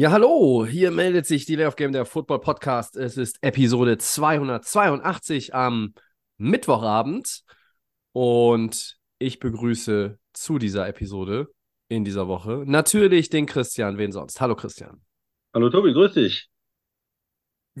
[0.00, 2.96] Ja, hallo, hier meldet sich die Layoff Game der Football Podcast.
[2.96, 5.92] Es ist Episode 282 am
[6.38, 7.42] Mittwochabend
[8.12, 11.48] und ich begrüße zu dieser Episode
[11.88, 14.40] in dieser Woche natürlich den Christian, wen sonst.
[14.40, 15.02] Hallo Christian.
[15.52, 16.49] Hallo Tobi, grüß dich.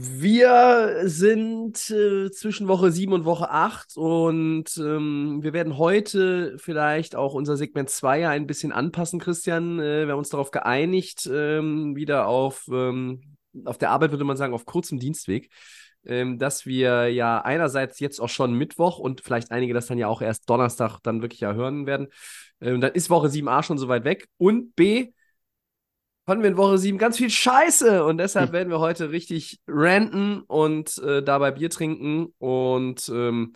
[0.02, 7.14] Wir sind äh, zwischen Woche 7 und Woche 8 und ähm, wir werden heute vielleicht
[7.14, 9.78] auch unser Segment 2 ja ein bisschen anpassen, Christian.
[9.78, 13.36] Äh, wir haben uns darauf geeinigt, ähm, wieder auf, ähm,
[13.66, 15.50] auf der Arbeit würde man sagen, auf kurzem Dienstweg,
[16.06, 20.08] ähm, dass wir ja einerseits jetzt auch schon Mittwoch und vielleicht einige das dann ja
[20.08, 22.08] auch erst Donnerstag dann wirklich ja hören werden.
[22.62, 25.12] Ähm, dann ist Woche 7a schon so weit weg und B,
[26.30, 30.42] fanden wir in Woche 7 ganz viel Scheiße und deshalb werden wir heute richtig ranten
[30.42, 33.54] und äh, dabei Bier trinken und ähm,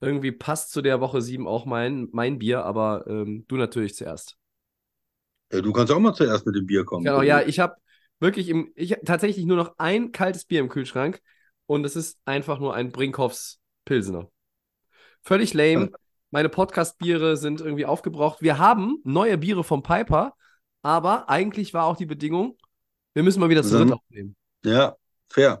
[0.00, 4.36] irgendwie passt zu der Woche 7 auch mein, mein Bier, aber ähm, du natürlich zuerst.
[5.52, 7.02] Ja, du kannst auch mal zuerst mit dem Bier kommen.
[7.02, 7.74] Genau, ja, ich habe
[8.20, 11.20] wirklich im, ich hab tatsächlich nur noch ein kaltes Bier im Kühlschrank
[11.66, 14.30] und es ist einfach nur ein Brinkhoffs Pilsener.
[15.22, 15.90] Völlig lame.
[16.30, 18.40] Meine Podcast-Biere sind irgendwie aufgebraucht.
[18.40, 20.34] Wir haben neue Biere vom Piper,
[20.88, 22.56] aber eigentlich war auch die Bedingung,
[23.14, 23.92] wir müssen mal wieder zu dritt Zusammen?
[23.92, 24.36] aufnehmen.
[24.64, 24.96] Ja,
[25.28, 25.60] fair.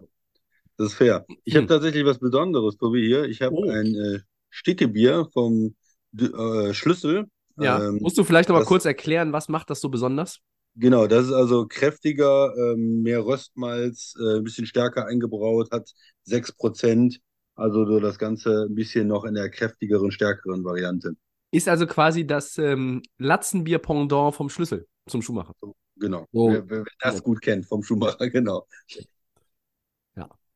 [0.78, 1.26] Das ist fair.
[1.44, 1.62] Ich Hm.
[1.62, 3.24] habe tatsächlich was Besonderes, Tobi, hier.
[3.24, 3.68] Ich habe Oh.
[3.70, 5.74] ein äh, Stickebier vom
[6.18, 7.26] äh, Schlüssel.
[7.60, 10.38] Ja, Ähm, musst du vielleicht noch mal das- kurz erklären, was macht das so besonders?
[10.76, 15.90] Genau, das ist also kräftiger, ähm, mehr Röstmalz, äh, ein bisschen stärker eingebraut, hat
[16.22, 17.20] 6%.
[17.56, 21.14] Also so das Ganze ein bisschen noch in der kräftigeren, stärkeren Variante.
[21.50, 25.54] Ist also quasi das ähm, Latzenbier-Pendant vom Schlüssel zum Schuhmacher.
[25.96, 26.26] Genau.
[26.32, 26.52] Oh.
[26.52, 28.66] Wer, wer, das gut kennt vom Schuhmacher, genau.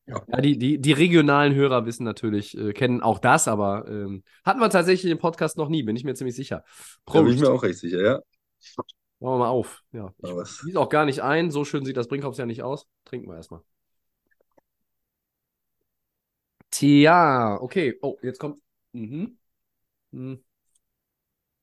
[0.07, 4.59] Ja, die, die, die regionalen Hörer wissen natürlich, äh, kennen auch das, aber ähm, hatten
[4.59, 6.65] wir tatsächlich im Podcast noch nie, bin ich mir ziemlich sicher.
[7.07, 8.21] Da bin ich mir auch recht sicher, ja.
[9.21, 9.83] Machen wir mal auf.
[9.93, 12.89] Ja, gieße auch gar nicht ein, so schön sieht das Brinkhoffs ja nicht aus.
[13.05, 13.61] Trinken wir erstmal.
[16.71, 17.97] Tja, okay.
[18.03, 18.61] Oh, jetzt kommt.
[18.93, 19.39] Mhm.
[20.13, 20.43] Hm.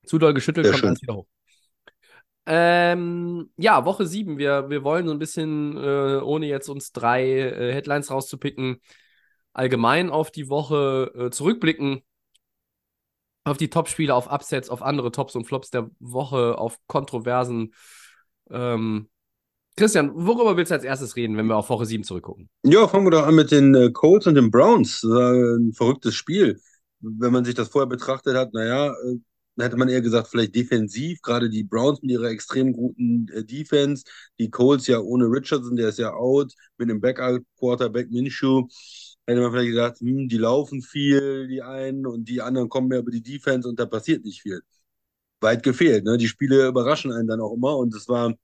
[0.05, 0.89] Zu doll geschüttelt, Sehr kommt schön.
[0.89, 1.27] alles wieder hoch.
[2.45, 4.37] Ähm, ja, Woche 7.
[4.37, 8.81] Wir, wir wollen so ein bisschen, äh, ohne jetzt uns drei äh, Headlines rauszupicken,
[9.53, 12.01] allgemein auf die Woche äh, zurückblicken.
[13.43, 17.73] Auf die Topspiele, auf Upsets, auf andere Tops und Flops der Woche, auf Kontroversen.
[18.49, 19.09] Ähm,
[19.75, 22.49] Christian, worüber willst du als erstes reden, wenn wir auf Woche 7 zurückgucken?
[22.63, 25.03] Ja, fangen wir doch an mit den äh, Colts und den Browns.
[25.03, 26.59] Ein verrücktes Spiel.
[26.99, 29.19] Wenn man sich das vorher betrachtet hat, naja, äh,
[29.65, 34.03] hätte man eher gesagt, vielleicht defensiv, gerade die Browns mit ihrer extrem guten äh, Defense,
[34.39, 38.67] die Colts ja ohne Richardson, der ist ja out, mit dem Backup-Quarterback Minshew,
[39.27, 42.99] hätte man vielleicht gesagt, hm, die laufen viel, die einen, und die anderen kommen mehr
[42.99, 44.61] über die Defense und da passiert nicht viel.
[45.41, 46.17] Weit gefehlt, ne?
[46.17, 48.35] Die Spiele überraschen einen dann auch immer und es war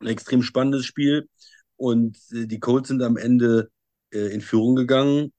[0.00, 1.28] ein extrem spannendes Spiel.
[1.76, 3.70] Und äh, die Colts sind am Ende
[4.12, 5.32] äh, in Führung gegangen.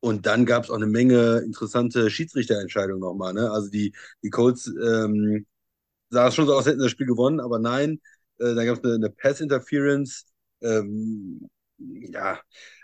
[0.00, 3.34] Und dann gab es auch eine Menge interessante Schiedsrichterentscheidungen nochmal.
[3.34, 3.50] Ne?
[3.50, 5.46] Also die, die Colts ähm,
[6.10, 8.00] sah es schon so aus, hätten das Spiel gewonnen, aber nein.
[8.38, 10.26] Äh, da gab es eine, eine Pass-Interference.
[10.62, 11.48] Ähm,
[11.78, 12.40] ja,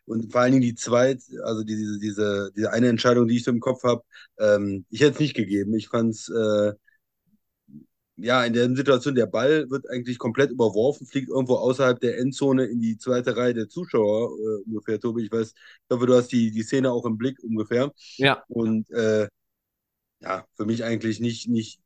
[0.07, 3.51] und vor allen Dingen die zweite, also diese, diese, diese eine Entscheidung, die ich so
[3.51, 4.03] im Kopf habe,
[4.39, 5.75] ähm, ich hätte es nicht gegeben.
[5.75, 6.73] Ich fand es äh,
[8.17, 12.67] ja, in der Situation, der Ball wird eigentlich komplett überworfen, fliegt irgendwo außerhalb der Endzone
[12.67, 15.25] in die zweite Reihe der Zuschauer äh, ungefähr, Tobi.
[15.25, 17.93] Ich weiß, ich hoffe, du hast die, die Szene auch im Blick ungefähr.
[18.17, 19.29] Ja, Und äh,
[20.21, 21.81] ja, für mich eigentlich nicht, nicht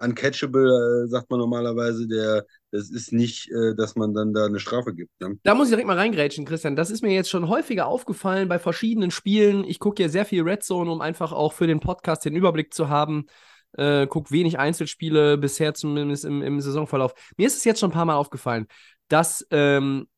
[0.00, 2.08] uncatchable, äh, sagt man normalerweise.
[2.08, 5.20] Der, das ist nicht, äh, dass man dann da eine Strafe gibt.
[5.20, 5.38] Ne?
[5.42, 6.76] da muss ich direkt mal reingrätschen, Christian.
[6.76, 9.64] Das ist mir jetzt schon häufiger aufgefallen bei verschiedenen Spielen.
[9.64, 12.74] Ich gucke ja sehr viel Red Zone, um einfach auch für den Podcast den Überblick
[12.74, 13.26] zu haben.
[13.72, 17.14] Äh, guck wenig Einzelspiele bisher zumindest im, im Saisonverlauf.
[17.36, 18.66] Mir ist es jetzt schon ein paar Mal aufgefallen,
[19.08, 20.08] dass ähm,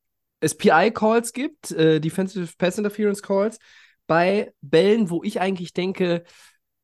[0.40, 3.58] es PI-Calls gibt, äh, Defensive Pass Interference Calls,
[4.06, 6.24] bei Bällen, wo ich eigentlich denke,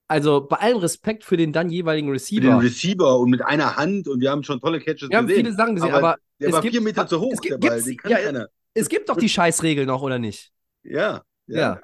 [0.06, 2.42] also bei allem Respekt für den dann jeweiligen Receiver.
[2.42, 5.44] dem Receiver und mit einer Hand und wir haben schon tolle Catches Wir haben gesehen.
[5.46, 7.62] viele Sachen gesehen, aber, aber der es war gibt- vier Meter zu hoch, es gibt-
[7.62, 7.82] der Ball.
[7.82, 10.52] Den ja, es gibt doch die Scheißregel noch, oder nicht?
[10.82, 11.80] Ja, Ja.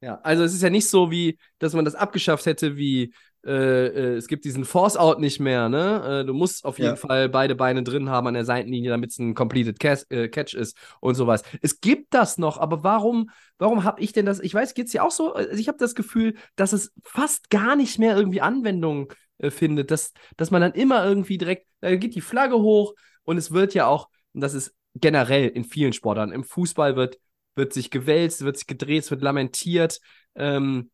[0.00, 3.14] Ja, also es ist ja nicht so, wie, dass man das abgeschafft hätte, wie
[3.44, 6.20] äh, äh, es gibt diesen Force-Out nicht mehr, ne?
[6.22, 6.96] Äh, du musst auf jeden Ja.
[6.96, 10.54] Fall beide Beine drin haben an der Seitenlinie, damit es ein Completed Cas äh, Catch
[10.54, 11.42] ist und sowas.
[11.60, 14.40] Es gibt das noch, aber warum, warum habe ich denn das?
[14.40, 15.34] Ich weiß, geht es dir auch so?
[15.34, 19.90] Also ich habe das Gefühl, dass es fast gar nicht mehr irgendwie Anwendung äh, findet,
[19.90, 23.74] dass, dass man dann immer irgendwie direkt, da geht die Flagge hoch und es wird
[23.74, 27.18] ja auch, und das ist generell in vielen Sportarten, im Fußball wird,
[27.54, 30.00] wird sich gewälzt, wird sich gedreht, es wird lamentiert,
[30.34, 30.90] ähm,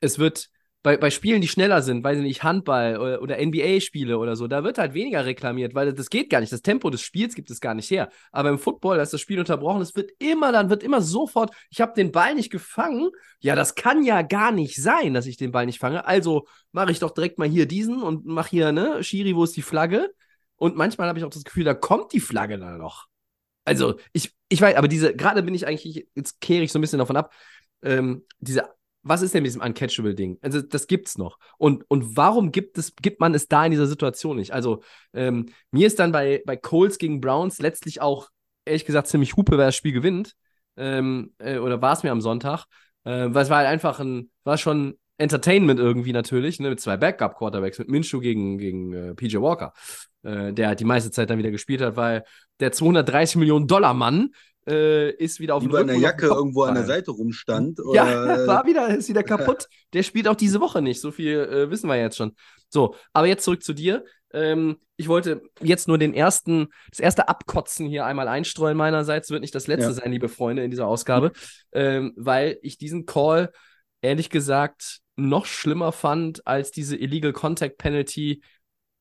[0.00, 0.50] es wird
[0.82, 4.46] bei, bei Spielen, die schneller sind, weiß ich nicht, Handball oder, oder NBA-Spiele oder so,
[4.46, 6.52] da wird halt weniger reklamiert, weil das geht gar nicht.
[6.52, 8.08] Das Tempo des Spiels gibt es gar nicht her.
[8.32, 11.54] Aber im Football, da ist das Spiel unterbrochen, es wird immer, dann wird immer sofort,
[11.68, 13.10] ich habe den Ball nicht gefangen.
[13.40, 16.06] Ja, das kann ja gar nicht sein, dass ich den Ball nicht fange.
[16.06, 19.56] Also mache ich doch direkt mal hier diesen und mache hier, ne, Schiri, wo ist
[19.56, 20.10] die Flagge?
[20.56, 23.06] Und manchmal habe ich auch das Gefühl, da kommt die Flagge dann noch.
[23.64, 26.82] Also, ich, ich weiß, aber diese, gerade bin ich eigentlich, jetzt kehre ich so ein
[26.82, 27.32] bisschen davon ab,
[27.82, 28.64] ähm, diese
[29.02, 30.38] was ist denn mit diesem Uncatchable-Ding?
[30.42, 31.38] Also, das gibt's noch.
[31.58, 34.52] Und, und warum gibt, es, gibt man es da in dieser Situation nicht?
[34.52, 34.82] Also,
[35.14, 38.28] ähm, mir ist dann bei, bei Coles gegen Browns letztlich auch,
[38.64, 40.34] ehrlich gesagt, ziemlich Hupe, wer das Spiel gewinnt.
[40.76, 42.66] Ähm, äh, oder war es mir am Sonntag.
[43.04, 46.96] Äh, weil es war halt einfach ein, war schon Entertainment irgendwie natürlich, ne, mit zwei
[46.96, 49.72] Backup-Quarterbacks, mit Minshew gegen, gegen äh, PJ Walker,
[50.22, 52.24] äh, der halt die meiste Zeit dann wieder gespielt hat, weil
[52.58, 54.30] der 230 Millionen Dollar Mann
[54.70, 56.84] äh, ist wieder auf dem Über einer Jacke irgendwo an der.
[56.84, 57.78] Seite rumstand.
[57.92, 59.66] Ja, Oder, war wieder, ist wieder kaputt.
[59.92, 61.00] Der spielt auch diese Woche nicht.
[61.00, 62.34] So viel äh, wissen wir jetzt schon.
[62.68, 64.04] So, aber jetzt zurück zu dir.
[64.32, 69.30] Ähm, ich wollte jetzt nur den ersten, das erste Abkotzen hier einmal einstreuen meinerseits.
[69.30, 69.92] Wird nicht das letzte Ja.
[69.94, 71.32] sein, liebe Freunde, in dieser Ausgabe,
[71.72, 73.50] ähm, weil ich diesen Call
[74.02, 78.42] ehrlich gesagt noch schlimmer fand als diese Illegal Contact Penalty,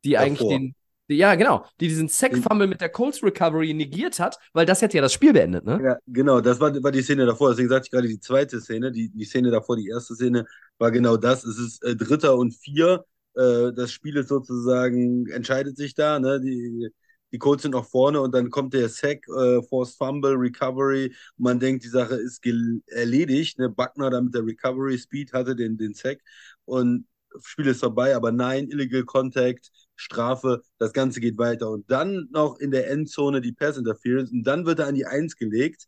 [0.03, 0.49] die eigentlich Davor.
[0.49, 0.75] den, die,
[1.17, 5.01] ja genau, die diesen Sack-Fumble mit der Colts Recovery negiert hat, weil das hätte ja
[5.01, 5.79] das Spiel beendet, ne?
[5.83, 7.49] Ja, genau, das war, war die Szene davor.
[7.49, 8.91] Deswegen sagte ich gerade die zweite Szene.
[8.91, 10.45] Die, die Szene davor, die erste Szene,
[10.77, 11.43] war genau das.
[11.43, 13.05] Es ist äh, Dritter und Vier.
[13.35, 16.19] Äh, das Spiel ist sozusagen, entscheidet sich da.
[16.19, 16.39] Ne?
[16.39, 16.89] Die,
[17.31, 21.13] die Colts sind noch vorne und dann kommt der Sack, äh, Forced Fumble, Recovery.
[21.37, 22.45] Man denkt, die Sache ist
[22.87, 23.59] erledigt.
[23.59, 23.69] Ne?
[23.69, 26.19] Buckner da mit der Recovery Speed hatte den, den Sack.
[26.65, 27.05] Und
[27.43, 31.69] Spiel ist vorbei, aber nein, Illegal Contact, Strafe, das Ganze geht weiter.
[31.69, 35.05] Und dann noch in der Endzone die Pass Interference und dann wird er an die
[35.05, 35.85] Eins gelegt.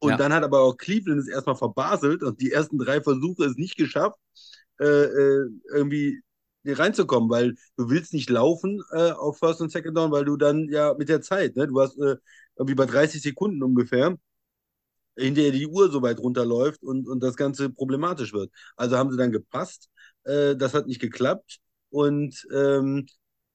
[0.00, 0.16] Und Ja.
[0.18, 3.76] dann hat aber auch Cleveland es erstmal verbaselt und die ersten drei Versuche es nicht
[3.76, 4.18] geschafft,
[4.80, 6.22] äh, äh, irgendwie
[6.66, 10.68] reinzukommen, weil du willst nicht laufen äh, auf First und Second Down, weil du dann
[10.70, 12.16] ja mit der Zeit, ne, du hast äh,
[12.56, 14.16] irgendwie bei 30 Sekunden ungefähr,
[15.16, 18.50] in der die Uhr so weit runterläuft und, und das Ganze problematisch wird.
[18.76, 19.88] Also haben sie dann gepasst,
[20.24, 21.58] äh, das hat nicht geklappt
[21.90, 23.06] und ähm,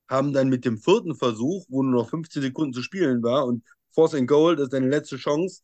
[0.10, 3.64] haben dann mit dem vierten Versuch, wo nur noch 15 Sekunden zu spielen war und
[3.92, 5.62] Force and Goal, das ist deine letzte Chance,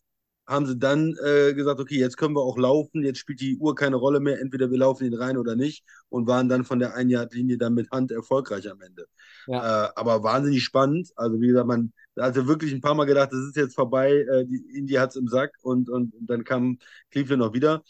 [0.48, 3.74] haben sie dann äh, gesagt, okay, jetzt können wir auch laufen, jetzt spielt die Uhr
[3.74, 6.96] keine Rolle mehr, entweder wir laufen ihn rein oder nicht und waren dann von der
[6.96, 9.08] Ein-Yard-Linie dann mit Hand erfolgreich am Ende.
[9.48, 9.88] Ja.
[9.88, 13.40] Äh, aber wahnsinnig spannend, also wie gesagt, man hatte wirklich ein paar Mal gedacht, das
[13.40, 16.78] ist jetzt vorbei, äh, die Indy hat es im Sack und, und, und dann kam
[17.10, 17.84] Cleveland noch wieder.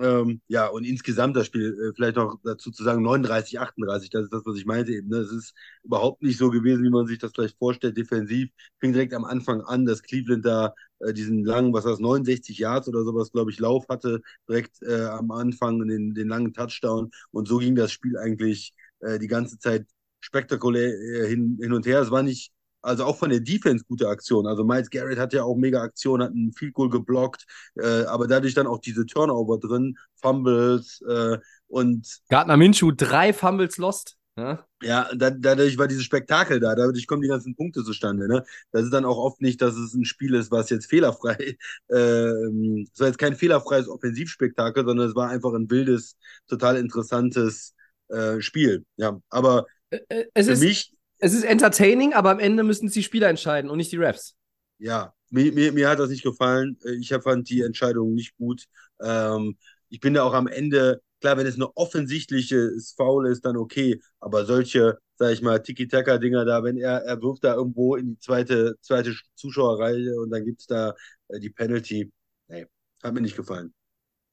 [0.00, 4.24] Ähm, ja, und insgesamt das Spiel, äh, vielleicht noch dazu zu sagen, 39, 38, das
[4.24, 5.08] ist das, was ich meinte eben.
[5.08, 5.18] Ne?
[5.18, 8.48] Es ist überhaupt nicht so gewesen, wie man sich das vielleicht vorstellt, defensiv.
[8.78, 12.58] Fing direkt am Anfang an, dass Cleveland da äh, diesen langen, was war das, 69
[12.58, 17.10] Yards oder sowas, glaube ich, Lauf hatte, direkt äh, am Anfang den, den langen Touchdown.
[17.30, 19.86] Und so ging das Spiel eigentlich äh, die ganze Zeit
[20.20, 22.00] spektakulär äh, hin, hin und her.
[22.00, 22.52] Es war nicht
[22.82, 24.46] also auch von der Defense gute Aktion.
[24.46, 27.44] Also Miles Garrett hat ja auch mega Aktion, hat einen Field Goal geblockt,
[27.76, 31.38] äh, aber dadurch dann auch diese Turnover drin, Fumbles äh,
[31.68, 34.16] und Gardner Minshew, drei Fumbles lost.
[34.36, 34.64] Ja?
[34.82, 38.28] ja, da, dadurch war dieses Spektakel da, dadurch kommen die ganzen Punkte zustande.
[38.28, 38.44] Ne?
[38.72, 41.56] Das ist dann auch oft nicht, dass es ein Spiel ist, was jetzt fehlerfrei,
[41.90, 46.16] ähm, es war jetzt kein fehlerfreies Offensivspektakel, sondern es war einfach ein wildes,
[46.46, 47.74] total interessantes
[48.08, 48.84] äh, Spiel.
[48.96, 52.92] Ja, aber Äh, Es für ist, mich es ist entertaining, aber am Ende müssen es
[52.94, 54.36] die Spieler entscheiden und nicht die Refs.
[54.78, 56.78] Ja, mir, mir, mir hat das nicht gefallen.
[56.84, 58.66] Äh, Ich fand die Entscheidung nicht gut.
[59.02, 59.56] Ähm,
[59.88, 64.00] ich bin da auch am Ende, klar, wenn es eine offensichtliche Foul ist, dann okay.
[64.20, 68.18] Aber solche, sag ich mal, Tiki-Taka-Dinger da, wenn er, er wirft da irgendwo in die
[68.18, 70.94] zweite, zweite Zuschauerreihe und dann gibt's da
[71.28, 72.10] äh, die Penalty.
[72.48, 72.66] Nee,
[73.02, 73.74] hat mir nicht gefallen.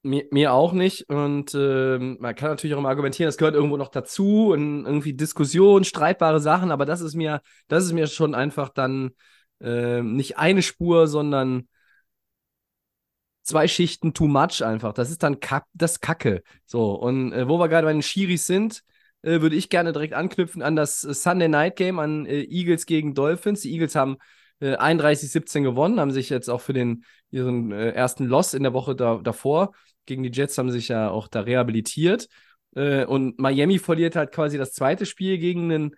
[0.08, 1.10] Mir, mir auch nicht.
[1.10, 5.14] Und ähm, man kann natürlich auch immer argumentieren, das gehört irgendwo noch dazu und irgendwie
[5.14, 9.12] Diskussion, streitbare Sachen, aber das ist mir, das ist mir schon einfach dann
[9.60, 11.68] ähm, nicht eine Spur, sondern
[13.44, 14.94] zwei Schichten too much einfach.
[14.94, 16.44] Das ist dann Kack, das Kacke.
[16.66, 18.84] So, und äh, wo wir gerade bei den Schiris sind,
[19.24, 22.86] äh, würde ich gerne direkt anknüpfen an das äh, Sunday Night Game, an äh, Eagles
[22.86, 23.62] gegen Dolphins.
[23.62, 24.18] Die Eagles haben
[24.60, 28.74] äh, 31-17 gewonnen, haben sich jetzt auch für den, ihren äh, ersten Loss in der
[28.74, 29.72] Woche da, davor
[30.08, 32.28] gegen die Jets haben sich ja auch da rehabilitiert.
[32.76, 35.96] Äh, und Miami verliert halt quasi das zweite Spiel gegen einen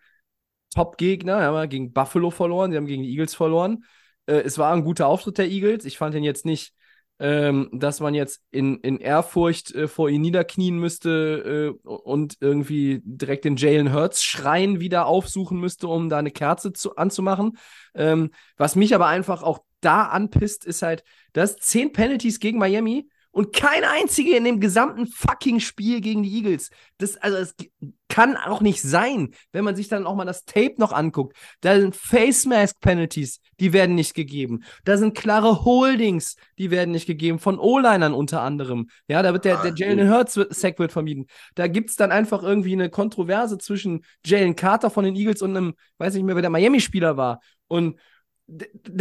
[0.76, 1.40] Top-Gegner.
[1.40, 3.86] Ja, gegen Buffalo verloren, sie haben gegen die Eagles verloren.
[4.26, 5.86] Äh, es war ein guter Auftritt der Eagles.
[5.86, 6.74] Ich fand ihn jetzt nicht,
[7.20, 13.02] ähm, dass man jetzt in, in Ehrfurcht äh, vor ihn niederknien müsste äh, und irgendwie
[13.04, 17.58] direkt den Jalen Hurts Schrein wieder aufsuchen müsste, um da eine Kerze zu, anzumachen.
[17.94, 23.10] Ähm, was mich aber einfach auch da anpisst, ist halt, dass zehn Penalties gegen Miami
[23.32, 26.70] und kein einziger in dem gesamten fucking Spiel gegen die Eagles.
[26.98, 27.56] Das, also, es
[28.10, 31.38] kann auch nicht sein, wenn man sich dann auch mal das Tape noch anguckt.
[31.62, 34.64] Da sind Face Mask Penalties, die werden nicht gegeben.
[34.84, 38.90] Da sind klare Holdings, die werden nicht gegeben, von O-Linern unter anderem.
[39.08, 41.28] Ja, da wird der, der Jalen Hurts Sack wird vermieden.
[41.54, 45.56] Da gibt es dann einfach irgendwie eine Kontroverse zwischen Jalen Carter von den Eagles und
[45.56, 47.42] einem, weiß nicht mehr, wer der Miami-Spieler war.
[47.68, 48.00] Und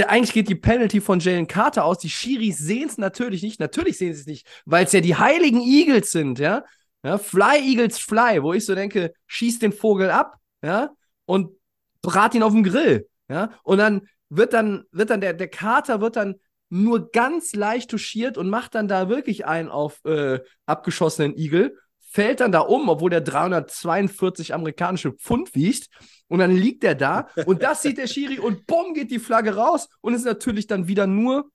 [0.06, 1.98] eigentlich geht die Penalty von Jalen Carter aus.
[1.98, 3.60] Die Schiris sehen es natürlich nicht.
[3.60, 6.64] Natürlich sehen sie es nicht, weil es ja die heiligen Eagles sind, ja?
[7.02, 7.18] ja.
[7.18, 10.90] Fly Eagles Fly, wo ich so denke, schieß den Vogel ab, ja,
[11.24, 11.50] und
[12.02, 13.50] brat ihn auf dem Grill, ja.
[13.62, 16.36] Und dann wird dann, wird dann der, der Carter wird dann
[16.70, 21.78] nur ganz leicht touchiert und macht dann da wirklich einen auf äh, abgeschossenen Igel
[22.10, 25.88] fällt dann da um, obwohl der 342 amerikanische Pfund wiegt.
[26.28, 29.54] Und dann liegt er da und das sieht der Schiri und bumm geht die Flagge
[29.54, 31.50] raus und ist natürlich dann wieder nur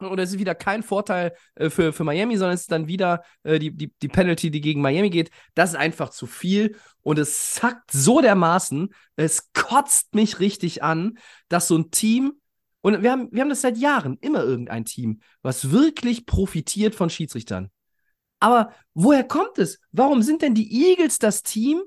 [0.00, 3.22] oder es ist wieder kein Vorteil äh, für, für Miami, sondern es ist dann wieder
[3.44, 5.30] äh, die, die, die Penalty, die gegen Miami geht.
[5.54, 11.18] Das ist einfach zu viel und es zackt so dermaßen, es kotzt mich richtig an,
[11.48, 12.34] dass so ein Team,
[12.82, 17.08] und wir haben, wir haben das seit Jahren, immer irgendein Team, was wirklich profitiert von
[17.10, 17.70] Schiedsrichtern.
[18.40, 19.80] Aber woher kommt es?
[19.92, 21.82] Warum sind denn die Eagles das Team,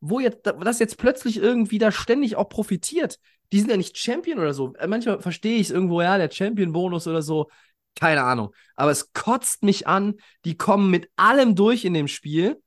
[0.00, 3.18] wo jetzt, das jetzt plötzlich irgendwie da ständig auch profitiert?
[3.52, 4.74] Die sind ja nicht Champion oder so.
[4.74, 7.48] Äh, manchmal verstehe ich es irgendwo, ja, der Champion-Bonus oder so.
[7.94, 8.52] Keine Ahnung.
[8.74, 10.14] Aber es kotzt mich an.
[10.44, 12.60] Die kommen mit allem durch in dem Spiel.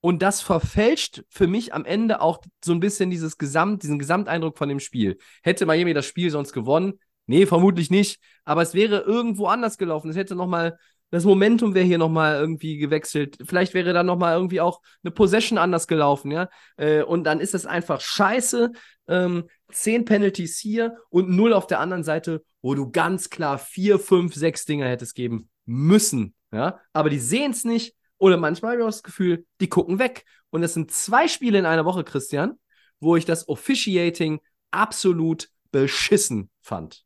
[0.00, 4.58] Und das verfälscht für mich am Ende auch so ein bisschen dieses Gesamt, diesen Gesamteindruck
[4.58, 5.16] von dem Spiel.
[5.44, 6.98] Hätte Miami das Spiel sonst gewonnen?
[7.26, 8.20] Nee, vermutlich nicht.
[8.44, 10.10] Aber es wäre irgendwo anders gelaufen.
[10.10, 10.76] Es hätte nochmal
[11.12, 13.36] das Momentum wäre hier nochmal irgendwie gewechselt.
[13.44, 16.48] Vielleicht wäre dann nochmal irgendwie auch eine Possession anders gelaufen, ja.
[16.78, 18.72] Äh, und dann ist es einfach scheiße.
[19.08, 23.98] Ähm, zehn Penalties hier und null auf der anderen Seite, wo du ganz klar vier,
[23.98, 26.80] fünf, sechs Dinger hättest geben müssen, ja.
[26.94, 27.94] Aber die sehen es nicht.
[28.16, 30.24] Oder manchmal habe ich auch das Gefühl, die gucken weg.
[30.48, 32.58] Und es sind zwei Spiele in einer Woche, Christian,
[33.00, 34.40] wo ich das Officiating
[34.70, 37.04] absolut beschissen fand.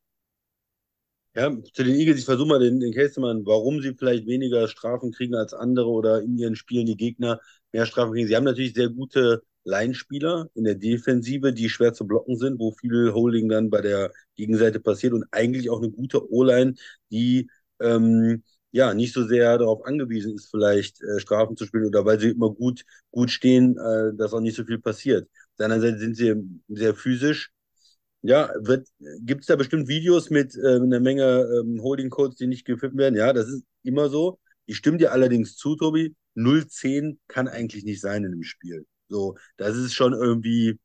[1.37, 4.27] Ja, zu den Eagles, ich versuche mal den, den Case zu machen, warum sie vielleicht
[4.27, 7.41] weniger Strafen kriegen als andere oder in ihren Spielen die Gegner
[7.73, 8.27] mehr Strafen kriegen.
[8.27, 12.73] Sie haben natürlich sehr gute Line-Spieler in der Defensive, die schwer zu blocken sind, wo
[12.73, 16.75] viel Holding dann bei der Gegenseite passiert und eigentlich auch eine gute O-Line,
[17.11, 17.51] die
[17.81, 22.19] ähm, ja nicht so sehr darauf angewiesen ist, vielleicht äh, Strafen zu spielen oder weil
[22.19, 25.25] sie immer gut, gut stehen, äh, dass auch nicht so viel passiert.
[25.29, 26.35] Auf der anderen Seite sind sie
[26.69, 27.51] sehr physisch
[28.27, 28.53] ja,
[29.21, 33.17] gibt es da bestimmt Videos mit äh, einer Menge ähm, Holding-Codes, die nicht gepfiffen werden?
[33.17, 34.39] Ja, das ist immer so.
[34.67, 36.15] Ich stimme dir allerdings zu, Tobi.
[36.35, 38.87] 0-10 kann eigentlich nicht sein in dem Spiel.
[39.09, 40.79] So, das ist schon irgendwie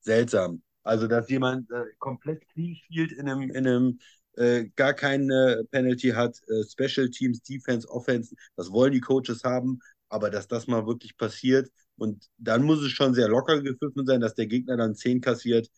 [0.00, 0.62] seltsam.
[0.82, 3.98] Also, dass jemand äh, komplett clean spielt in einem, in einem
[4.36, 9.80] äh, gar keine Penalty hat, äh, Special Teams, Defense, Offense, das wollen die Coaches haben,
[10.08, 14.20] aber dass das mal wirklich passiert und dann muss es schon sehr locker gepfiffen sein,
[14.20, 15.68] dass der Gegner dann 10 kassiert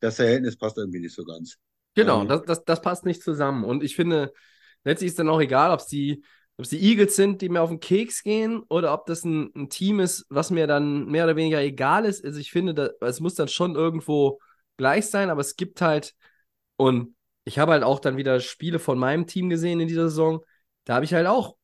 [0.00, 1.58] das Verhältnis passt irgendwie nicht so ganz.
[1.94, 3.64] Genau, ähm, das, das, das passt nicht zusammen.
[3.64, 4.32] Und ich finde,
[4.84, 6.22] letztlich ist dann auch egal, ob es die,
[6.58, 10.00] die Eagles sind, die mir auf den Keks gehen, oder ob das ein, ein, Team
[10.00, 12.24] ist, was mir dann mehr oder weniger egal ist.
[12.24, 14.38] Also ich finde, da, es muss dann schon irgendwo
[14.76, 16.14] gleich sein, aber es gibt halt,
[16.76, 20.44] und ich habe halt auch dann wieder Spiele von meinem Team gesehen in dieser Saison,
[20.84, 21.56] da habe ich halt auch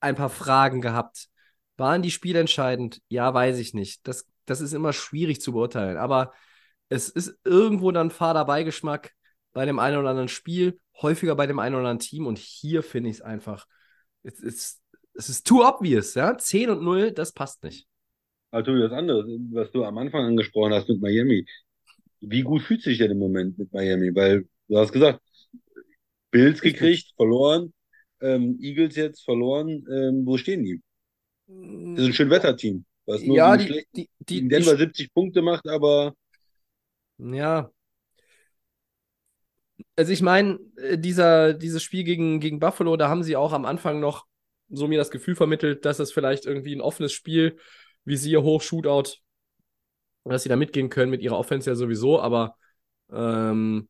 [0.00, 1.28] ein paar Fragen gehabt.
[1.76, 3.00] Waren die Spiele entscheidend?
[3.08, 4.06] Ja, weiß ich nicht.
[4.06, 5.96] Das, das ist immer schwierig zu beurteilen.
[5.96, 6.32] Aber
[6.92, 9.12] es ist irgendwo dann Fahrerbeigeschmack
[9.52, 12.26] bei dem einen oder anderen Spiel, häufiger bei dem einen oder anderen Team.
[12.26, 13.66] Und hier finde ich es einfach,
[14.22, 14.82] es ist,
[15.14, 16.36] es ist too obvious, ja.
[16.36, 17.86] 10 und 0, das passt nicht.
[18.50, 21.46] Also das andere, was du am Anfang angesprochen hast mit Miami.
[22.20, 24.14] Wie gut fühlt sich denn im Moment mit Miami?
[24.14, 25.20] Weil du hast gesagt,
[26.30, 27.72] Bills gekriegt, verloren,
[28.20, 29.84] ähm, Eagles jetzt verloren.
[29.90, 30.82] Ähm, wo stehen die?
[31.46, 32.84] Das ist ein Schönwetterteam.
[33.06, 36.14] Was nur ja, die, die, die, in Denver 70 Punkte macht, aber
[37.22, 37.70] ja.
[39.96, 43.64] Also ich meine, äh, dieser, dieses Spiel gegen, gegen Buffalo, da haben sie auch am
[43.64, 44.26] Anfang noch
[44.68, 47.58] so mir das Gefühl vermittelt, dass es vielleicht irgendwie ein offenes Spiel,
[48.04, 49.18] wie sie ihr Hoch-Shootout,
[50.24, 52.56] dass sie da mitgehen können mit ihrer Offense ja sowieso, aber
[53.12, 53.88] ähm,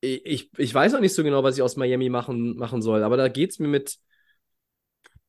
[0.00, 3.16] ich, ich weiß auch nicht so genau, was ich aus Miami machen, machen soll, aber
[3.16, 3.98] da geht es mir mit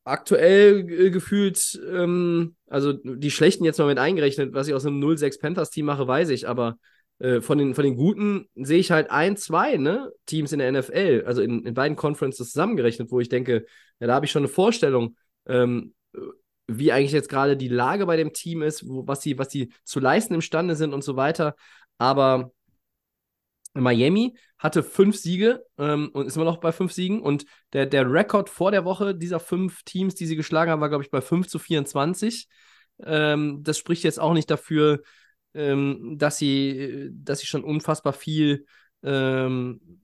[0.03, 4.99] aktuell äh, gefühlt, ähm, also die schlechten jetzt mal mit eingerechnet, was ich aus einem
[4.99, 6.77] 0-6 Panthers-Team mache, weiß ich, aber
[7.19, 10.71] äh, von, den, von den guten sehe ich halt ein, zwei ne, Teams in der
[10.71, 13.65] NFL, also in, in beiden Conferences zusammengerechnet, wo ich denke,
[13.99, 15.15] ja, da habe ich schon eine Vorstellung,
[15.47, 15.93] ähm,
[16.67, 19.71] wie eigentlich jetzt gerade die Lage bei dem Team ist, wo, was sie was die
[19.83, 21.55] zu leisten imstande sind und so weiter.
[21.97, 22.51] Aber
[23.73, 27.21] Miami hatte fünf Siege ähm, und ist immer noch bei fünf Siegen.
[27.21, 30.89] Und der, der Rekord vor der Woche dieser fünf Teams, die sie geschlagen haben, war,
[30.89, 32.47] glaube ich, bei 5 zu 24.
[33.03, 35.01] Ähm, das spricht jetzt auch nicht dafür,
[35.53, 38.65] ähm, dass, sie, dass sie schon unfassbar viel
[39.03, 40.01] ähm,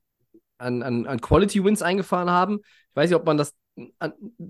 [0.58, 2.60] an, an, an Quality Wins eingefahren haben.
[2.62, 3.56] Ich weiß nicht, ob man das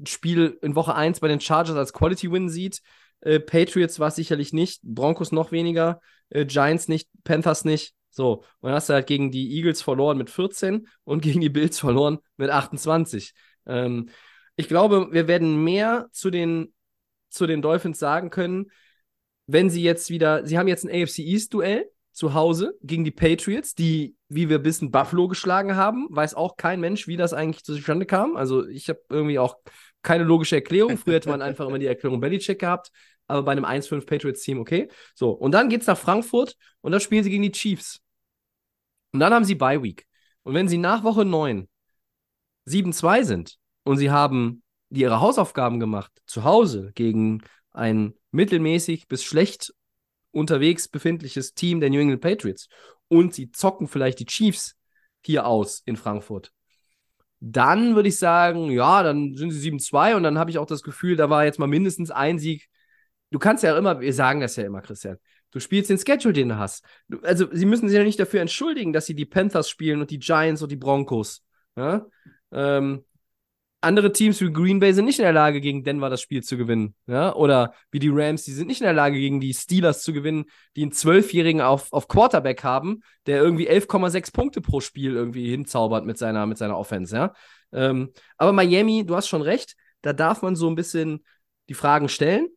[0.08, 2.82] Spiel in Woche 1 bei den Chargers als Quality Win sieht.
[3.22, 7.94] Äh, Patriots war es sicherlich nicht, Broncos noch weniger, äh, Giants nicht, Panthers nicht.
[8.10, 11.50] So, und dann hast du halt gegen die Eagles verloren mit 14 und gegen die
[11.50, 13.34] Bills verloren mit 28.
[13.68, 14.10] Ähm,
[14.56, 16.74] ich glaube, wir werden mehr zu den,
[17.30, 18.72] zu den Dolphins sagen können,
[19.52, 23.74] wenn sie jetzt wieder, sie haben jetzt ein AFC East-Duell zu Hause gegen die Patriots,
[23.74, 26.08] die, wie wir wissen, Buffalo geschlagen haben.
[26.12, 28.36] Weiß auch kein Mensch, wie das eigentlich zustande kam.
[28.36, 29.58] Also ich habe irgendwie auch
[30.04, 30.98] keine logische Erklärung.
[30.98, 32.92] Früher hätte man einfach immer die Erklärung Belichick gehabt,
[33.26, 34.88] aber bei einem 1-5 Patriots-Team okay.
[35.16, 38.02] So, und dann geht es nach Frankfurt und da spielen sie gegen die Chiefs.
[39.14, 40.06] Und dann haben sie Bye Week.
[40.44, 41.68] Und wenn sie nach Woche 9
[42.68, 47.42] 7-2 sind und sie haben die ihre Hausaufgaben gemacht, zu Hause gegen
[47.72, 49.74] ein mittelmäßig bis schlecht
[50.32, 52.68] unterwegs befindliches Team der New England Patriots
[53.08, 54.76] und sie zocken vielleicht die Chiefs
[55.26, 56.54] hier aus in Frankfurt,
[57.40, 60.84] dann würde ich sagen, ja, dann sind sie 7-2 und dann habe ich auch das
[60.84, 62.68] Gefühl, da war jetzt mal mindestens ein Sieg.
[63.32, 65.18] Du kannst ja immer, wir sagen das ja immer, Christian,
[65.52, 66.84] du spielst den Schedule, den du hast.
[67.22, 70.20] Also sie müssen sich ja nicht dafür entschuldigen, dass sie die Panthers spielen und die
[70.20, 71.44] Giants und die Broncos.
[71.76, 72.06] Ja?
[72.52, 73.06] Ähm,
[73.82, 76.58] andere Teams wie Green Bay sind nicht in der Lage, gegen Denver das Spiel zu
[76.58, 76.96] gewinnen.
[77.08, 77.34] Ja?
[77.34, 80.46] Oder wie die Rams, die sind nicht in der Lage, gegen die Steelers zu gewinnen,
[80.76, 86.06] die einen Zwölfjährigen auf, auf Quarterback haben, der irgendwie 11,6 Punkte pro Spiel irgendwie hinzaubert
[86.06, 87.16] mit seiner, mit seiner Offense.
[87.16, 87.34] Ja?
[87.72, 91.24] Ähm, aber Miami, du hast schon recht, da darf man so ein bisschen
[91.70, 92.50] die Fragen stellen.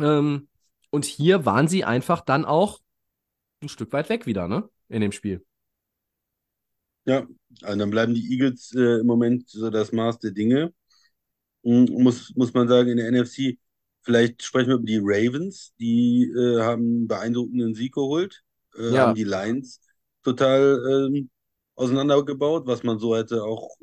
[0.00, 0.48] Ähm,
[0.90, 2.80] und hier waren sie einfach dann auch
[3.62, 4.68] ein Stück weit weg wieder, ne?
[4.88, 5.44] In dem Spiel.
[7.04, 7.26] Ja,
[7.62, 10.72] also dann bleiben die Eagles äh, im Moment so das Maß der Dinge.
[11.62, 13.58] Mhm, muss, muss man sagen, in der NFC,
[14.02, 18.42] vielleicht sprechen wir über die Ravens, die äh, haben einen beeindruckenden Sieg geholt,
[18.78, 18.98] äh, Ja.
[18.98, 19.80] haben die Lions
[20.22, 21.30] total ähm,
[21.74, 23.76] auseinandergebaut, was man so hätte auch,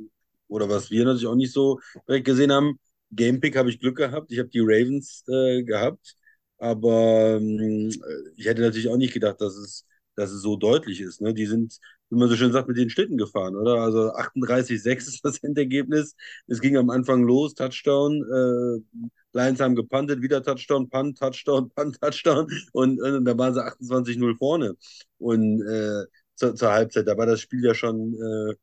[0.47, 2.79] oder was wir natürlich auch nicht so direkt gesehen haben.
[3.11, 6.15] Gamepick habe ich Glück gehabt, ich habe die Ravens äh, gehabt,
[6.57, 7.91] aber ähm,
[8.35, 11.21] ich hätte natürlich auch nicht gedacht, dass es, dass es so deutlich ist.
[11.21, 11.33] Ne?
[11.33, 13.81] Die sind wie man so schön sagt, mit den Schlitten gefahren, oder?
[13.81, 16.15] Also 38-6 ist das Endergebnis.
[16.47, 18.23] Es ging am Anfang los, Touchdown.
[18.23, 22.47] Äh, Lions haben gepuntet, wieder Touchdown, Punt, Touchdown, Punt, Touchdown.
[22.73, 24.75] Und, äh, da waren sie 28-0 vorne.
[25.17, 28.55] Und äh, zur, zur Halbzeit, da war das Spiel ja schon äh,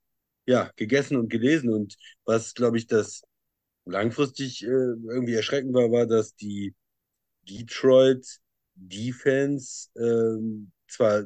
[0.46, 1.70] ja, gegessen und gelesen.
[1.72, 3.22] Und was, glaube ich, das
[3.84, 6.74] langfristig äh, irgendwie erschreckend war, war, dass die
[7.48, 8.24] Detroit
[8.74, 11.24] Defense ähm, zwar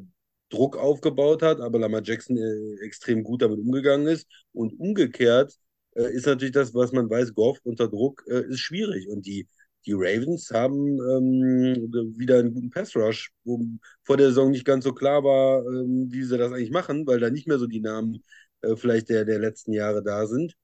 [0.50, 4.28] Druck aufgebaut hat, aber Lamar Jackson äh, extrem gut damit umgegangen ist.
[4.52, 5.54] Und umgekehrt
[5.94, 9.08] äh, ist natürlich das, was man weiß, Goff unter Druck äh, ist schwierig.
[9.08, 9.48] Und die,
[9.86, 13.60] die Ravens haben ähm, wieder einen guten Pass-Rush, wo
[14.04, 17.20] vor der Saison nicht ganz so klar war, ähm, wie sie das eigentlich machen, weil
[17.20, 18.22] da nicht mehr so die Namen
[18.62, 20.54] äh, vielleicht der, der letzten Jahre da sind.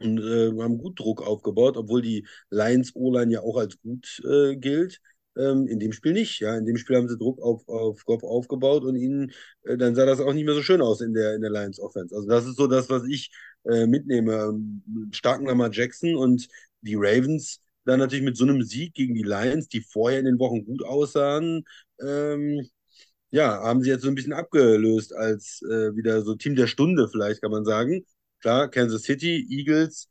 [0.00, 4.56] Und äh, haben gut Druck aufgebaut, obwohl die Lions O-Line ja auch als gut äh,
[4.56, 5.00] gilt.
[5.38, 6.40] Ähm, in dem Spiel nicht.
[6.40, 9.32] Ja, in dem Spiel haben sie Druck auf, auf Goff aufgebaut und ihnen,
[9.64, 11.80] äh, dann sah das auch nicht mehr so schön aus in der, in der Lions
[11.80, 12.14] Offense.
[12.14, 13.30] Also das ist so das, was ich
[13.64, 14.58] äh, mitnehme.
[15.12, 16.48] Starken Lamar Jackson und
[16.82, 20.38] die Ravens dann natürlich mit so einem Sieg gegen die Lions, die vorher in den
[20.38, 21.64] Wochen gut aussahen,
[22.00, 22.68] ähm,
[23.30, 27.08] ja, haben sie jetzt so ein bisschen abgelöst als äh, wieder so Team der Stunde,
[27.08, 28.04] vielleicht kann man sagen.
[28.40, 30.08] Klar, Kansas City, Eagles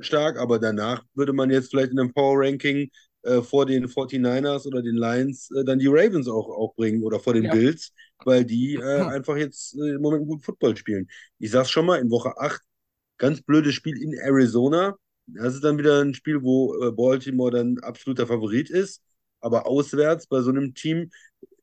[0.00, 2.90] stark, aber danach würde man jetzt vielleicht in einem Power Ranking
[3.24, 7.20] äh, vor den 49ers oder den Lions äh, dann die Ravens auch, auch bringen oder
[7.20, 7.50] vor den Ja.
[7.50, 7.92] Bills,
[8.24, 11.08] weil die äh, einfach jetzt äh, im Moment gut Football spielen.
[11.38, 12.60] Ich sag's schon mal, in Woche 8,
[13.18, 14.96] ganz blödes Spiel in Arizona.
[15.26, 19.02] Das ist dann wieder ein Spiel, wo äh, Baltimore dann absoluter Favorit ist,
[19.40, 21.10] aber auswärts bei so einem Team,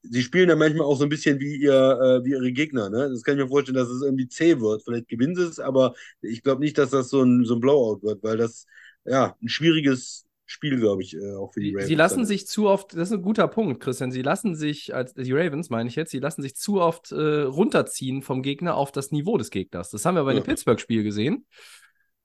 [0.03, 2.89] sie spielen dann manchmal auch so ein bisschen wie, ihr, wie ihre Gegner.
[2.89, 3.09] Ne?
[3.09, 4.83] Das kann ich mir vorstellen, dass es irgendwie zäh wird.
[4.83, 8.01] Vielleicht gewinnen sie es, aber ich glaube nicht, dass das so ein, so ein Blowout
[8.03, 8.65] wird, weil das
[9.05, 11.87] ja ein schwieriges Spiel, glaube ich, äh, auch für die Ravens.
[11.87, 14.11] sie lassen dann sich zu oft, das ist ein guter Punkt, Christian.
[14.11, 17.41] Sie lassen sich, als die Ravens meine ich jetzt, sie lassen sich zu oft äh,
[17.43, 19.89] runterziehen vom Gegner auf das Niveau des Gegners.
[19.89, 20.41] Das haben wir bei Ja.
[20.41, 21.45] dem Pittsburgh-Spiel gesehen.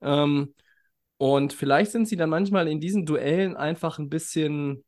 [0.01, 0.53] Ähm,
[1.19, 4.83] Und vielleicht sind sie dann manchmal in diesen Duellen einfach ein bisschen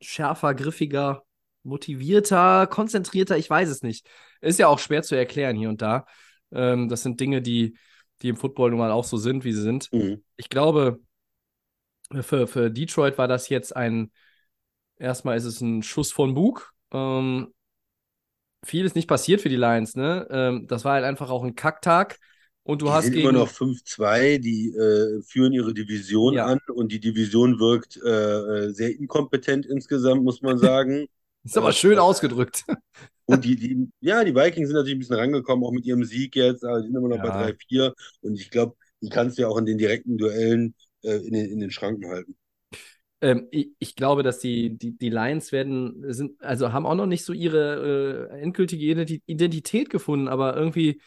[0.00, 1.24] schärfer, griffiger,
[1.64, 4.08] motivierter, konzentrierter, ich weiß es nicht.
[4.40, 6.06] Ist ja auch schwer zu erklären hier und da.
[6.52, 7.76] Ähm, das sind Dinge, die,
[8.20, 9.92] die im Football nun mal auch so sind, wie sie sind.
[9.92, 10.22] Mhm.
[10.36, 11.00] Ich glaube,
[12.20, 14.12] für, für Detroit war das jetzt ein,
[14.98, 16.74] erstmal ist es ein Schuss von Bug.
[16.92, 17.52] Ähm,
[18.64, 20.26] viel ist nicht passiert für die Lions, ne?
[20.30, 22.18] Ähm, das war halt einfach auch ein Kacktag.
[22.64, 23.16] Und du Die hast sind gegen.
[23.16, 26.42] immer noch 5-2, die äh, führen ihre Division Ja.
[26.42, 28.08] an und die Division wirkt äh,
[28.68, 31.06] äh, sehr inkompetent insgesamt, muss man sagen.
[31.44, 32.64] ist aber schön ausgedrückt.
[33.26, 36.34] Und die, die, ja, die Vikings sind natürlich ein bisschen rangekommen, auch mit ihrem Sieg
[36.36, 37.22] jetzt, aber die sind immer noch Ja.
[37.22, 41.16] bei 3-4 und ich glaube, die kannst du ja auch in den direkten Duellen äh,
[41.16, 42.36] in den, in den Schranken halten.
[43.20, 47.06] Ähm, ich, ich glaube, dass die, die, die Lions werden, sind, also haben auch noch
[47.06, 51.00] nicht so ihre äh, endgültige Identi- Identität gefunden, aber irgendwie,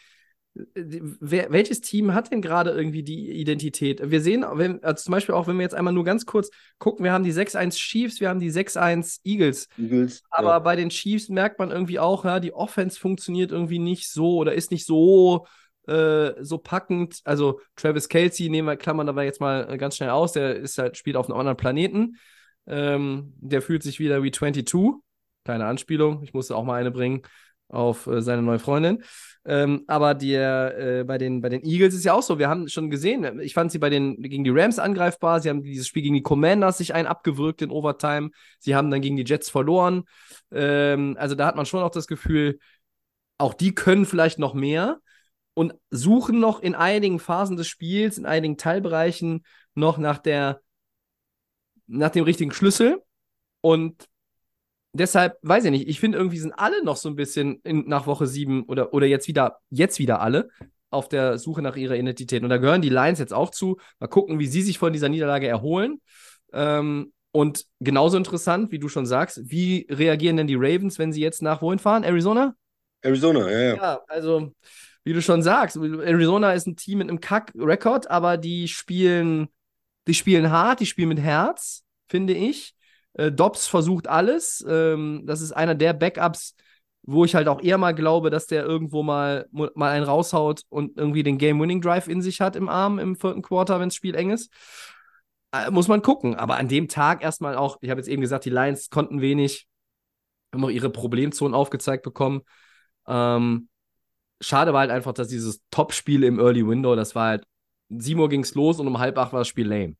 [0.54, 4.10] äh, wer, welches Team hat denn gerade irgendwie die Identität?
[4.10, 7.04] Wir sehen, wenn, also zum Beispiel auch, wenn wir jetzt einmal nur ganz kurz gucken,
[7.04, 9.68] wir haben die 6-1 Chiefs, wir haben die 6-1 Eagles.
[9.78, 10.58] Eagles, Aber ja.
[10.60, 14.54] bei den Chiefs merkt man irgendwie auch, ja, die Offense funktioniert irgendwie nicht so oder
[14.54, 15.46] ist nicht so,
[15.86, 17.20] äh, so packend.
[17.24, 20.78] Also Travis Kelsey nehmen wir, klammern aber jetzt mal äh, ganz schnell aus, der ist
[20.78, 22.16] halt, spielt auf einem anderen Planeten.
[22.66, 25.02] Ähm, der fühlt sich wieder wie 22.
[25.44, 27.22] Kleine Anspielung, ich musste auch mal eine bringen
[27.68, 29.02] auf äh, seine neue Freundin.
[29.44, 32.68] Ähm, aber der, äh, bei, den, bei den Eagles ist ja auch so, wir haben
[32.68, 36.02] schon gesehen, ich fand sie bei den gegen die Rams angreifbar, sie haben dieses Spiel
[36.02, 40.04] gegen die Commanders sich ein abgewürgt in Overtime, sie haben dann gegen die Jets verloren.
[40.52, 42.58] Ähm, also da hat man schon auch das Gefühl,
[43.38, 44.98] auch die können vielleicht noch mehr
[45.56, 49.42] und suchen noch in einigen Phasen des Spiels, in einigen Teilbereichen
[49.74, 50.60] noch nach der,
[51.86, 53.02] nach dem richtigen Schlüssel.
[53.62, 54.06] Und
[54.92, 58.06] deshalb, weiß ich nicht, ich finde irgendwie sind alle noch so ein bisschen in, nach
[58.06, 60.50] Woche sieben oder, oder jetzt wieder, jetzt wieder alle
[60.90, 62.42] auf der Suche nach ihrer Identität.
[62.42, 63.78] Und da gehören die Lions jetzt auch zu.
[63.98, 66.02] Mal gucken, wie sie sich von dieser Niederlage erholen.
[66.52, 71.22] Ähm, und genauso interessant, wie du schon sagst, wie reagieren denn die Ravens, wenn sie
[71.22, 72.04] jetzt nach wohin fahren?
[72.04, 72.54] Arizona?
[73.00, 73.76] Arizona, ja, ja.
[73.76, 74.52] Ja, also,
[75.06, 79.46] wie du schon sagst, Arizona ist ein Team mit einem Kack-Rekord, aber die spielen,
[80.08, 82.74] die spielen hart, die spielen mit Herz, finde ich.
[83.12, 84.66] Äh, Dobbs versucht alles.
[84.68, 86.56] Ähm, das ist einer der Backups,
[87.02, 90.98] wo ich halt auch eher mal glaube, dass der irgendwo mal, mal einen raushaut und
[90.98, 94.30] irgendwie den Game-Winning-Drive in sich hat im Arm im vierten Quarter, wenn das Spiel eng
[94.30, 94.50] ist.
[95.52, 96.34] Äh, muss man gucken.
[96.34, 99.68] Aber an dem Tag erstmal auch, ich habe jetzt eben gesagt, die Lions konnten wenig,
[100.52, 102.40] haben auch ihre Problemzonen aufgezeigt bekommen.
[103.06, 103.68] Ähm,
[104.40, 107.44] schade war halt einfach, dass dieses Top-Spiel im Early Window, das war halt,
[107.88, 109.96] 7 Uhr ging es los und um halb acht war das Spiel lame.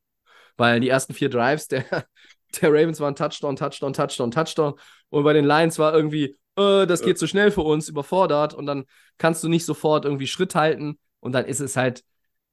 [0.56, 1.84] Weil die ersten vier Drives der,
[2.60, 4.74] der Ravens waren Touchdown, Touchdown, Touchdown, Touchdown.
[5.10, 8.54] Und bei den Lions war irgendwie, äh, das geht zu schnell für uns, überfordert.
[8.54, 8.84] Und dann
[9.18, 10.98] kannst du nicht sofort irgendwie Schritt halten.
[11.20, 12.02] Und dann ist es halt,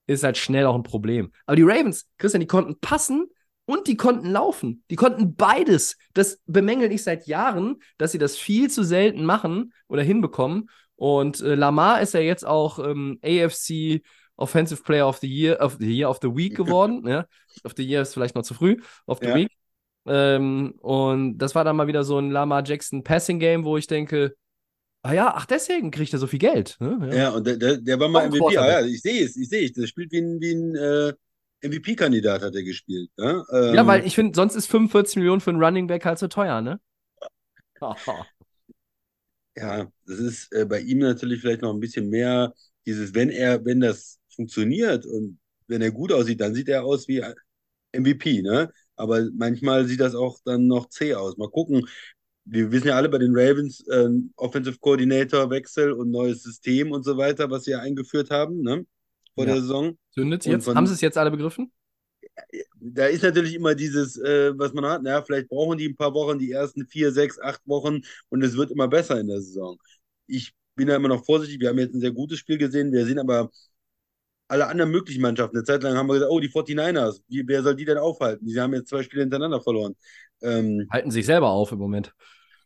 [0.08, 1.32] ist halt schnell auch ein Problem.
[1.46, 3.28] Aber die Ravens, Christian, die konnten passen
[3.66, 4.84] und die konnten laufen.
[4.90, 5.98] Die konnten beides.
[6.14, 10.70] Das bemängel ich seit Jahren, dass sie das viel zu selten machen oder hinbekommen.
[10.96, 14.02] Und äh, Lamar ist ja jetzt auch ähm, AFC
[14.36, 17.08] Offensive Player of the Year, of the Year of the Week geworden.
[17.08, 17.26] ja.
[17.64, 18.78] Of the Year ist vielleicht noch zu früh.
[19.06, 19.36] Of the Ja.
[19.36, 19.52] Week.
[20.06, 23.88] Ähm, und das war dann mal wieder so ein Lamar Jackson Passing Game, wo ich
[23.88, 24.36] denke,
[25.02, 26.78] ah ja, ach, deswegen kriegt er so viel Geld.
[26.80, 27.10] Ne?
[27.16, 28.58] Ja, und der, der, der war mal ein MVP.
[28.58, 29.74] Ah, ja, ich sehe es, ich sehe es.
[29.74, 31.14] Der spielt wie ein, wie ein äh,
[31.68, 33.10] MVP-Kandidat, hat er gespielt.
[33.18, 36.20] Ja, ähm, Ja, weil ich finde, sonst ist 45 Millionen für einen Running Back halt
[36.20, 36.80] so teuer, ne?
[39.56, 42.54] Ja, das ist äh, bei ihm natürlich vielleicht noch ein bisschen mehr
[42.86, 47.08] dieses, wenn er, wenn das funktioniert und wenn er gut aussieht, dann sieht er aus
[47.08, 47.24] wie
[47.94, 48.72] MVP, ne?
[48.96, 51.38] Aber manchmal sieht das auch dann noch zäh aus.
[51.38, 51.88] Mal gucken.
[52.46, 57.04] Wir wissen ja alle bei den Ravens, ähm, Offensive Coordinator Wechsel und neues System und
[57.04, 58.86] so weiter, was sie ja eingeführt haben, ne?
[59.36, 59.54] Vor Ja.
[59.54, 59.98] der Saison.
[60.12, 60.66] Zündet Und jetzt?
[60.66, 61.72] von- Haben sie es jetzt alle begriffen?
[62.80, 66.14] Da ist natürlich immer dieses, äh, was man hat, naja, vielleicht brauchen die ein paar
[66.14, 69.78] Wochen, die ersten vier, sechs, acht Wochen und es wird immer besser in der Saison.
[70.28, 71.60] Ich bin da immer noch vorsichtig.
[71.60, 72.92] Wir haben jetzt ein sehr gutes Spiel gesehen.
[72.92, 73.52] Wir sehen aber
[74.48, 75.58] alle anderen möglichen Mannschaften.
[75.58, 78.46] Eine Zeit lang haben wir gesagt, oh, die 49ers, wie, wer soll die denn aufhalten?
[78.46, 79.96] Die haben jetzt zwei Spiele hintereinander verloren.
[80.42, 82.14] Ähm, Halten sich selber auf im Moment.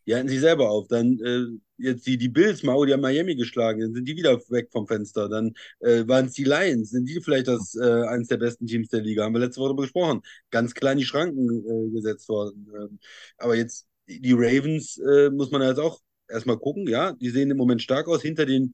[0.08, 0.88] Die halten sich selber auf.
[0.88, 1.46] Dann äh,
[1.78, 4.88] jetzt die, die Bills, mal, die haben Miami geschlagen, dann sind die wieder weg vom
[4.88, 5.30] Fenster.
[5.30, 8.90] Dann äh, waren es die Lions, sind die vielleicht das äh, eines der besten Teams
[8.90, 9.24] der Liga?
[9.24, 10.22] Haben wir letzte Woche darüber gesprochen.
[10.50, 12.68] Ganz klar in die Schranken äh, gesetzt worden.
[12.76, 13.00] Ähm,
[13.38, 17.58] aber jetzt die Ravens äh, muss man jetzt auch erstmal gucken, ja, die sehen im
[17.58, 18.74] Moment stark aus hinter den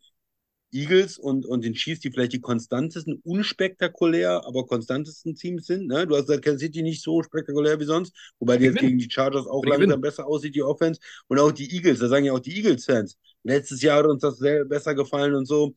[0.73, 5.87] Eagles und, und den Chiefs, die vielleicht die konstantesten, unspektakulär, aber konstantesten Teams sind.
[5.87, 6.07] Ne?
[6.07, 9.09] Du hast gesagt, Kansas City nicht so spektakulär wie sonst, wobei die jetzt gegen die
[9.09, 10.01] Chargers auch langsam gewinnen.
[10.01, 10.99] besser aussieht, die Offense.
[11.27, 13.17] Und auch die Eagles, da sagen ja auch die Eagles-Fans.
[13.43, 15.73] Letztes Jahr hat uns das sehr besser gefallen und so.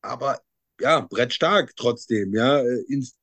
[0.00, 0.40] Aber
[0.80, 2.60] ja, Brett stark trotzdem, ja.
[2.60, 3.14] Äh, Ins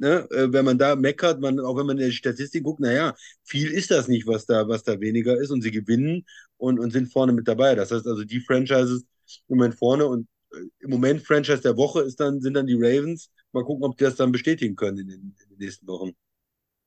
[0.00, 3.14] ne, äh, wenn man da meckert, man, auch wenn man in die Statistik guckt, naja,
[3.44, 6.24] viel ist das nicht, was da, was da weniger ist und sie gewinnen
[6.56, 7.74] und, und sind vorne mit dabei.
[7.74, 9.04] Das heißt also, die Franchises
[9.48, 10.26] im Moment vorne und
[10.78, 13.30] im Moment Franchise der Woche ist dann, sind dann die Ravens.
[13.52, 16.12] Mal gucken, ob die das dann bestätigen können in den, in den nächsten Wochen.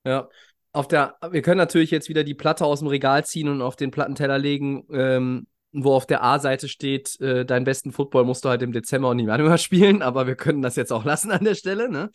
[0.06, 0.30] Ja.
[0.72, 3.76] Auf der, wir können natürlich jetzt wieder die Platte aus dem Regal ziehen und auf
[3.76, 8.50] den Plattenteller legen, ähm, wo auf der A-Seite steht, äh, deinen besten Football musst du
[8.50, 11.44] halt im Dezember und im Januar spielen, aber wir können das jetzt auch lassen an
[11.44, 12.12] der Stelle, ne?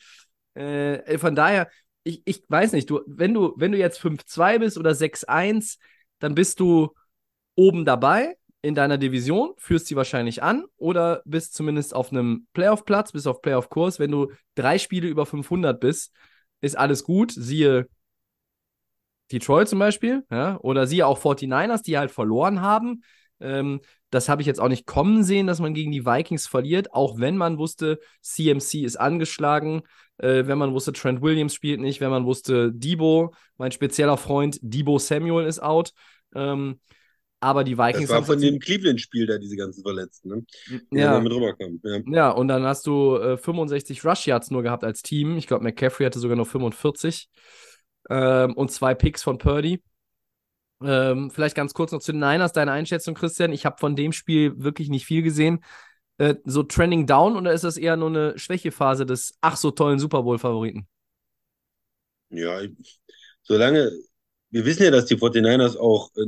[0.55, 1.69] Äh, von daher,
[2.03, 5.79] ich, ich weiß nicht, du, wenn du, wenn du jetzt 5-2 bist oder 6-1,
[6.19, 6.95] dann bist du
[7.55, 13.13] oben dabei in deiner Division, führst sie wahrscheinlich an oder bist zumindest auf einem Playoff-Platz,
[13.13, 13.99] bist auf Playoff-Kurs.
[13.99, 16.13] Wenn du drei Spiele über 500 bist,
[16.61, 17.33] ist alles gut.
[17.33, 17.89] Siehe
[19.31, 23.03] Detroit zum Beispiel, ja, oder siehe auch 49ers, die halt verloren haben.
[23.41, 26.93] Ähm, das habe ich jetzt auch nicht kommen sehen, dass man gegen die Vikings verliert,
[26.95, 29.83] auch wenn man wusste, CMC ist angeschlagen,
[30.17, 34.59] äh, wenn man wusste, Trent Williams spielt nicht, wenn man wusste, Debo, mein spezieller Freund,
[34.63, 35.93] Debo Samuel ist out.
[36.35, 36.81] Ähm,
[37.41, 40.45] aber die Vikings Das war von dem Cleveland-Spiel da, diese ganzen Verletzten, ne?
[40.69, 41.13] Die ja.
[41.13, 41.81] damit rüberkamen.
[41.85, 42.01] Ja.
[42.07, 45.37] Ja, und dann hast du äh, 65 Rush Yards nur gehabt als Team.
[45.37, 47.29] Ich glaube, McCaffrey hatte sogar nur 45.
[48.11, 49.83] Ähm, und zwei Picks von Purdy.
[50.83, 53.53] Ähm, vielleicht ganz kurz noch zu den Niners, deine Einschätzung, Christian.
[53.53, 55.65] Ich habe von dem Spiel wirklich nicht viel gesehen.
[56.19, 59.99] Äh, so trending down oder ist das eher nur eine Schwächephase des ach so tollen
[59.99, 60.89] Super Bowl-Favoriten?
[62.31, 62.61] Ja,
[63.43, 63.91] solange,
[64.51, 66.27] wir wissen ja, dass die 49ers auch äh,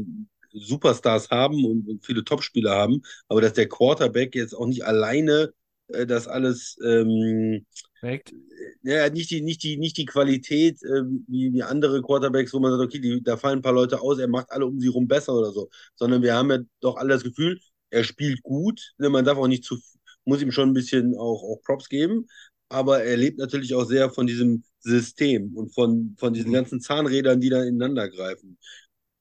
[0.53, 5.53] Superstars haben und, viele Topspieler haben, aber dass der Quarterback jetzt auch nicht alleine
[5.89, 7.67] äh, das alles, ähm,
[8.01, 8.35] Korrekt.
[8.83, 12.73] ja, nicht die, nicht die, nicht die Qualität äh, wie, wie andere Quarterbacks, wo man
[12.73, 15.07] sagt, okay, die, da fallen ein paar Leute aus, er macht alle um sie rum
[15.09, 17.61] besser oder so, sondern wir haben ja doch alle das Gefühl,
[17.91, 19.79] er spielt gut, ne, man darf auch nicht zu,
[20.25, 22.27] muss ihm schon ein bisschen auch, auch Props geben,
[22.69, 26.53] aber er lebt natürlich auch sehr von diesem System und von, von diesen Mhm.
[26.53, 28.59] ganzen Zahnrädern, die da ineinander greifen.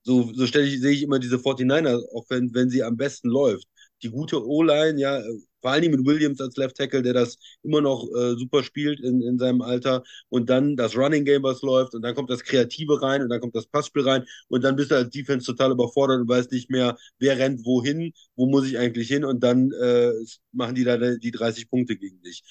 [0.03, 3.29] So, so stelle ich, sehe ich immer diese 49er, auch wenn, wenn sie am besten
[3.29, 3.67] läuft.
[4.01, 5.21] Die gute O-Line, ja,
[5.61, 9.01] vor allen Dingen mit Williams als Left Tackle, der das immer noch äh, super spielt
[9.01, 10.03] in, in seinem Alter.
[10.29, 11.93] Und dann das Running Game, was läuft.
[11.95, 14.23] Und dann kommt das Kreative rein und dann kommt das Passspiel rein.
[14.47, 18.13] Und dann bist du als Defense total überfordert und weißt nicht mehr, wer rennt wohin,
[18.35, 19.25] wo muss ich eigentlich hin.
[19.25, 20.11] Und dann äh,
[20.53, 22.43] machen die da die 30 Punkte gegen dich.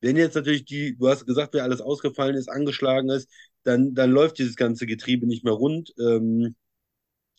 [0.00, 3.28] Wenn jetzt natürlich die, du hast gesagt, wer alles ausgefallen ist, angeschlagen ist,
[3.64, 5.92] dann, dann läuft dieses ganze Getriebe nicht mehr rund.
[5.98, 6.54] Ähm,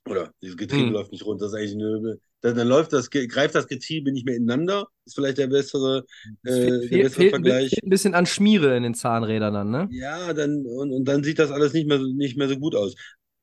[0.06, 0.94] oder dieses Getriebe Hm.
[0.94, 4.26] läuft nicht rund, das ist eigentlich eine, dann, dann läuft das, greift das Getriebe nicht
[4.26, 6.06] mehr ineinander, ist vielleicht der bessere,
[6.44, 7.70] Es äh, fehlt, der bessere fehlt, Vergleich.
[7.70, 9.92] fehlt ein bisschen an Schmiere in den Zahnrädern dann, ne?
[9.92, 12.76] Ja, dann, und, und dann sieht das alles nicht mehr, so- nicht mehr so gut
[12.76, 12.96] aus.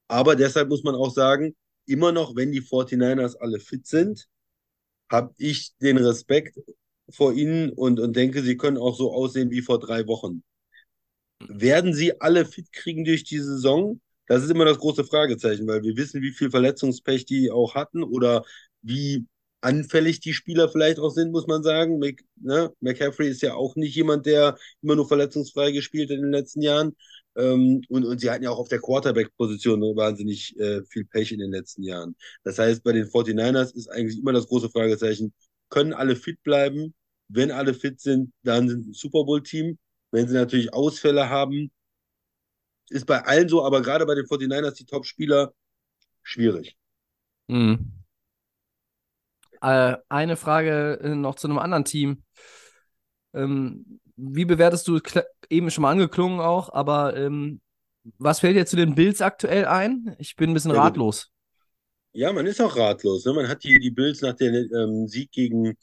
[0.08, 4.26] Aber deshalb muss man auch sagen, immer noch, wenn die 49ers alle fit sind,
[5.10, 6.58] habe ich den Respekt
[7.10, 10.42] vor ihnen und, und denke, sie können auch so aussehen wie vor drei Wochen.
[11.48, 14.00] Werden sie alle fit kriegen durch die Saison?
[14.26, 18.02] Das ist immer das große Fragezeichen, weil wir wissen, wie viel Verletzungspech die auch hatten
[18.02, 18.44] oder
[18.82, 19.26] wie
[19.60, 21.98] anfällig die Spieler vielleicht auch sind, muss man sagen.
[21.98, 22.72] Mc, ne?
[22.80, 26.62] McCaffrey ist ja auch nicht jemand, der immer nur verletzungsfrei gespielt hat in den letzten
[26.62, 26.96] Jahren.
[27.36, 31.40] Ähm, und, und sie hatten ja auch auf der Quarterback-Position wahnsinnig äh, viel Pech in
[31.40, 32.16] den letzten Jahren.
[32.44, 35.32] Das heißt, bei den 49ers ist eigentlich immer das große Fragezeichen,
[35.68, 36.94] können alle fit bleiben?
[37.28, 39.78] Wenn alle fit sind, dann sind sie ein Super Bowl-Team.
[40.10, 41.70] Wenn sie natürlich Ausfälle haben,
[42.88, 45.52] ist bei allen so, aber gerade bei den 49ers die Top-Spieler
[46.22, 46.76] schwierig.
[47.48, 47.92] Mhm.
[49.60, 52.22] Äh, eine Frage äh, noch zu einem anderen Team.
[53.34, 55.00] Ähm, wie bewertest du,
[55.50, 57.60] eben schon mal angeklungen auch, aber ähm,
[58.18, 60.14] was fällt dir zu den Bills aktuell ein?
[60.18, 61.30] Ich bin ein bisschen ratlos.
[62.12, 63.24] Ja, man ist auch ratlos.
[63.24, 63.34] Ne?
[63.34, 65.76] Man hat die, die Bills nach dem ähm, Sieg gegen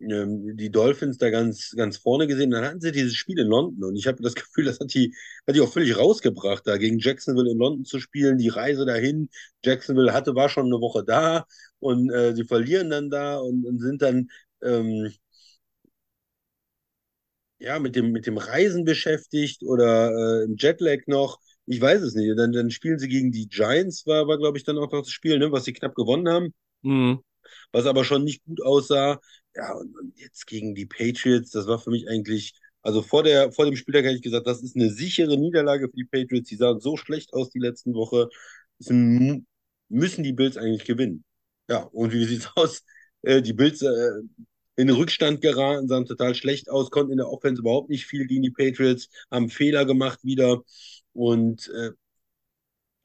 [0.00, 2.50] ähm, die Dolphins da ganz, ganz vorne gesehen.
[2.50, 5.14] Dann hatten sie dieses Spiel in London und ich habe das Gefühl, das hat die,
[5.46, 9.28] hat die auch völlig rausgebracht, da gegen Jacksonville in London zu spielen, die Reise dahin.
[9.64, 11.46] Jacksonville hatte, war schon eine Woche da
[11.78, 14.28] und äh, sie verlieren dann da und, und sind dann
[14.62, 15.12] ähm,
[17.58, 21.38] ja mit dem, mit dem Reisen beschäftigt oder äh, im Jetlag noch.
[21.66, 22.38] Ich weiß es nicht.
[22.38, 25.10] Dann, dann spielen sie gegen die Giants, war, war glaube ich, dann auch noch das
[25.10, 27.20] Spiel, ne, was sie knapp gewonnen haben Mhm.
[27.72, 29.20] was aber schon nicht gut aussah.
[29.56, 33.52] Ja, und, und jetzt gegen die Patriots, das war für mich eigentlich, also vor der,
[33.52, 36.48] vor dem Spieltag hätte ich gesagt, das ist eine sichere Niederlage für die Patriots.
[36.48, 38.28] Die sahen so schlecht aus die letzten Woche.
[38.78, 39.46] Es m-
[39.88, 41.24] müssen die Bills eigentlich gewinnen.
[41.70, 42.82] Ja, und wie sieht's aus?
[43.22, 44.10] Äh, die Bills äh,
[44.76, 48.26] in den Rückstand geraten, sahen total schlecht aus, konnten in der Offense überhaupt nicht viel
[48.26, 50.62] gegen die Patriots, haben Fehler gemacht wieder.
[51.14, 51.92] Und äh,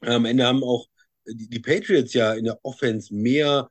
[0.00, 0.86] am Ende haben auch
[1.26, 3.70] die, die Patriots ja in der Offense mehr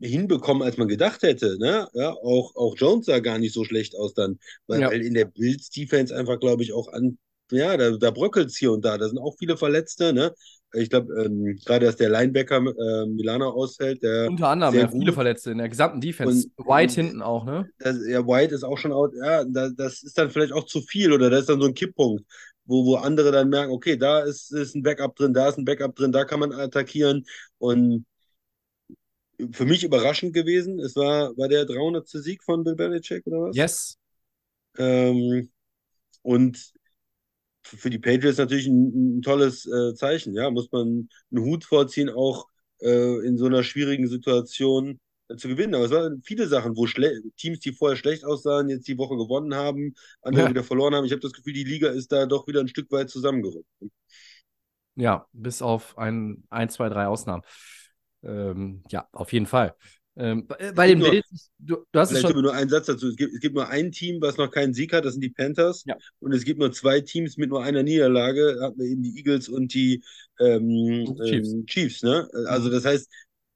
[0.00, 1.56] hinbekommen, als man gedacht hätte.
[1.58, 1.88] Ne?
[1.92, 4.90] Ja, auch, auch Jones sah gar nicht so schlecht aus dann, weil Ja.
[4.90, 7.18] weil in der Bills-Defense einfach, glaube ich, auch an,
[7.50, 8.98] ja, da, da bröckelt es hier und da.
[8.98, 10.12] Da sind auch viele Verletzte.
[10.12, 10.34] Ne?
[10.74, 14.90] Ich glaube, ähm, gerade, dass der Linebacker äh, Milana ausfällt, der Unter anderem, sehr ja,
[14.90, 15.12] viele.
[15.14, 16.48] Verletzte in der gesamten Defense.
[16.56, 17.66] Und- White hinten auch, ne?
[17.78, 20.82] das, ja, White ist auch schon out, ja, da, das ist dann vielleicht auch zu
[20.82, 22.22] viel oder da ist dann so ein Kipppunkt,
[22.66, 25.64] wo, wo andere dann merken, okay, da ist, ist ein Backup drin, da ist ein
[25.64, 27.24] Backup drin, da kann man attackieren
[27.56, 28.04] und
[29.52, 32.20] für mich überraschend gewesen, es war, war der 300.
[32.20, 33.56] Sieg von Bill Belichick oder was?
[33.56, 33.96] Yes.
[34.78, 35.50] Ähm,
[36.22, 36.72] und
[37.64, 42.08] für die Patriots natürlich ein, ein tolles äh, Zeichen, ja, muss man einen Hut vorziehen,
[42.10, 42.48] auch
[42.80, 45.74] äh, in so einer schwierigen Situation äh, zu gewinnen.
[45.74, 49.16] Aber es waren viele Sachen, wo schle Teams, die vorher schlecht aussahen, jetzt die Woche
[49.16, 50.48] gewonnen haben, andere Ja.
[50.48, 51.04] wieder verloren haben.
[51.04, 53.66] Ich habe das Gefühl, die Liga ist da doch wieder ein Stück weit zusammengerückt.
[54.94, 57.42] Ja, bis auf ein, ein, zwei, drei Ausnahmen.
[58.22, 59.74] Ähm, ja, auf jeden Fall.
[60.16, 62.42] Ähm, bei, bei den Nur- Bills, du, du hast es Vielleicht schon.
[62.42, 63.06] nur einen Satz dazu.
[63.08, 65.30] Es gibt, es gibt nur ein Team, was noch keinen Sieg hat, das sind die
[65.30, 65.84] Panthers.
[65.86, 65.96] Ja.
[66.18, 69.48] Und es gibt nur zwei Teams mit nur einer Niederlage, hatten wir eben die Eagles
[69.48, 70.02] und die
[70.40, 71.52] ähm, Chiefs.
[71.52, 72.02] ähm, Chiefs.
[72.02, 72.28] Ne?
[72.48, 72.72] Also Mhm.
[72.72, 73.08] das heißt,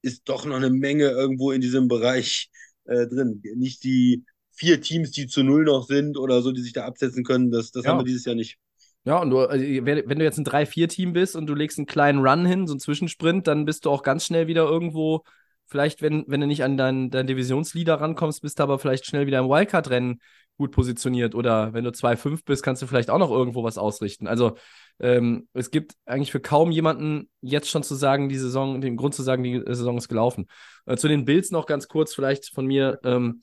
[0.03, 2.49] ist doch noch eine Menge irgendwo in diesem Bereich
[2.85, 3.43] äh, drin.
[3.57, 7.25] Nicht die vier Teams, die zu null noch sind oder so, die sich da absetzen
[7.25, 7.51] können.
[7.51, 7.91] Das, das Ja.
[7.91, 8.59] haben wir dieses Jahr nicht.
[9.05, 12.25] Ja, und du, also, wenn, du jetzt ein 3-4-Team bist und du legst einen kleinen
[12.25, 15.25] Run hin, so einen Zwischensprint, dann bist du auch ganz schnell wieder irgendwo,
[15.67, 19.27] vielleicht, wenn, wenn du nicht an deinen dein Divisionsleader rankommst, bist du aber vielleicht schnell
[19.27, 20.21] wieder im Wildcard-Rennen
[20.57, 21.35] gut positioniert.
[21.35, 24.29] Oder wenn du 2-5 bist, kannst du vielleicht auch noch irgendwo was ausrichten.
[24.29, 24.57] Also
[25.01, 29.15] ähm, es gibt eigentlich für kaum jemanden jetzt schon zu sagen, die Saison, den Grund
[29.15, 30.47] zu sagen, die Saison ist gelaufen.
[30.87, 33.01] Äh, zu den Bills noch ganz kurz vielleicht von mir.
[33.03, 33.43] Ähm,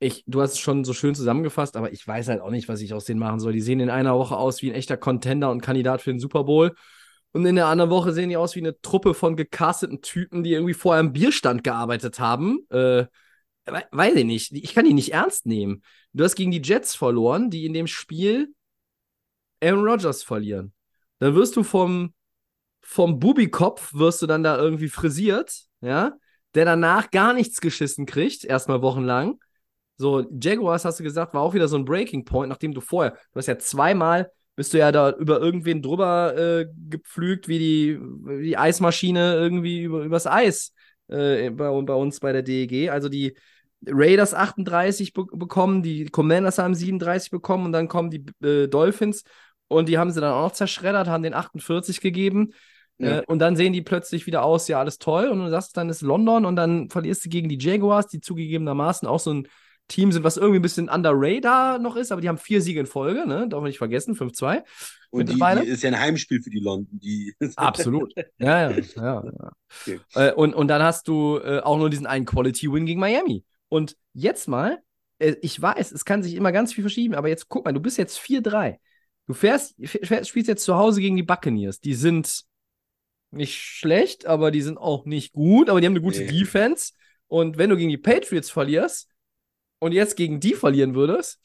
[0.00, 2.80] ich, du hast es schon so schön zusammengefasst, aber ich weiß halt auch nicht, was
[2.80, 3.52] ich aus denen machen soll.
[3.52, 6.44] Die sehen in einer Woche aus wie ein echter Contender und Kandidat für den Super
[6.44, 6.74] Bowl.
[7.32, 10.52] Und in der anderen Woche sehen die aus wie eine Truppe von gecasteten Typen, die
[10.52, 12.60] irgendwie vorher im Bierstand gearbeitet haben.
[12.70, 13.06] Äh,
[13.66, 14.52] we weiß ich nicht.
[14.52, 15.82] Ich kann die nicht ernst nehmen.
[16.12, 18.54] Du hast gegen die Jets verloren, die in dem Spiel
[19.62, 20.72] Aaron Rodgers verlieren.
[21.18, 22.14] Dann wirst du vom,
[22.80, 26.16] vom Bubikopf, wirst du dann da irgendwie frisiert, ja,
[26.54, 29.38] der danach gar nichts geschissen kriegt, erstmal wochenlang.
[29.98, 33.12] So, Jaguars, hast du gesagt, war auch wieder so ein Breaking Point, nachdem du vorher,
[33.32, 37.98] du hast ja zweimal, bist du ja da über irgendwen drüber äh, gepflügt, wie die,
[38.00, 40.72] wie die Eismaschine irgendwie über, übers Eis
[41.08, 42.90] äh, bei, bei uns bei der DEG.
[42.90, 43.36] Also die
[43.86, 49.24] Raiders 38 be bekommen, die Commanders haben 37 bekommen und dann kommen die äh, Dolphins
[49.68, 52.52] und die haben sie dann auch noch zerschreddert, haben den 48 gegeben.
[52.98, 53.18] Ja.
[53.18, 55.28] Äh, und dann sehen die plötzlich wieder aus, ja, alles toll.
[55.28, 59.06] Und du sagst, dann ist London und dann verlierst du gegen die Jaguars, die zugegebenermaßen
[59.06, 59.48] auch so ein
[59.88, 62.80] Team sind, was irgendwie ein bisschen under radar noch ist, aber die haben vier Siege
[62.80, 63.48] in Folge, ne?
[63.48, 64.62] Darf man nicht vergessen, 5-2.
[65.10, 66.98] Und die, die ist ja ein Heimspiel für die London.
[67.00, 68.12] Die, Absolut.
[68.38, 69.24] Ja, ja, ja.
[69.24, 69.50] ja.
[69.82, 70.00] Okay.
[70.14, 73.44] Äh, und, und dann hast du äh, auch nur diesen einen Quality-Win gegen Miami.
[73.68, 74.78] Und jetzt mal,
[75.18, 77.80] äh, ich weiß, es kann sich immer ganz viel verschieben, aber jetzt guck mal, du
[77.80, 78.78] bist jetzt 4-3.
[79.26, 81.80] Du fährst, fährst, spielst jetzt zu Hause gegen die Buccaneers.
[81.80, 82.44] Die sind
[83.30, 86.26] nicht schlecht, aber die sind auch nicht gut, aber die haben eine gute Nee.
[86.26, 86.92] Defense.
[87.26, 89.07] Und wenn du gegen die Patriots verlierst
[89.80, 91.40] und jetzt gegen die verlieren würdest,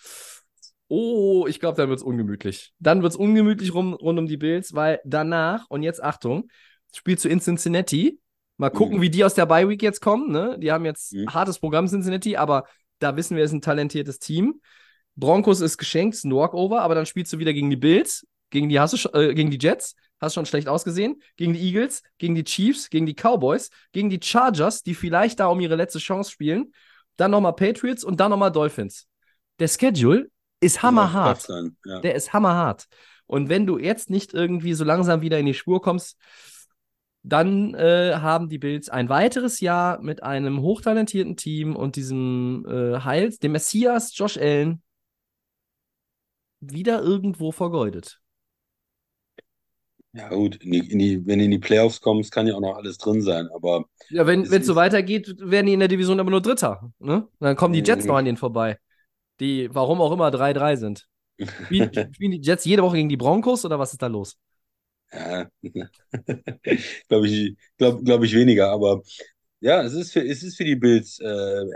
[0.87, 2.73] oh, ich glaube, dann wird es ungemütlich.
[2.79, 6.49] Dann wird es ungemütlich rum, rund um die Bills, weil danach, und jetzt Achtung,
[6.95, 8.19] spielst du in Cincinnati.
[8.57, 9.01] Mal gucken, Mhm.
[9.01, 10.31] wie die aus der Bye Week jetzt kommen.
[10.31, 10.57] Ne?
[10.59, 11.33] Die haben jetzt Mhm.
[11.33, 12.65] hartes Programm Cincinnati, aber
[12.99, 14.61] da wissen wir, es ist ein talentiertes Team.
[15.15, 18.69] Broncos ist geschenkt, ist ein Walkover, aber dann spielst du wieder gegen die Bills, gegen
[18.69, 22.35] die, hast du, äh, gegen die Jets, hast schon schlecht ausgesehen, gegen die Eagles, gegen
[22.35, 26.31] die Chiefs, gegen die Cowboys, gegen die Chargers, die vielleicht da um ihre letzte Chance
[26.31, 26.71] spielen,
[27.17, 29.07] dann nochmal Patriots und dann nochmal Dolphins.
[29.59, 31.37] Der Schedule ist hammerhart.
[31.37, 31.99] Kraft dann, ja.
[32.01, 32.87] Der ist hammerhart.
[33.25, 36.17] Und wenn du jetzt nicht irgendwie so langsam wieder in die Spur kommst,
[37.23, 42.99] dann äh, haben die Bills ein weiteres Jahr mit einem hochtalentierten Team und diesem äh,
[42.99, 44.81] Heils, dem Messias Josh Allen,
[46.59, 48.19] wieder irgendwo vergeudet.
[50.13, 52.59] Ja, gut, in die, in die, wenn du in die Playoffs kommst, kann ja auch
[52.61, 53.47] noch alles drin sein.
[53.53, 56.91] Aber Ja, wenn Es so weitergeht, werden die in der Division aber nur Dritter.
[56.99, 57.27] Ne?
[57.39, 58.07] Dann kommen die Jets Mhm.
[58.07, 58.77] noch an denen vorbei.
[59.39, 61.07] Die, warum auch immer, 3-3 sind.
[61.65, 64.37] Spielen, spielen die Jets jede Woche gegen die Broncos oder was ist da los?
[65.11, 65.47] Ja,
[67.07, 69.03] glaube ich, glaub, glaub ich weniger, aber
[69.61, 71.25] ja, es ist für, es ist für die Bills äh,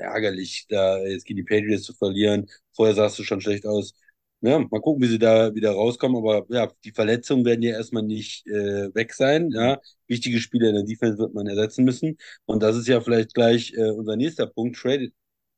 [0.01, 2.47] ärgerlich, da jetzt gegen die Patriots zu verlieren.
[2.73, 3.93] Vorher sahst du schon schlecht aus.
[4.41, 8.03] Ja, mal gucken, wie sie da wieder rauskommen, aber ja, die Verletzungen werden ja erstmal
[8.03, 9.49] nicht äh, weg sein.
[9.51, 12.17] Ja, wichtige Spieler in der Defense wird man ersetzen müssen.
[12.45, 15.09] Und das ist ja vielleicht gleich äh, unser nächster Punkt, Trade,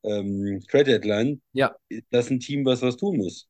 [0.02, 1.42] ähm, Trade Deadline.
[1.52, 1.76] Ja.
[1.88, 3.48] Ist das ein Team, was was tun muss?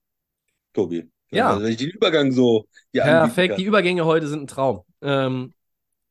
[0.72, 1.08] Tobi.
[1.30, 1.50] Ja.
[1.50, 4.82] Also wenn ich den Übergang so Perfekt, die Übergänge heute sind ein Traum.
[5.00, 5.54] Ähm,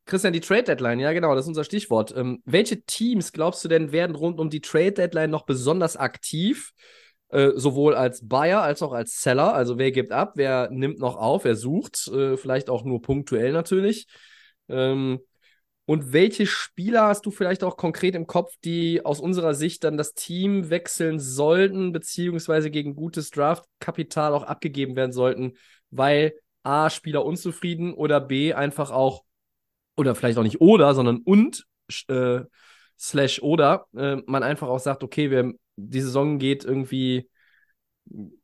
[0.05, 2.13] Christian, die Trade Deadline, ja genau, das ist unser Stichwort.
[2.15, 6.71] Ähm, welche Teams glaubst du denn werden rund um die Trade Deadline noch besonders aktiv?
[7.29, 9.53] Äh, sowohl als Buyer als auch als Seller.
[9.53, 13.51] Also wer gibt ab, wer nimmt noch auf, wer sucht, äh, vielleicht auch nur punktuell
[13.51, 14.07] natürlich.
[14.67, 15.19] Ähm,
[15.85, 19.97] und welche Spieler hast du vielleicht auch konkret im Kopf, die aus unserer Sicht dann
[19.97, 25.53] das Team wechseln sollten, beziehungsweise gegen gutes Draftkapital auch abgegeben werden sollten,
[25.89, 29.23] weil A, Spieler unzufrieden oder B, einfach auch,
[29.95, 31.65] oder vielleicht auch nicht oder, sondern und
[32.07, 32.41] äh,
[32.99, 35.53] slash oder, äh, man einfach auch sagt, okay, wir,
[35.87, 37.29] die Saison geht irgendwie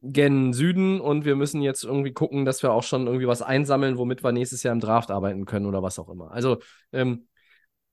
[0.01, 3.97] gen Süden und wir müssen jetzt irgendwie gucken, dass wir auch schon irgendwie was einsammeln,
[3.97, 6.31] womit wir nächstes Jahr im Draft arbeiten können oder was auch immer.
[6.31, 6.59] Also
[6.91, 7.27] ähm,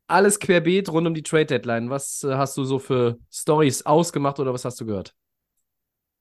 [0.06, 1.88] alles querbeet rund um die Trade Deadline.
[1.90, 5.14] Was äh, hast du so für Stories ausgemacht oder was hast du gehört?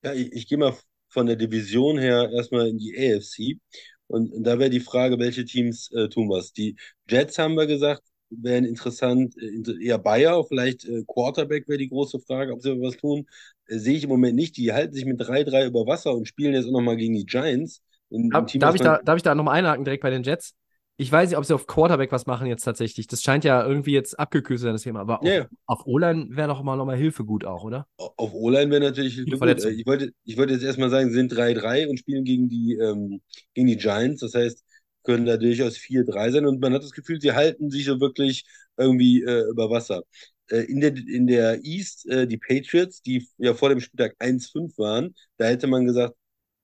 [0.04, 0.76] Ja, ich, ich gehe mal
[1.10, 3.60] von der Division her erstmal in die AFC.
[4.08, 6.54] Und, da wäre die Frage, welche Teams äh, tun was.
[6.54, 6.76] Die
[7.10, 12.20] Jets haben wir gesagt, wären interessant, äh, eher Bayer, vielleicht äh, Quarterback wäre die große
[12.20, 13.26] Frage, ob sie was tun.
[13.68, 14.58] Äh, sehe ich im Moment nicht.
[14.58, 17.82] Die halten sich mit 3-3 über Wasser und spielen jetzt auch nochmal gegen die Giants.
[18.12, 20.54] Ein Team, darf, ich da, darf ich da nochmal einhaken direkt bei den Jets?
[20.98, 23.08] Ich weiß nicht, ob sie auf Quarterback was machen jetzt tatsächlich.
[23.08, 25.00] Das scheint ja irgendwie jetzt abgekühlt zu sein, das Thema.
[25.00, 27.88] Aber ja, auf, auf O-Line wäre doch mal nochmal Hilfe gut auch, oder?
[27.98, 29.66] Auf O-Line wäre natürlich Hilfe gut.
[29.66, 33.22] Ich wollte, ich wollte jetzt erstmal sagen, sie sind 3-3 und spielen gegen die, ähm,
[33.56, 34.22] gegen die Giants.
[34.22, 34.64] Das heißt,
[35.04, 36.46] können da durchaus 4-3 sein.
[36.46, 38.46] Und man hat das Gefühl, sie halten sich so wirklich
[38.78, 40.04] irgendwie äh, über Wasser.
[40.50, 44.78] Äh, in, der, in der East, äh, die Patriots, die ja vor dem Spieltag 1-5
[44.78, 46.16] waren, da hätte man gesagt,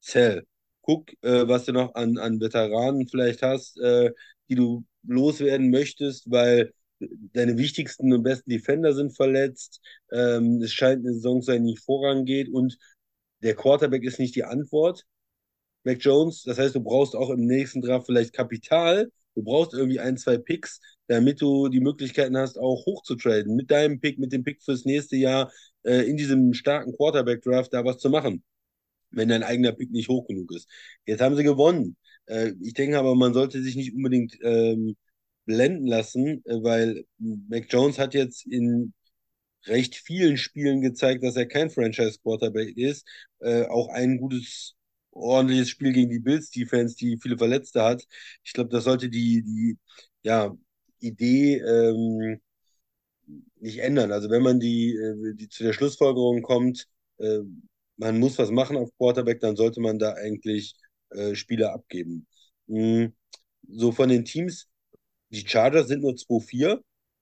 [0.01, 0.43] Sell
[0.87, 4.11] guck, äh, was du noch an, an Veteranen vielleicht hast, äh,
[4.49, 6.73] die du loswerden möchtest, weil
[7.33, 9.81] deine wichtigsten und besten Defender sind verletzt.
[10.11, 12.77] Ähm, es scheint eine Saison zu sein, die nicht vorangeht und
[13.43, 15.05] der Quarterback ist nicht die Antwort.
[15.87, 19.11] Mac Jones, das heißt, du brauchst auch im nächsten Draft vielleicht Kapital.
[19.35, 23.55] Du brauchst irgendwie ein, zwei Picks, damit du die Möglichkeiten hast, auch hochzutraden.
[23.55, 25.51] Mit deinem Pick, mit dem Pick fürs nächste Jahr
[25.83, 28.43] äh, in diesem starken Quarterback-Draft da was zu machen
[29.11, 30.67] wenn dein eigener Pick nicht hoch genug ist.
[31.05, 31.97] Jetzt haben sie gewonnen.
[32.25, 34.95] Äh, ich denke aber, man sollte sich nicht unbedingt ähm,
[35.45, 38.93] blenden lassen, äh, weil Mac Jones hat jetzt in
[39.65, 43.07] recht vielen Spielen gezeigt, dass er kein Franchise-Quarterback ist.
[43.39, 44.75] Äh, auch ein gutes,
[45.17, 48.03] ordentliches Spiel gegen die Bills-Defense, die viele Verletzte hat.
[48.43, 49.77] Ich glaube, das sollte die, die
[50.23, 50.55] ja,
[50.99, 52.39] Idee ähm,
[53.59, 54.11] nicht ändern.
[54.11, 56.87] Also wenn man die, äh, die zu der Schlussfolgerung kommt,
[57.17, 57.39] äh,
[57.97, 60.75] man muss was machen auf Quarterback, dann sollte man da eigentlich
[61.11, 62.27] äh, Spieler abgeben.
[62.67, 63.13] Mhm.
[63.69, 64.67] So von den Teams,
[65.29, 66.81] die Chargers sind nur 2-4,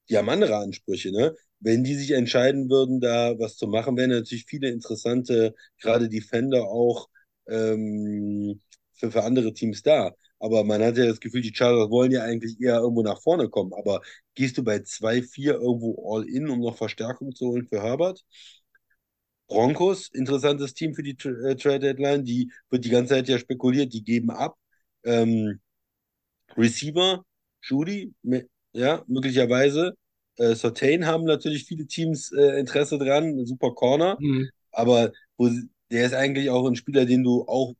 [0.10, 1.36] die haben andere Ansprüche, ne?
[1.60, 6.64] Wenn die sich entscheiden würden, da was zu machen, wären natürlich viele interessante, gerade Defender
[6.66, 7.10] auch
[7.48, 8.60] ähm,
[8.94, 10.14] für, für andere Teams da.
[10.40, 13.50] Aber man hat ja das Gefühl, die Chargers wollen ja eigentlich eher irgendwo nach vorne
[13.50, 13.74] kommen.
[13.74, 14.02] Aber
[14.36, 18.24] gehst du bei 2-4 irgendwo all in, um noch Verstärkung zu holen für Herbert?
[19.48, 22.24] Broncos, interessantes Team für die äh, Trade Deadline.
[22.24, 24.58] Die wird die ganze Zeit ja spekuliert, die geben ab.
[25.04, 25.60] Ähm,
[26.58, 27.24] Receiver,
[27.62, 28.14] Judy,
[28.74, 29.96] ja, möglicherweise.
[30.38, 34.18] Äh, Sortain haben natürlich viele Teams äh, Interesse dran, super Corner.
[34.20, 34.50] Mhm.
[34.72, 35.50] Aber wo,
[35.96, 37.74] der ist eigentlich auch ein Spieler, den du auch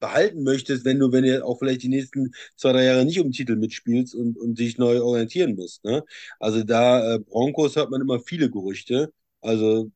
[0.00, 3.32] behalten möchtest, wenn du, wenn du auch vielleicht die nächsten zwei, drei Jahre nicht um
[3.32, 5.84] Titel mitspielst und, und dich neu orientieren musst.
[5.84, 6.04] Ne?
[6.38, 9.12] Also da äh, Broncos hört man immer viele Gerüchte.
[9.42, 9.90] Also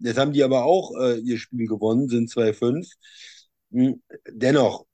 [0.00, 2.96] Jetzt haben die aber auch äh, ihr Spiel gewonnen, sind 2-5.
[3.72, 4.86] Hm, dennoch,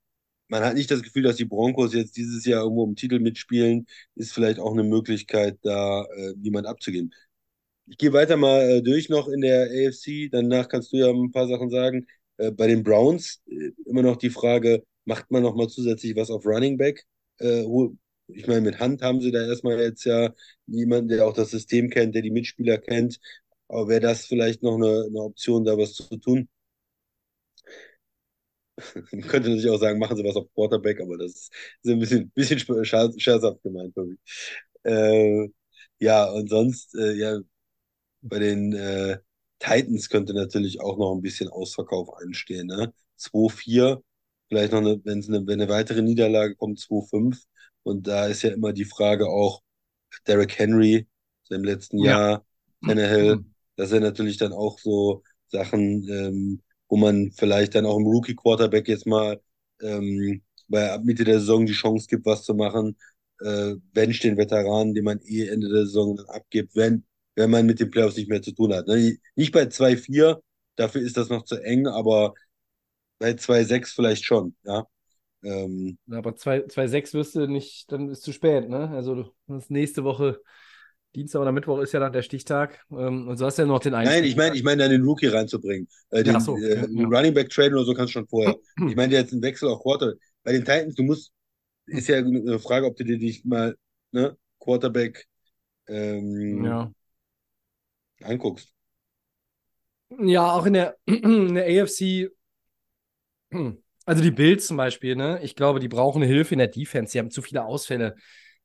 [0.49, 3.87] man hat nicht das Gefühl, dass die Broncos jetzt dieses Jahr irgendwo im Titel mitspielen.
[4.15, 7.13] Ist vielleicht auch eine Möglichkeit, da äh, jemand abzugeben.
[7.87, 10.29] Ich gehe weiter mal äh, durch noch in der AFC.
[10.31, 12.07] Danach kannst du ja ein paar Sachen sagen.
[12.39, 16.31] Äh, bei den Browns äh, immer noch die Frage, macht man noch mal zusätzlich was
[16.31, 17.05] auf Running Back?
[17.39, 17.65] Äh,
[18.29, 20.33] ich meine, mit Hand haben sie da erstmal jetzt ja
[20.67, 23.21] jemanden, der auch das System kennt, der die Mitspieler kennt.
[23.69, 26.49] Aber wäre das vielleicht noch eine, eine Option, da was zu tun?
[29.13, 31.53] Man könnte natürlich auch sagen, machen Sie was auf Quarterback, aber das ist,
[31.87, 34.19] ein bisschen, bisschen scherzhaft gemeint für mich.
[34.85, 35.49] Äh,
[36.01, 37.39] ja, und sonst, äh, ja,
[38.25, 39.19] bei den äh,
[39.59, 42.67] Titans könnte natürlich auch noch ein bisschen Ausverkauf anstehen.
[42.67, 42.93] Ne?
[43.19, 44.03] 2-4,
[44.49, 47.41] vielleicht noch eine, wenn eine, wenn eine weitere Niederlage kommt, 2-5.
[47.83, 49.63] Und da ist ja immer die Frage auch,
[50.27, 51.07] Derrick Henry,
[51.51, 52.11] im letzten ja.
[52.11, 52.47] Jahr,
[52.85, 53.55] Tannehill, mhm.
[53.77, 58.89] Das sind natürlich dann auch so Sachen, ähm, wo man vielleicht dann auch im Rookie-Quarterback
[58.89, 59.41] jetzt mal
[59.83, 62.97] ähm, bei ab Mitte der Saison die Chance gibt, was zu machen.
[63.41, 67.05] Äh, bench den Veteranen, den man eh Ende der Saison dann abgibt, wenn,
[67.35, 68.87] wenn man mit den Playoffs nicht mehr zu tun hat.
[68.87, 69.17] Ne?
[69.35, 70.41] Nicht bei 2-4,
[70.77, 72.35] dafür ist das noch zu eng, aber
[73.19, 74.87] bei 2-6 vielleicht schon, ja.
[75.43, 78.89] Ähm, Aber 2,6 wirst du nicht, dann ist zu spät, ne?
[78.91, 80.41] Also das nächste Woche,
[81.15, 82.85] Dienstag oder Mittwoch ist ja dann der Stichtag.
[82.91, 84.09] Ähm, und so hast du ja noch den einen.
[84.09, 85.87] nein, ich meine, ich meine, einen Rookie reinzubringen.
[86.11, 87.07] Äh, den, so, äh, ja, ja.
[87.07, 88.57] Running Back traden oder so kannst du schon vorher.
[88.89, 90.15] Ich meine jetzt einen Wechsel auf Quarter.
[90.43, 91.33] Bei den Titans, du musst,
[91.87, 93.77] ist ja eine Frage, ob du dir dich mal,
[94.13, 95.27] ne, Quarterback
[95.87, 96.91] ähm, Ja.
[98.25, 98.73] Anguckst.
[100.19, 102.31] Ja, auch in der, in der AFC,
[104.07, 105.41] also die Bills zum Beispiel, ne?
[105.43, 107.13] Ich glaube, die brauchen eine Hilfe in der Defense.
[107.13, 108.17] Die haben zu viele Ausfälle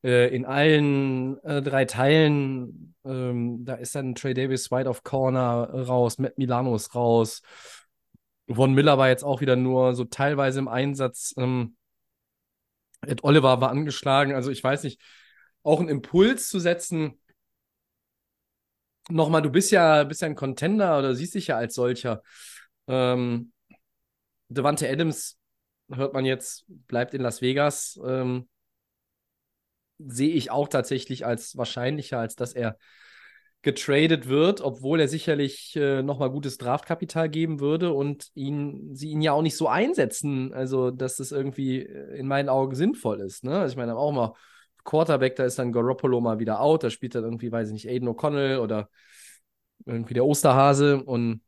[0.04, 2.96] äh, in allen äh, drei Teilen.
[3.06, 7.42] Ähm, da ist dann Trey Davis White auf Corner raus, Matt Milano ist raus.
[8.52, 11.34] Von Miller war jetzt auch wieder nur so teilweise im Einsatz.
[11.38, 11.76] Ähm,
[13.02, 14.34] Ed Oliver war angeschlagen.
[14.34, 15.00] Also ich weiß nicht,
[15.64, 17.20] auch einen Impuls zu setzen.
[19.12, 22.22] Nochmal, du bist ja, bist ja ein Contender oder siehst dich ja als solcher.
[22.88, 23.52] Ähm,
[24.50, 25.38] Devante Adams,
[25.92, 28.00] hört man jetzt, bleibt in Las Vegas.
[28.06, 28.48] Ähm,
[30.00, 32.78] sehe ich auch tatsächlich als wahrscheinlicher, als dass er
[33.62, 39.22] getradet wird, obwohl er sicherlich äh, nochmal gutes Draftkapital geben würde und ihn, sie ihn
[39.22, 43.44] ja auch nicht so einsetzen, also dass das irgendwie äh, in meinen Augen sinnvoll ist.
[43.44, 43.60] Ne?
[43.60, 44.34] Also ich meine, auch mal
[44.84, 47.90] Quarterback, da ist dann Garoppolo mal wieder out, da spielt dann irgendwie, weiß ich nicht,
[47.90, 48.90] Aiden O'Connell oder
[49.86, 51.42] irgendwie der Osterhase und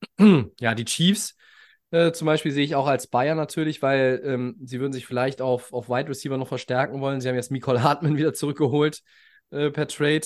[0.60, 1.36] ja, die Chiefs
[1.90, 5.42] äh, zum Beispiel sehe ich auch als Bayern natürlich, weil ähm, sie würden sich vielleicht
[5.42, 7.20] auf, auf Wide Receiver noch verstärken wollen.
[7.20, 9.02] Sie haben jetzt Nicole Hartmann wieder zurückgeholt
[9.50, 10.22] äh, per Trade.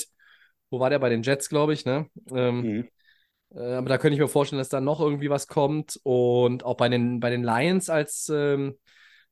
[0.70, 2.08] Wo war der bei den Jets, glaube ich, ne?
[2.32, 2.88] Ähm, Mhm.
[3.54, 6.00] äh, aber da könnte ich mir vorstellen, dass da noch irgendwie was kommt.
[6.04, 8.78] Und auch bei den, bei den Lions als, ähm,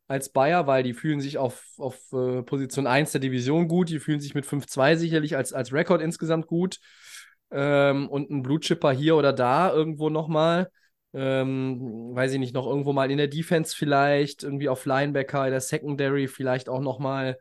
[0.06, 3.88] als Bayer, weil die fühlen sich auf, auf äh, Position 1 der Division gut.
[3.88, 6.78] Die fühlen sich mit 5-2 sicherlich als, als Rekord insgesamt gut.
[7.50, 10.70] Ähm, und ein Blue Chipper hier oder da irgendwo nochmal.
[11.14, 15.52] Ähm, weiß ich nicht, noch irgendwo mal in der Defense vielleicht, irgendwie auf Linebacker, in
[15.52, 17.38] der Secondary vielleicht auch nochmal,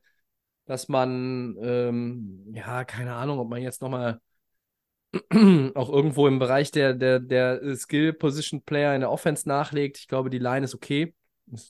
[0.66, 4.20] dass man, ähm, ja, keine Ahnung, ob man jetzt nochmal
[5.76, 9.98] auch irgendwo im Bereich der, der, der Skill-Position-Player in der Offense nachlegt.
[9.98, 11.16] Ich glaube, die Line ist okay.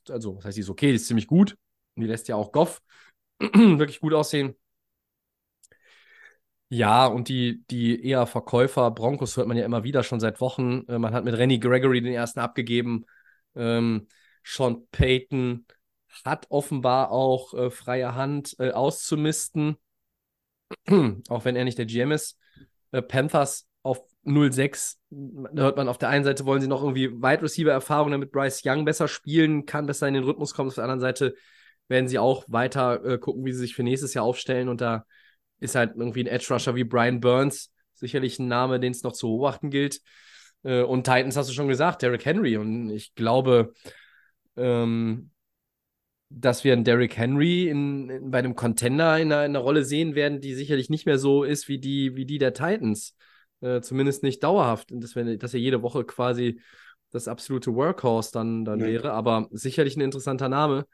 [0.09, 1.57] Also, das heißt, die ist okay, die ist ziemlich gut.
[1.95, 2.81] Und die lässt ja auch Goff
[3.39, 4.55] wirklich gut aussehen.
[6.69, 10.85] Ja, und die, die eher Verkäufer, Broncos hört man ja immer wieder schon seit Wochen.
[10.87, 13.05] Äh, man hat mit Rennie Gregory den ersten abgegeben.
[13.55, 14.07] Ähm,
[14.43, 15.67] Sean Payton
[16.25, 19.77] hat offenbar auch äh, freie Hand äh, auszumisten,
[21.29, 22.39] auch wenn er nicht der GM ist.
[22.91, 24.97] Äh, Panthers auf 0-6.
[25.09, 28.61] Da hört man auf der einen Seite, wollen sie noch irgendwie Wide Receiver-Erfahrung, damit Bryce
[28.65, 30.69] Young besser spielen kann, besser in den Rhythmus kommt.
[30.69, 31.35] Auf der anderen Seite
[31.87, 34.69] werden sie auch weiter äh, gucken, wie sie sich für nächstes Jahr aufstellen.
[34.69, 35.05] Und da
[35.59, 39.13] ist halt irgendwie ein Edge Rusher wie Brian Burns sicherlich ein Name, den es noch
[39.13, 40.01] zu beobachten gilt.
[40.63, 42.57] Äh, und Titans hast du schon gesagt, Derrick Henry.
[42.57, 43.73] Und ich glaube,
[44.55, 45.31] ähm,
[46.29, 49.83] dass wir einen Derrick Henry in, in, bei einem Contender in einer, in einer Rolle
[49.83, 53.15] sehen werden, die sicherlich nicht mehr so ist wie die, wie die der Titans.
[53.63, 54.89] Äh, zumindest nicht dauerhaft.
[54.91, 56.59] Dass, wir, dass er jede Woche quasi
[57.11, 58.85] das absolute Workhorse dann, dann Ja.
[58.87, 59.13] wäre.
[59.13, 60.85] Aber sicherlich ein interessanter Name.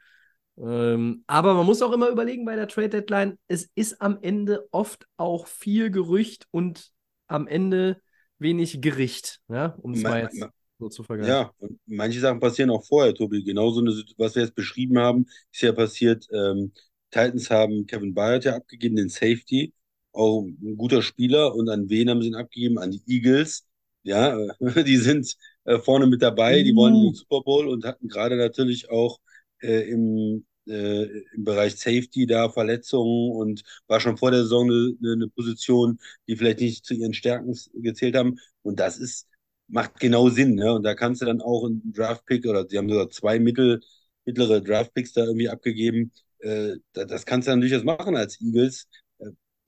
[0.58, 4.68] Ähm, aber man muss auch immer überlegen bei der Trade Deadline, es ist am Ende
[4.72, 6.90] oft auch viel Gerücht und
[7.28, 8.00] am Ende
[8.38, 10.46] wenig Gericht, ja, um es Ma- mal jetzt
[10.78, 11.32] so zu vergleichen.
[11.34, 13.42] Ja, und manche Sachen passieren auch vorher, Tobi.
[13.42, 16.26] Genauso eine, was wir jetzt beschrieben haben, ist ja passiert.
[16.32, 16.72] Ähm,
[17.10, 19.72] Titans haben Kevin Byard ja abgegeben, den Safety,
[20.12, 21.54] auch ein guter Spieler.
[21.54, 22.78] Und an wen haben sie ihn abgegeben?
[22.78, 23.66] An die Eagles.
[24.02, 27.84] Ja, äh, die sind äh, vorne mit dabei, die wollen in den Super Bowl und
[27.84, 29.20] hatten gerade natürlich auch
[29.60, 31.04] äh, im, äh,
[31.34, 36.36] im Bereich Safety da Verletzungen und war schon vor der Saison eine, eine, Position, die
[36.36, 38.38] vielleicht nicht zu ihren Stärken gezählt haben.
[38.62, 39.26] Und das ist
[39.70, 40.74] macht genau Sinn, ne?
[40.74, 43.80] Und da kannst du dann auch einen Draft-Pick oder sie haben sogar zwei mittel,
[44.24, 46.12] mittlere Draft-Picks da irgendwie abgegeben.
[46.40, 48.88] Äh, da, das kannst du dann durchaus machen als Eagles,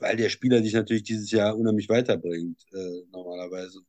[0.03, 3.81] weil der Spieler dich natürlich dieses Jahr unheimlich weiterbringt, äh, normalerweise.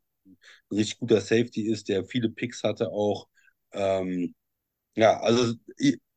[0.71, 3.27] Ein richtig guter Safety ist, der viele Picks hatte auch.
[3.73, 4.35] Ähm,
[4.95, 5.55] ja, also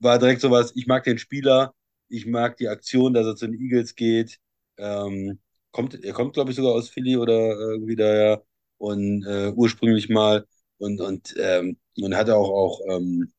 [0.01, 1.75] war direkt sowas, ich mag den Spieler,
[2.09, 4.39] ich mag die Aktion, dass er zu den Eagles geht.
[4.79, 5.41] Ähm,
[5.73, 8.45] kommt, er kommt, glaube ich, sogar aus Philly oder irgendwie daher
[8.79, 10.47] und äh, ursprünglich mal
[10.79, 13.33] und, und, ähm, und hat auch, auch ähm,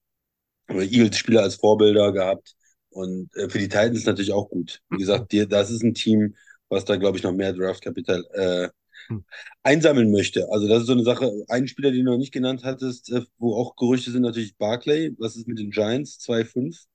[0.69, 2.56] Eagles-Spieler als Vorbilder gehabt.
[2.97, 4.81] Und äh, für die Titans natürlich auch gut.
[4.89, 6.35] Wie gesagt, die, das ist ein Team,
[6.69, 8.69] was da, glaube ich, noch mehr Draftkapital äh,
[9.09, 9.17] Hm.
[9.63, 10.49] einsammeln möchte.
[10.51, 11.31] Also das ist so eine Sache.
[11.49, 15.13] Ein Spieler, den du noch nicht genannt hattest, äh, wo auch Gerüchte sind, natürlich Barclay.
[15.19, 16.19] Was ist mit den Giants?
[16.19, 16.87] 2-5.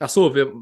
[0.00, 0.52] Ach so, wir,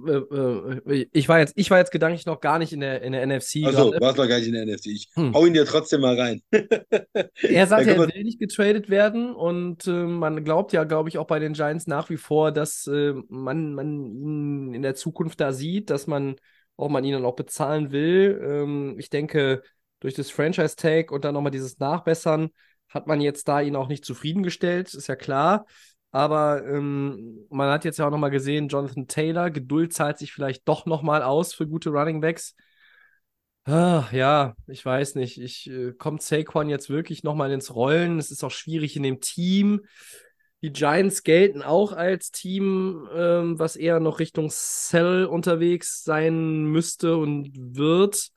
[0.87, 3.23] äh, ich war jetzt, ich war jetzt gedanklich noch gar nicht in der, in der
[3.23, 3.65] NFC.
[3.65, 4.01] Achso, gerade.
[4.05, 4.91] warst noch gar nicht in der NFC.
[4.91, 5.33] Ich Hm.
[5.35, 6.43] hau ihn dir trotzdem mal rein.
[7.43, 11.27] Er sagt, er will nicht getradet werden und äh, man glaubt ja, glaube ich, auch
[11.27, 15.53] bei den Giants nach wie vor, dass äh, man, man ihn in der Zukunft da
[15.53, 16.37] sieht, dass man,
[16.77, 18.41] auch man ihn dann auch bezahlen will.
[18.43, 19.63] Ähm, ich denke,
[20.01, 22.51] durch das Franchise-Tag und dann nochmal dieses Nachbessern
[22.89, 25.67] hat man jetzt da ihn auch nicht zufriedengestellt, ist ja klar.
[26.13, 30.69] Aber ähm, man hat jetzt ja auch nochmal gesehen, Jonathan Taylor, Geduld zahlt sich vielleicht
[30.69, 32.55] doch nochmal aus für gute Running Backs.
[33.65, 35.41] Ah, ja, ich weiß nicht.
[35.41, 38.19] Ich, äh, kommt Saquon jetzt wirklich nochmal ins Rollen?
[38.19, 39.87] Es ist auch schwierig in dem Team.
[40.61, 47.17] Die Giants gelten auch als Team, ähm, was eher noch Richtung Sell unterwegs sein müsste
[47.17, 48.29] und wird.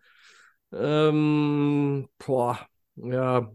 [0.72, 2.60] Ähm, boah,
[2.96, 3.52] ja.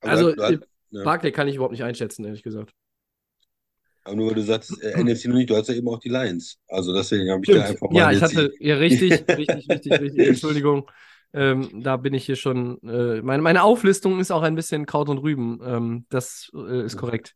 [0.00, 0.58] Also, ja.
[1.02, 2.72] Barkley kann ich überhaupt nicht einschätzen, ehrlich gesagt.
[4.08, 6.08] Aber nur weil du sagst, äh, NFC noch nicht, du hast ja eben auch die
[6.08, 6.58] Lions.
[6.68, 10.28] Also deswegen habe ich da einfach mal Ja, ich hatte, ja, richtig, richtig, richtig, richtig,
[10.28, 10.90] Entschuldigung.
[11.34, 15.10] Ähm, da bin ich hier schon, äh, meine, meine Auflistung ist auch ein bisschen Kraut
[15.10, 15.60] und Rüben.
[15.62, 17.34] Ähm, das äh, ist korrekt.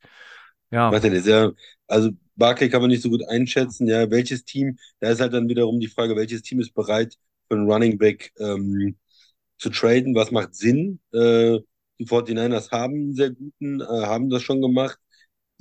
[0.71, 0.91] Ja.
[0.91, 1.53] Macht ja.
[1.87, 4.11] Also Barkley kann man nicht so gut einschätzen, ja.
[4.11, 7.19] Welches Team, da ist halt dann wiederum die Frage, welches Team ist bereit
[7.49, 8.97] für einen Running Back ähm,
[9.59, 10.15] zu traden?
[10.15, 11.01] Was macht Sinn?
[11.13, 11.59] Äh,
[11.99, 14.99] die 49ers haben einen sehr guten, äh, haben das schon gemacht.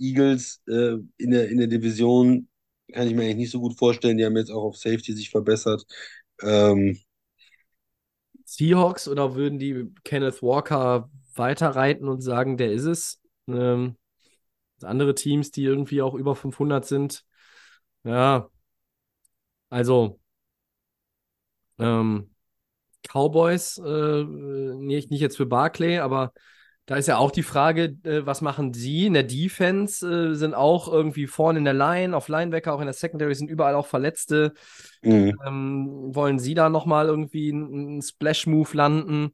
[0.02, 2.50] Eagles äh, in der, in der Division
[2.94, 4.18] kann ich mir eigentlich nicht so gut vorstellen.
[4.18, 5.86] Die haben jetzt auch auf Safety sich verbessert.
[6.42, 7.00] Ähm,
[8.46, 13.22] Seahawks oder würden die Kenneth Walker weiterreiten und sagen, der ist es?
[13.48, 13.98] Ähm,
[14.82, 17.26] andere Teams, die irgendwie auch über 500 sind.
[18.04, 18.50] Ja,
[19.72, 20.20] also
[21.80, 22.30] ähm,
[23.04, 26.34] Cowboys, äh, nicht, nicht jetzt für Barclay, aber
[26.86, 30.06] da ist ja auch die Frage, äh, was machen sie in der Defense?
[30.32, 33.50] Äh, sind auch irgendwie vorne in der Line, auf Linebacker, auch in der Secondary sind
[33.50, 34.54] überall auch Verletzte.
[35.04, 35.38] mh.
[35.46, 39.34] Ähm, wollen Sie da nochmal irgendwie einen Splash-Move landen?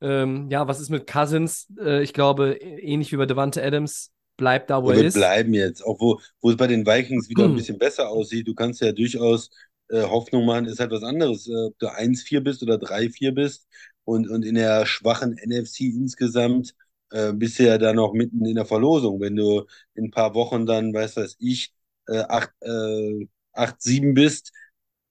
[0.00, 1.68] Ähm, ja, was ist mit Cousins?
[1.80, 5.12] Äh, ich glaube, ähnlich wie bei Devante Adams, bleibt da, wo Er er ist.
[5.12, 7.54] bleiben jetzt, auch wo, wo es bei den Vikings wieder ein Hm.
[7.54, 8.48] bisschen besser aussieht.
[8.48, 9.50] Du kannst ja durchaus
[9.88, 13.68] äh, Hoffnung machen, ist halt was anderes, äh, ob du 1-4 bist oder 3-4 bist.
[14.04, 16.74] Und, und in der schwachen NFC insgesamt
[17.10, 19.20] äh, bist du ja da noch mitten in der Verlosung.
[19.20, 21.72] Wenn du in ein paar Wochen dann, weiß was ich,
[22.08, 24.52] äh, 8, äh, 8-7 bist,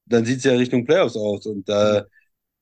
[0.05, 1.45] dann sieht es ja Richtung Playoffs aus.
[1.45, 2.05] Und da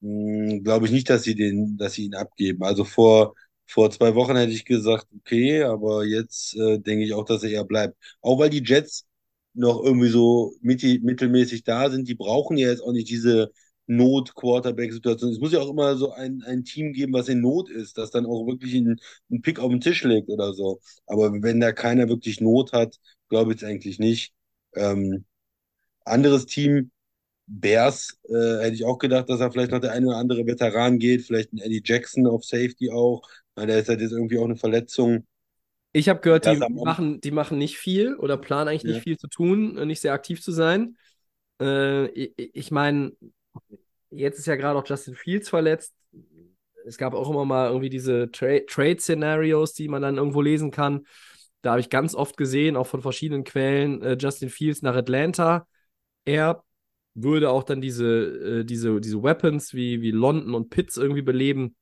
[0.01, 2.63] glaube ich nicht, dass sie den, dass sie ihn abgeben.
[2.63, 7.25] Also vor, vor zwei Wochen hätte ich gesagt, okay, aber jetzt äh, denke ich auch,
[7.25, 7.97] dass er eher bleibt.
[8.21, 9.05] Auch weil die Jets
[9.53, 13.51] noch irgendwie so mittel, mittelmäßig da sind, die brauchen ja jetzt auch nicht diese
[13.88, 15.32] Not-Quarterback-Situation.
[15.32, 18.12] Es muss ja auch immer so ein, ein Team geben, was in Not ist, das
[18.12, 20.80] dann auch wirklich einen, einen Pick auf den Tisch legt oder so.
[21.06, 22.98] Aber wenn da keiner wirklich Not hat,
[23.30, 24.34] glaube ich es eigentlich nicht.
[24.76, 25.26] Ähm,
[26.06, 26.92] anderes Team,
[27.48, 28.34] Bears, äh,
[28.64, 31.54] hätte ich auch gedacht, dass da vielleicht noch der eine oder andere Veteran geht, vielleicht
[31.54, 33.24] ein Eddie Jackson auf Safety auch.
[33.56, 35.26] Weil der ist halt jetzt irgendwie auch eine Verletzung.
[35.94, 38.88] Ich habe gehört, die machen, die machen nicht viel oder planen eigentlich Ja.
[38.88, 40.98] nicht viel zu tun, äh, nicht sehr aktiv zu sein.
[41.62, 43.14] Äh, ich ich meine,
[44.10, 45.93] jetzt ist ja gerade auch Justin Fields verletzt.
[46.86, 51.05] Es gab auch immer mal irgendwie diese Tra Trade-Szenarios, die man dann irgendwo lesen kann.
[51.62, 55.68] Da habe ich ganz oft gesehen, auch von verschiedenen Quellen, äh, Justin Fields nach Atlanta.
[56.24, 56.64] Er
[57.14, 61.76] würde auch dann diese, äh, diese, diese Weapons wie, wie London und Pitts irgendwie beleben.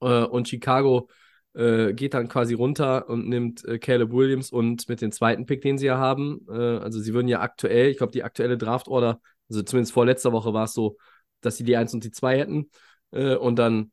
[0.00, 1.08] Äh, und Chicago
[1.54, 5.62] äh, geht dann quasi runter und nimmt äh, Caleb Williams und mit dem zweiten Pick,
[5.62, 9.20] den sie ja haben, äh, also sie würden ja aktuell, ich glaube, die aktuelle Draftorder,
[9.48, 10.96] also zumindest vor letzter Woche war es so,
[11.40, 12.70] dass sie die 1 und die 2 hätten
[13.12, 13.92] äh, und dann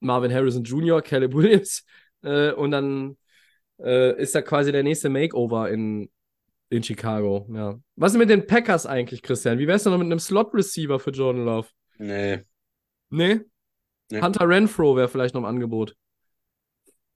[0.00, 1.84] Marvin Harrison Jr., Caleb Williams
[2.22, 3.16] äh, und dann
[3.78, 6.10] äh, ist da quasi der nächste Makeover in,
[6.68, 7.78] in Chicago, ja.
[7.96, 9.58] Was ist mit den Packers eigentlich, Christian?
[9.58, 11.68] Wie wär's denn noch mit einem Slot-Receiver für Jordan Love?
[11.98, 12.44] Nee,
[13.10, 13.40] Nee?
[14.10, 14.20] Nee.
[14.22, 15.96] Hunter Renfro wäre vielleicht noch im Angebot.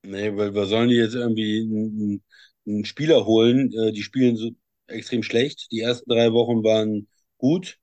[0.03, 2.23] nee, weil wir sollen die jetzt irgendwie einen,
[2.67, 3.73] einen Spieler holen.
[3.73, 4.51] Äh, die spielen so
[4.87, 5.71] extrem schlecht.
[5.73, 7.09] Die ersten drei Wochen waren
[7.45, 7.79] gut,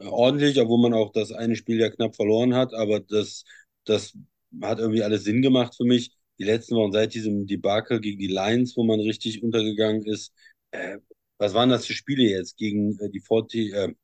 [0.00, 2.74] äh, ordentlich, obwohl man auch das eine Spiel ja knapp verloren hat.
[2.74, 3.44] Aber das,
[3.84, 4.14] das
[4.62, 6.12] hat irgendwie alles Sinn gemacht für mich.
[6.38, 10.32] Die letzten Wochen seit diesem Debakel gegen die Lions, wo man richtig untergegangen ist.
[10.72, 10.98] Äh,
[11.38, 13.94] was waren das für Spiele jetzt gegen äh, die 40, äh,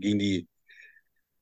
[0.00, 0.48] gegen die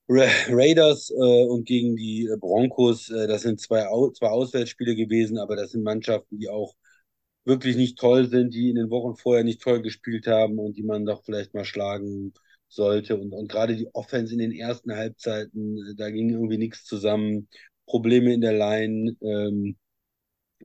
[0.08, 3.10] Ra Raiders äh, und gegen die äh, Broncos?
[3.10, 6.74] Äh, das sind zwei, Au zwei Auswärtsspiele gewesen, aber das sind Mannschaften, die auch
[7.44, 10.82] wirklich nicht toll sind, die in den Wochen vorher nicht toll gespielt haben und die
[10.82, 12.34] man doch vielleicht mal schlagen
[12.74, 13.16] sollte.
[13.16, 17.48] Und, und gerade die Offense in den ersten Halbzeiten, äh, da ging irgendwie nichts zusammen.
[17.86, 19.16] Probleme in der Line.
[19.22, 19.76] Ähm,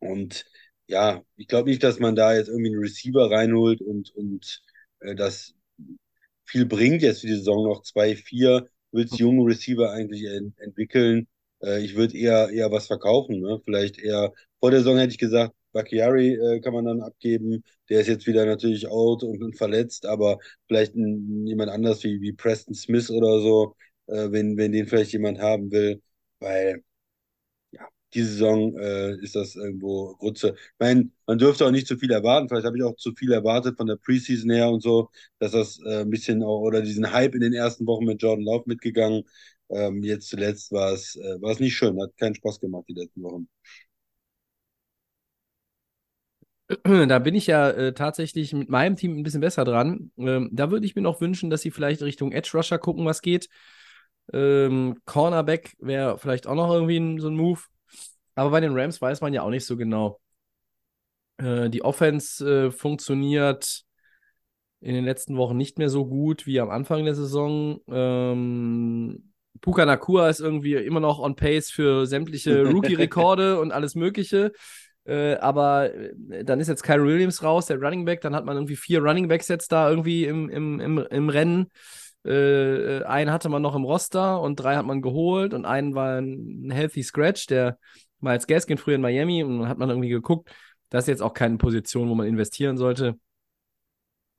[0.01, 0.45] und
[0.87, 4.61] ja, ich glaube nicht, dass man da jetzt irgendwie einen Receiver reinholt und, und
[5.01, 5.53] äh, das
[6.45, 11.27] viel bringt jetzt für die Saison noch 2-4, willst junge Receiver eigentlich ent entwickeln.
[11.61, 13.61] Äh, ich würde eher, eher was verkaufen, ne?
[13.65, 17.63] Vielleicht eher, vor der Saison hätte ich gesagt, Bakiari äh, kann man dann abgeben.
[17.89, 22.33] Der ist jetzt wieder natürlich out und, verletzt, aber vielleicht ein, jemand anders wie, wie
[22.33, 23.75] Preston Smith oder so,
[24.07, 26.01] äh, wenn, wenn den vielleicht jemand haben will.
[26.39, 26.83] Weil
[28.13, 30.55] diese Saison äh, ist das irgendwo Grütze.
[30.57, 32.49] Ich meine, man dürfte auch nicht zu viel erwarten.
[32.49, 35.09] Vielleicht habe ich auch zu viel erwartet von der Preseason her und so,
[35.39, 38.43] dass das äh, ein bisschen auch, oder diesen Hype in den ersten Wochen mit Jordan
[38.45, 39.23] Love mitgegangen.
[39.69, 42.93] Ähm, jetzt zuletzt war es, äh, war es nicht schön, hat keinen Spaß gemacht die
[42.93, 43.47] letzten Wochen.
[46.83, 50.11] Da bin ich ja äh, tatsächlich mit meinem Team ein bisschen besser dran.
[50.17, 53.21] Ähm, da würde ich mir noch wünschen, dass sie vielleicht Richtung Edge Rusher gucken, was
[53.21, 53.49] geht.
[54.31, 57.61] Ähm, Cornerback wäre vielleicht auch noch irgendwie ein, so ein Move.
[58.35, 60.19] Aber bei den Rams weiß man ja auch nicht so genau.
[61.37, 63.83] Äh, die Offense äh, funktioniert
[64.81, 67.81] in den letzten Wochen nicht mehr so gut wie am Anfang der Saison.
[67.87, 74.53] Ähm, Puka Nakua ist irgendwie immer noch on pace für sämtliche Rookie-Rekorde und alles Mögliche.
[75.09, 78.21] Äh, aber äh, dann ist jetzt Kyle Williams raus, der Running Back.
[78.21, 81.71] Dann hat man irgendwie vier Running Backs jetzt da irgendwie im, im, im, im Rennen.
[82.23, 85.95] Äh, äh, einen hatte man noch im Roster und drei hat man geholt und einen
[85.95, 87.79] war ein Healthy Scratch, der
[88.21, 90.51] als Gaskin früher in Miami und dann hat man irgendwie geguckt,
[90.89, 93.17] das ist jetzt auch keine Position, wo man investieren sollte.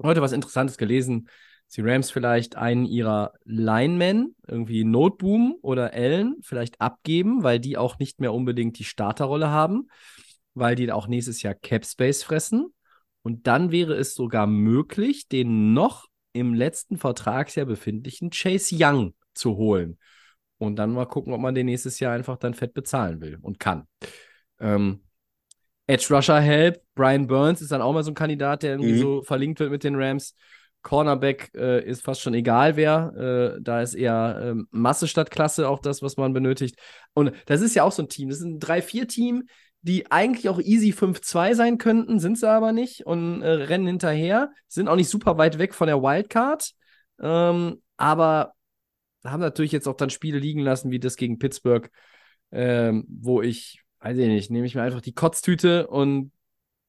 [0.01, 1.29] Heute was Interessantes gelesen.
[1.75, 7.99] Die Rams vielleicht einen ihrer Linemen, irgendwie Noteboom oder Allen, vielleicht abgeben, weil die auch
[7.99, 9.89] nicht mehr unbedingt die Starterrolle haben,
[10.55, 12.73] weil die auch nächstes Jahr Cap Space fressen.
[13.23, 19.57] Und dann wäre es sogar möglich, den noch im letzten Vertragsjahr befindlichen Chase Young zu
[19.57, 19.99] holen.
[20.59, 23.59] Und dann mal gucken, ob man den nächstes Jahr einfach dann fett bezahlen will und
[23.59, 23.87] kann.
[24.59, 25.03] Ähm,
[25.87, 28.99] Edge Rusher Help, Brian Burns ist dann auch mal so ein Kandidat, der irgendwie mhm.
[28.99, 30.37] so verlinkt wird mit den Rams.
[30.83, 33.57] Cornerback äh, ist fast schon egal wer.
[33.57, 36.77] Äh, da ist eher äh, Masse statt Klasse auch das, was man benötigt.
[37.13, 38.29] Und das ist ja auch so ein Team.
[38.29, 39.45] Das ist ein 3-4-Team,
[39.83, 44.53] die eigentlich auch easy 5-2 sein könnten, sind sie aber nicht und äh, rennen hinterher.
[44.69, 46.73] Sind auch nicht super weit weg von der Wildcard.
[47.21, 48.55] Ähm, aber
[49.25, 51.91] haben natürlich jetzt auch dann Spiele liegen lassen, wie das gegen Pittsburgh,
[52.53, 56.33] ähm, wo ich, weiß ich nicht, nehme ich mir einfach die Kotztüte und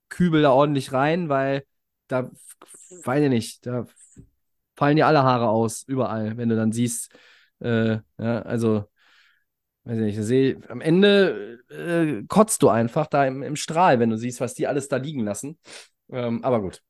[0.10, 1.64] kübel da ordentlich rein, weil
[2.08, 2.30] da,
[3.04, 3.86] weiß ich nicht, da
[4.76, 7.14] fallen dir alle Haare aus, überall, wenn du dann siehst,
[7.60, 8.86] äh, ja, also,
[9.84, 14.10] weiß ich nicht, sehe, am Ende äh, kotzt du einfach da im, im, Strahl, wenn
[14.10, 15.58] du siehst, was die alles da liegen lassen.
[16.12, 16.82] Ähm, aber gut.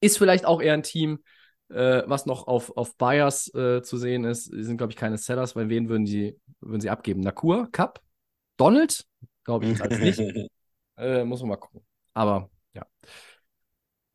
[0.00, 1.20] Ist vielleicht auch eher ein Team,
[1.68, 4.52] äh, was noch auf, auf Buyers äh, zu sehen ist.
[4.52, 7.20] Die sind, glaube ich, keine Sellers, weil wen würden, die, würden sie abgeben?
[7.20, 8.00] Nakur, Cup,
[8.56, 9.06] Donald?
[9.44, 10.20] Glaube ich jetzt alles nicht.
[10.96, 11.80] äh, muss man mal gucken.
[12.14, 12.86] Aber ja.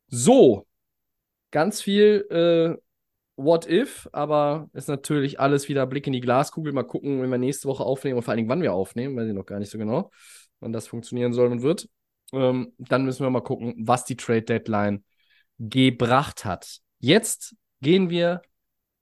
[0.08, 0.66] So,
[1.50, 2.80] ganz viel äh,
[3.36, 6.72] What if, aber ist natürlich alles wieder Blick in die Glaskugel.
[6.72, 9.28] Mal gucken, wenn wir nächste Woche aufnehmen und vor allen Dingen, wann wir aufnehmen, weiß
[9.28, 10.10] ich noch gar nicht so genau,
[10.60, 11.88] wann das funktionieren soll und wird.
[12.32, 15.04] Ähm, dann müssen wir mal gucken, was die Trade Deadline
[15.58, 16.80] gebracht hat.
[16.98, 18.42] Jetzt gehen wir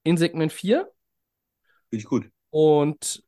[0.04, 0.90] in Segment 4.
[1.88, 2.30] Finde ich gut.
[2.50, 3.22] Und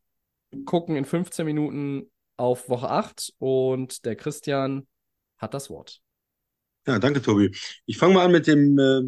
[0.64, 4.86] gucken in 15 Minuten auf Woche 8 und der Christian
[5.38, 6.00] hat das Wort.
[6.86, 7.50] Ja, danke, Tobi.
[7.86, 9.02] Ich fange mal an mit dem äh,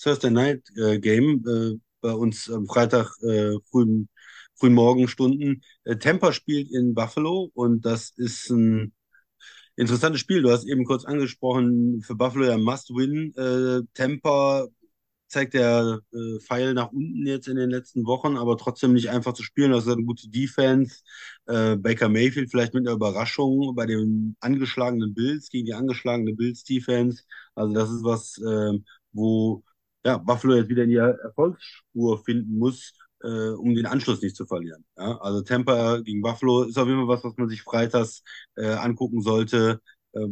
[0.00, 4.08] Thursday Night äh, Game äh, bei uns am Freitag äh, frühen,
[4.56, 5.62] frühen Morgenstunden.
[5.84, 8.92] Äh, Tampa spielt in Buffalo und das ist ein
[9.76, 10.42] interessantes Spiel.
[10.42, 13.34] Du hast eben kurz angesprochen, für Buffalo ja Must-Win.
[13.36, 14.68] Äh, Tampa
[15.30, 19.32] zeigt der äh, Pfeil nach unten jetzt in den letzten Wochen, aber trotzdem nicht einfach
[19.32, 19.72] zu spielen.
[19.72, 21.02] Das ist eine gute Defense.
[21.46, 26.64] Äh, Baker Mayfield vielleicht mit einer Überraschung bei den angeschlagenen Bills gegen die angeschlagene Bills
[26.64, 27.22] Defense.
[27.54, 28.78] Also das ist was, äh,
[29.12, 29.62] wo
[30.04, 34.46] ja, Buffalo jetzt wieder in die Erfolgsspur finden muss, äh, um den Anschluss nicht zu
[34.46, 34.84] verlieren.
[34.96, 35.18] Ja?
[35.20, 38.22] Also Tampa gegen Buffalo ist auf jeden Fall was, was man sich freitags
[38.56, 39.80] äh, angucken sollte.
[40.12, 40.26] Äh,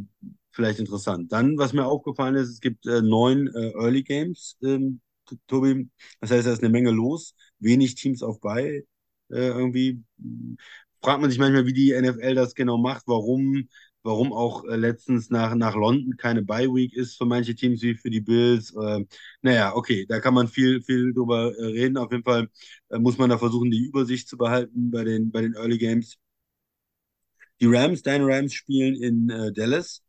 [0.58, 1.32] vielleicht interessant.
[1.32, 5.00] Dann, was mir aufgefallen ist, es gibt äh, neun äh, Early Games, ähm,
[5.46, 5.88] Tobi.
[6.20, 8.84] Das heißt, da ist eine Menge los, wenig Teams auf bei.
[9.30, 10.02] Äh, irgendwie
[11.02, 13.68] fragt man sich manchmal, wie die NFL das genau macht, warum,
[14.02, 17.94] warum auch äh, letztens nach, nach London keine Bye Week ist für manche Teams wie
[17.94, 18.74] für die Bills.
[18.74, 19.04] Äh,
[19.42, 21.96] naja, okay, da kann man viel, viel drüber äh, reden.
[21.98, 22.48] Auf jeden Fall
[22.90, 26.18] äh, muss man da versuchen, die Übersicht zu behalten bei den, bei den Early Games.
[27.60, 30.02] Die Rams, deine Rams spielen in Dallas.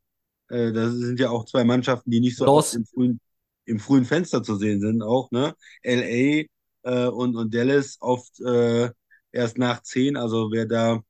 [0.50, 3.20] Äh, das sind ja auch zwei Mannschaften, die nicht so oft im frühen,
[3.66, 5.56] im frühen Fenster zu sehen sind, auch, ne?
[5.84, 6.45] LA
[6.84, 8.89] äh, und, und Dallas oft äh,
[9.32, 10.18] erst nach zehn.
[10.18, 11.02] Also wer da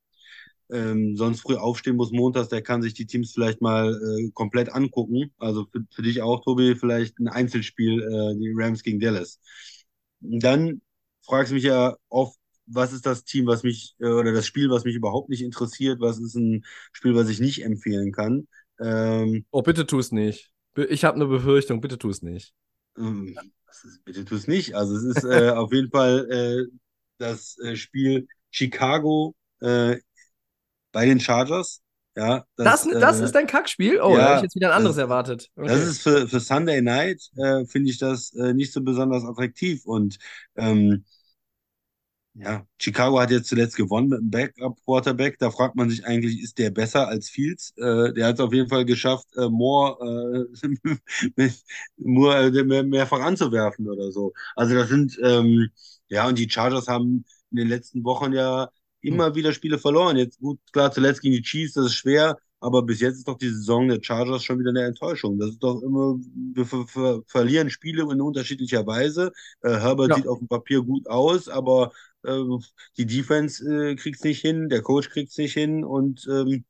[0.71, 4.73] ähm, sonst früh aufstehen muss montags, der kann sich die Teams vielleicht mal äh, komplett
[4.73, 5.33] angucken.
[5.37, 9.39] Also für, für dich auch, Tobi, vielleicht ein Einzelspiel, äh, die Rams gegen Dallas.
[10.21, 10.81] dann
[11.25, 14.69] fragst du mich ja oft, was ist das Team, was mich, äh, oder das Spiel,
[14.69, 18.47] was mich überhaupt nicht interessiert, was ist ein Spiel, was ich nicht empfehlen kann.
[18.79, 20.51] Ähm, Oh, bitte tu es nicht.
[20.89, 22.53] Ich habe eine Befürchtung, bitte tu es nicht.
[22.97, 23.35] ähm,
[23.67, 24.75] das ist, bitte tu es nicht.
[24.75, 26.77] Also es ist äh, auf jeden Fall äh,
[27.17, 29.97] das äh, Spiel Chicago äh,
[30.91, 31.81] bei den Chargers.
[32.15, 34.01] Ja, Das, das äh, ist dein Kackspiel?
[34.01, 35.49] Oh, ja, da hätte ich jetzt wieder ein anderes das- erwartet.
[35.55, 35.67] Okay.
[35.67, 37.21] Das ist für, für Sunday Night,
[37.67, 39.85] finde ich das nicht so besonders attraktiv.
[39.85, 40.17] Und
[40.55, 41.05] ähm,
[42.41, 45.37] ja, Chicago hat jetzt zuletzt gewonnen mit einem Backup-Quarterback.
[45.39, 47.73] Da fragt man sich eigentlich, ist der besser als Fields?
[47.77, 50.69] Äh, der hat es auf jeden Fall geschafft, äh, Moore, äh,
[51.35, 51.63] mit-
[51.97, 54.33] Moore äh, mehr, mehrfach anzuwerfen oder so.
[54.55, 55.69] Also das sind, ähm,
[56.07, 58.69] ja, und die Chargers haben in den letzten Wochen ja
[59.01, 60.15] immer wieder Spiele verloren.
[60.17, 63.37] Jetzt gut, klar, zuletzt gegen die Chiefs, das ist schwer, aber bis jetzt ist doch
[63.37, 65.39] die Saison der Chargers schon wieder eine Enttäuschung.
[65.39, 66.15] Das ist doch immer,
[66.53, 69.31] wir ver ver verlieren Spiele in unterschiedlicher Weise.
[69.61, 70.15] Äh, Herbert Ja.
[70.15, 71.91] sieht auf dem Papier gut aus, aber
[72.23, 72.43] äh,
[72.97, 76.65] die Defense äh, kriegt's nicht hin, der Coach kriegt's nicht hin und ähm,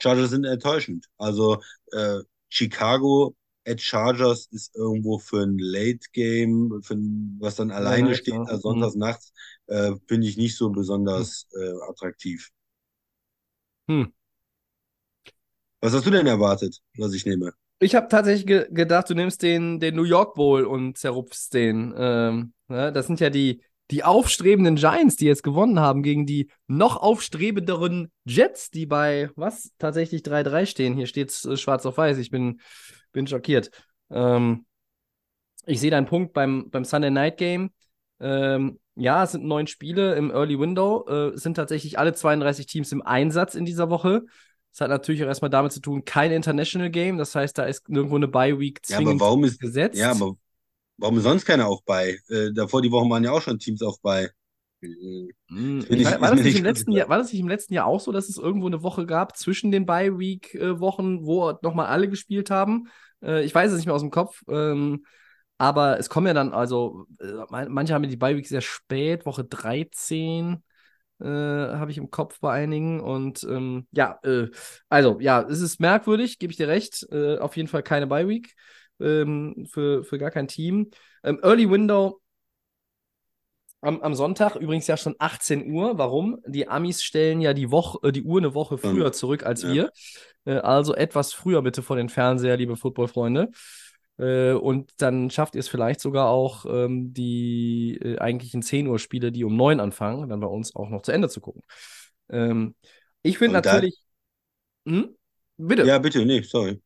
[0.00, 1.06] Chargers sind enttäuschend.
[1.18, 1.60] Also
[1.92, 3.36] äh, Chicago
[3.66, 8.34] at Chargers ist irgendwo für ein Late Game, für ein, was dann alleine Night, steht,
[8.34, 8.42] ja.
[8.42, 9.32] also sonntags nachts,
[9.66, 12.48] äh, finde ich nicht so besonders äh, attraktiv.
[13.88, 14.12] Hm.
[15.80, 17.52] Was hast du denn erwartet, was ich nehme?
[17.80, 21.94] Ich habe tatsächlich ge gedacht, du nimmst den, den New York Bowl und zerrupfst den.
[21.96, 22.92] Ähm, ne?
[22.92, 28.10] Das sind ja die, die aufstrebenden Giants, die jetzt gewonnen haben gegen die noch aufstrebenderen
[28.24, 30.94] Jets, die bei was tatsächlich 3-3 stehen.
[30.94, 32.18] Hier steht es äh, schwarz auf weiß.
[32.18, 32.60] Ich bin,
[33.12, 33.70] bin schockiert.
[34.10, 34.66] Ähm,
[35.66, 37.70] ich sehe deinen Punkt beim, beim Sunday Night Game.
[38.20, 41.06] Ähm, ja, es sind neun Spiele im Early Window.
[41.08, 44.22] Äh, es sind tatsächlich alle 32 Teams im Einsatz in dieser Woche.
[44.72, 47.16] Das hat natürlich auch erstmal damit zu tun, kein International Game.
[47.16, 49.98] Das heißt, da ist nirgendwo eine Bye-Week Ja, aber zwingend warum ist, gesetzt.
[49.98, 50.36] ja, aber
[50.98, 52.18] warum sonst keiner auf bei?
[52.28, 54.30] Äh, davor die Wochen waren ja auch schon Teams auf bei.
[55.50, 58.00] Hm, ich- war, das nicht im letzten Jahr, war das nicht im letzten Jahr auch
[58.00, 62.88] so, dass es irgendwo eine Woche gab zwischen den Bye-Week-Wochen, wo nochmal alle gespielt haben?
[63.22, 64.42] Äh, ich weiß es nicht mehr aus dem Kopf.
[64.48, 65.04] Ähm,
[65.56, 69.44] aber es kommen ja dann, also, äh, man- manche haben die Bye-Week sehr spät, Woche
[69.44, 70.62] 13
[71.20, 73.00] äh, habe ich im Kopf bei einigen.
[73.00, 74.48] Und ähm, ja, äh,
[74.88, 77.06] also, ja, es ist merkwürdig, gebe ich dir recht.
[77.10, 78.54] Äh, auf jeden Fall keine Bye-Week
[79.00, 80.90] ähm, für, für gar kein Team.
[81.22, 82.20] Ähm, Early Window
[83.80, 85.98] am, am Sonntag, übrigens ja schon 18 Uhr.
[85.98, 86.38] Warum?
[86.46, 89.72] Die Amis stellen ja die Woche, äh, die Uhr eine Woche früher zurück als ja.
[89.72, 89.90] wir.
[90.44, 93.50] Äh, also etwas früher bitte vor den Fernseher, liebe Footballfreunde.
[94.18, 98.98] Äh, und dann schafft ihr es vielleicht sogar auch, ähm, die äh, eigentlichen 10 Uhr
[98.98, 101.62] Spiele, die um 9 anfangen, dann bei uns auch noch zu Ende zu gucken.
[102.28, 102.74] Ähm,
[103.22, 104.02] ich finde natürlich.
[104.86, 105.14] Hm?
[105.56, 105.84] Bitte.
[105.84, 106.80] Ja, bitte, nee, sorry.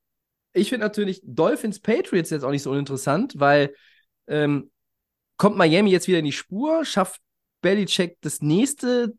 [0.53, 3.75] Ich finde natürlich Dolphins Patriots jetzt auch nicht so uninteressant, weil
[4.27, 4.71] ähm,
[5.37, 7.21] kommt Miami jetzt wieder in die Spur, schafft
[7.63, 9.15] Belichick das nächste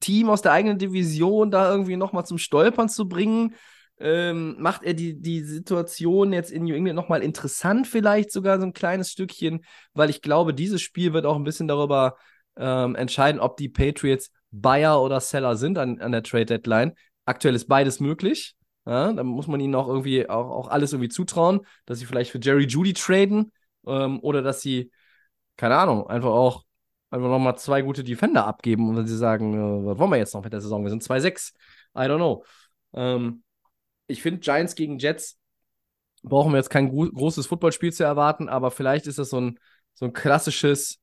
[0.00, 3.54] Team aus der eigenen Division da irgendwie nochmal zum Stolpern zu bringen.
[4.00, 8.66] Ähm, macht er die, die Situation jetzt in New England nochmal interessant, vielleicht sogar so
[8.66, 12.16] ein kleines Stückchen, weil ich glaube, dieses Spiel wird auch ein bisschen darüber
[12.56, 16.94] ähm, entscheiden, ob die Patriots Buyer oder Seller sind an, an der Trade Deadline.
[17.24, 18.54] Aktuell ist beides möglich.
[18.88, 22.30] Ja, da muss man ihnen auch irgendwie auch, auch alles irgendwie zutrauen, dass sie vielleicht
[22.30, 23.52] für Jerry Judy traden
[23.86, 24.90] ähm, oder dass sie,
[25.58, 26.64] keine Ahnung, einfach auch
[27.10, 30.32] einfach nochmal zwei gute Defender abgeben und dann sie sagen, äh, was wollen wir jetzt
[30.34, 30.84] noch mit der Saison?
[30.84, 31.52] Wir sind 2-6.
[31.94, 32.44] I don't know.
[32.94, 33.42] Ähm,
[34.06, 35.38] ich finde, Giants gegen Jets
[36.22, 39.58] brauchen wir jetzt kein gro großes Footballspiel zu erwarten, aber vielleicht ist das so ein,
[39.92, 40.98] so ein klassisches,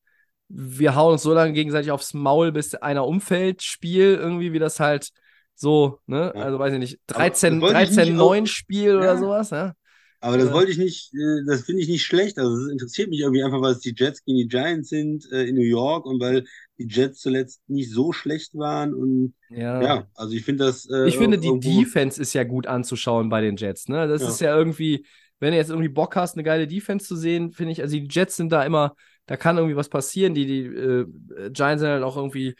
[0.48, 4.80] wir hauen uns so lange gegenseitig aufs Maul, bis einer umfällt, Spiel, irgendwie, wie das
[4.80, 5.12] halt
[5.56, 6.32] so, ne?
[6.36, 6.42] Ja.
[6.44, 9.18] Also weiß ich nicht, Aber 13, wollte ich nicht 13 auch- 9 Spiel oder Ja.
[9.18, 9.74] sowas, ja?
[10.22, 12.40] Aber das wollte ich nicht, äh, das finde ich nicht schlecht.
[12.40, 15.44] Also es interessiert mich irgendwie einfach, weil es die Jets gegen die Giants sind äh,
[15.44, 16.46] in New York und weil
[16.80, 19.82] die Jets zuletzt nicht so schlecht waren und Ja.
[19.84, 23.42] ja, also ich finde das äh, Ich finde, die Defense ist ja gut anzuschauen bei
[23.42, 23.88] den Jets.
[23.88, 24.08] Ne?
[24.08, 24.28] Das Ja.
[24.30, 25.06] ist ja irgendwie,
[25.40, 28.08] wenn du jetzt irgendwie Bock hast, eine geile Defense zu sehen, finde ich, also die
[28.10, 28.96] Jets sind da immer,
[29.28, 30.34] da kann irgendwie was passieren.
[30.34, 31.06] Die, die äh,
[31.52, 32.56] Giants sind halt auch irgendwie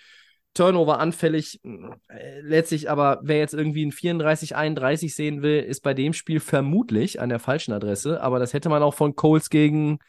[0.56, 1.60] Turnover anfällig.
[1.64, 7.22] Äh, letztlich aber, wer jetzt irgendwie ein 34-31 sehen will, ist bei dem Spiel vermutlich
[7.22, 8.22] an der falschen Adresse.
[8.22, 10.00] Aber das hätte man auch von Coles gegen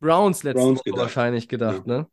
[0.00, 1.00] Browns letzte Browns Woche gedacht.
[1.00, 1.86] wahrscheinlich gedacht.
[1.86, 2.06] Ne?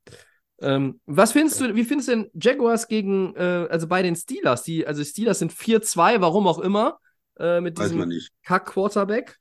[0.61, 4.63] Ähm, was findest du, wie findest du denn Jaguars gegen, äh, also bei den Steelers?
[4.63, 6.99] Die, also Steelers sind 4-2, warum auch immer,
[7.37, 8.11] äh, mit diesem.
[8.43, 9.37] Kack-Quarterback.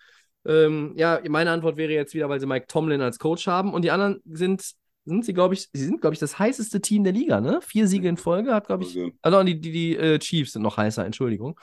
[0.46, 3.82] Ähm, ja, meine Antwort wäre jetzt wieder, weil sie Mike Tomlin als Coach haben und
[3.82, 4.72] die anderen sind,
[5.09, 7.61] sind sie, glaube ich, sie sind, glaube ich, das heißeste Team der Liga, ne?
[7.62, 10.62] Vier Siege in Folge hat, glaube ich, Also, also die, die, die äh, Chiefs sind
[10.62, 11.59] noch heißer, Entschuldigung.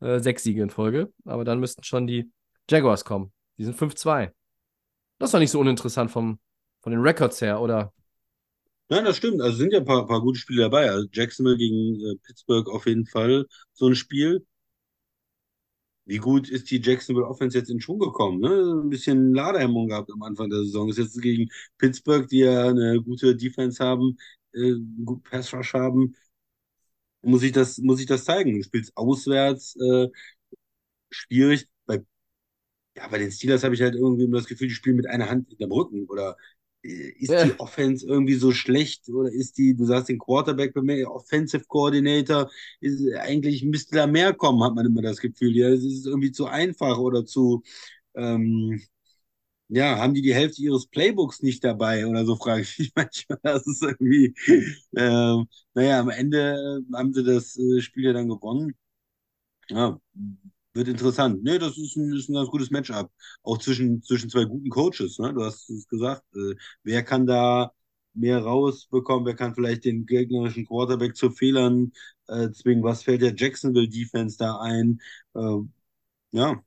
[0.00, 2.30] Äh, sechs Siege in Folge, aber dann müssten schon die
[2.68, 3.32] Jaguars kommen.
[3.58, 4.32] Die sind 5-2.
[5.18, 6.38] Das ist doch nicht so uninteressant vom,
[6.82, 7.92] Von den Records her, oder?
[8.88, 9.40] Nein, das stimmt.
[9.40, 10.90] Also sind ja ein paar, paar gute Spiele dabei.
[10.90, 14.44] Also Jacksonville gegen äh, Pittsburgh auf jeden Fall so ein Spiel.
[16.04, 18.40] Wie gut ist die Jacksonville Offense jetzt in Schwung gekommen?
[18.40, 18.82] Ne?
[18.84, 20.88] Ein bisschen Ladehemmung gehabt am Anfang der Saison.
[20.88, 21.48] Ist jetzt gegen
[21.78, 24.18] Pittsburgh, die ja eine gute Defense haben,
[24.52, 24.74] äh,
[25.04, 26.14] gut Pass Rush haben.
[27.22, 28.56] Muss ich das, muss ich das zeigen?
[28.58, 30.08] Du spielst auswärts, äh,
[31.10, 31.68] schwierig.
[31.86, 32.04] Bei,
[32.96, 35.30] ja, bei den Steelers habe ich halt irgendwie immer das Gefühl, die spielen mit einer
[35.30, 36.36] Hand in dem Rücken oder
[36.82, 37.42] ist Ja.
[37.42, 40.74] die Offense irgendwie so schlecht oder ist die, du sagst den Quarterback,
[41.06, 45.56] Offensive Coordinator, ist, eigentlich müsste da mehr kommen, hat man immer das Gefühl.
[45.56, 47.62] Ja, es ist irgendwie zu einfach oder zu,
[48.14, 48.82] ähm,
[49.68, 53.38] ja, haben die die Hälfte ihres Playbooks nicht dabei oder so, frage ich mich manchmal.
[53.42, 54.34] Das ist irgendwie,
[54.96, 58.74] ähm, naja, am Ende äh, haben sie das äh, Spiel ja dann gewonnen.
[59.68, 59.98] Ja,
[60.74, 61.42] wird interessant.
[61.42, 63.10] Nee, das ist ein, ist ein ganz gutes Matchup.
[63.42, 65.32] Auch zwischen, zwischen zwei guten Coaches, ne?
[65.34, 66.24] Du hast es gesagt.
[66.34, 67.72] Äh, wer kann da
[68.14, 69.26] mehr rausbekommen?
[69.26, 71.92] Wer kann vielleicht den gegnerischen Quarterback zu Fehlern
[72.28, 72.82] äh, zwingen?
[72.84, 75.00] Was fällt der Jacksonville Defense da ein?
[75.34, 75.58] Äh,
[76.32, 76.62] ja.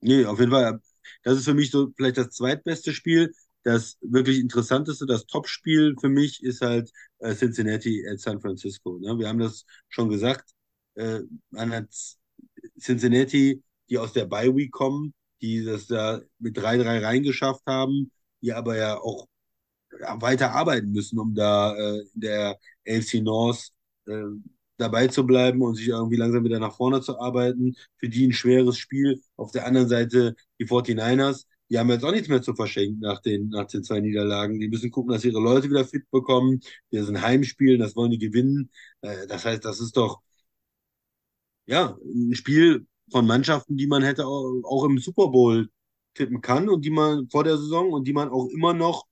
[0.00, 0.80] Nee, auf jeden Fall.
[1.24, 3.32] Das ist für mich so vielleicht das zweitbeste Spiel.
[3.64, 8.98] Das wirklich interessanteste, das Topspiel für mich ist halt äh, Cincinnati at San Francisco.
[8.98, 9.18] Ne?
[9.18, 10.52] Wir haben das schon gesagt.
[10.94, 11.88] Äh, man hat
[12.80, 18.10] Cincinnati, die aus der Bye Week kommen, die das da mit 3-3 reingeschafft haben,
[18.42, 19.26] die aber ja auch
[20.20, 23.70] weiter arbeiten müssen, um da äh, in der AFC North
[24.06, 24.24] äh,
[24.76, 27.74] dabei zu bleiben und sich irgendwie langsam wieder nach vorne zu arbeiten.
[27.96, 29.20] Für die ein schweres Spiel.
[29.36, 33.20] Auf der anderen Seite die 49ers, die haben jetzt auch nichts mehr zu verschenken nach
[33.20, 34.58] den, nach den zwei Niederlagen.
[34.60, 36.60] Die müssen gucken, dass ihre Leute wieder fit bekommen.
[36.90, 38.70] Wir sind Heimspielen, das wollen die gewinnen.
[39.02, 40.20] Äh, das heißt, das ist doch
[41.68, 45.68] ja, ein Spiel von Mannschaften, die man hätte auch, im Super Bowl
[46.14, 49.06] tippen kann und die man vor der Saison und die man auch immer noch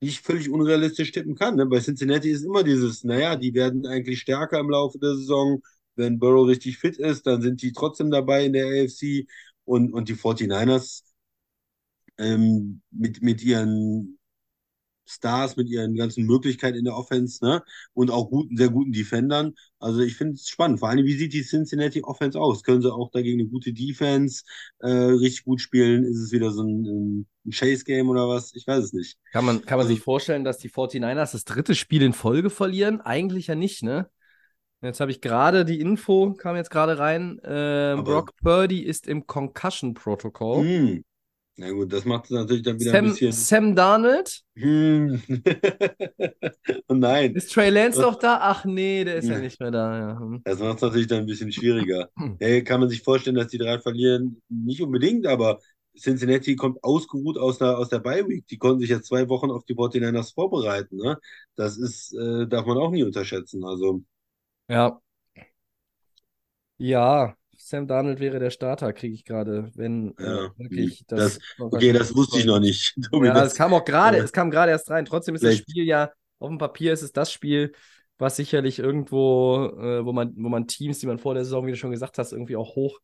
[0.00, 1.56] nicht völlig unrealistisch tippen kann.
[1.56, 1.66] Ne?
[1.66, 5.62] Bei Cincinnati ist immer dieses, naja, die werden eigentlich stärker im Laufe der Saison.
[5.96, 9.26] Wenn Burrow richtig fit ist, dann sind die trotzdem dabei in der AFC
[9.64, 11.04] und, und die 49ers
[12.18, 14.18] ähm, mit, mit ihren
[15.06, 17.62] Stars, mit ihren ganzen Möglichkeiten in der Offense, ne?
[17.92, 19.54] Und auch guten, sehr guten Defendern.
[19.78, 20.80] Also ich finde es spannend.
[20.80, 22.62] Vor allem, wie sieht die Cincinnati Offense aus?
[22.62, 24.44] Können sie auch dagegen eine gute Defense
[24.80, 26.04] äh, richtig gut spielen?
[26.04, 28.54] Ist es wieder so ein, ein Chase-Game oder was?
[28.54, 29.18] Ich weiß es nicht.
[29.32, 32.48] Kann man, kann man Also- sich vorstellen, dass die 49ers das dritte Spiel in Folge
[32.50, 33.00] verlieren?
[33.02, 34.08] Eigentlich ja nicht, ne?
[34.80, 37.40] Jetzt habe ich gerade die Info, kam jetzt gerade rein.
[37.42, 41.02] Aber- Brock Purdy ist im Concussion-Protokoll.
[41.56, 41.64] Hm.
[41.64, 43.32] Na gut, das macht es natürlich dann wieder ein Sam, bisschen.
[43.32, 44.42] Sam Darnold?
[44.56, 45.22] Hm.
[46.88, 47.34] oh nein.
[47.34, 48.38] Ist Trey Lance noch da?
[48.40, 49.40] Ach nee, der ist ja Ja.
[49.40, 49.98] nicht mehr da.
[49.98, 50.18] Ja.
[50.18, 50.42] hm.
[50.44, 52.08] Das macht es natürlich dann ein bisschen schwieriger.
[52.18, 52.36] Hm.
[52.40, 54.42] Hey, kann man sich vorstellen, dass die drei verlieren?
[54.48, 55.60] Nicht unbedingt, aber
[55.96, 58.46] Cincinnati kommt ausgeruht aus der, aus der Bye Week.
[58.48, 60.96] Die konnten sich jetzt zwei Wochen auf die 49ers vorbereiten.
[60.96, 61.18] Ne?
[61.56, 63.64] Das ist, äh, darf man auch nie unterschätzen.
[63.64, 64.02] Also,
[64.68, 65.00] Ja.
[66.78, 67.36] Ja,
[67.66, 71.40] Sam Darnold wäre der Starter, kriege ich gerade, wenn äh, Ja, wirklich das- das.
[71.58, 72.94] okay, das wusste ich noch nicht.
[73.10, 75.04] Tobi, Ja, das- es kam auch gerade, äh, es kam gerade erst rein.
[75.06, 77.72] Trotzdem ist das vielleicht- Spiel ja, auf dem Papier ist es das Spiel,
[78.18, 81.70] was sicherlich irgendwo, äh, wo man, wo man Teams, die man vor der Saison, wie
[81.70, 83.00] du schon gesagt hast, irgendwie auch hoch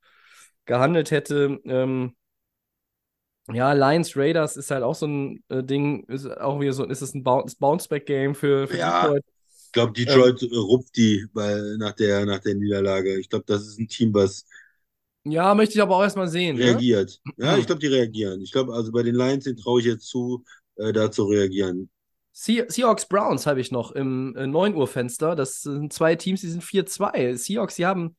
[0.67, 1.59] gehandelt hätte.
[1.65, 2.15] Ähm,
[3.53, 7.01] ja, Lions Raiders ist halt auch so ein äh, Ding, ist auch wieder so, ist
[7.03, 9.03] es ein Bounce- Bounce-Back-Game für, für Ja.
[9.03, 9.25] Detroit.
[9.71, 13.19] Ich glaube, Detroit äh, rupft die bei, nach, der, nach der Niederlage.
[13.21, 14.45] Ich glaube, das ist ein Team, was
[15.25, 16.59] Ja, möchte ich aber auch erstmal sehen.
[16.61, 16.85] Ne?
[16.85, 17.21] reagiert.
[17.37, 17.59] Ja, Mhm.
[17.59, 18.41] ich glaube, die reagieren.
[18.43, 20.45] Ich glaube, also bei den Lions, den traue ich jetzt zu,
[20.77, 21.91] äh, da zu reagieren.
[22.33, 25.35] Se Seahawks Browns habe ich noch im äh, 9 Uhr Fenster.
[25.35, 27.35] Das sind zwei Teams, die sind 4-2.
[27.37, 28.17] Seahawks, die haben,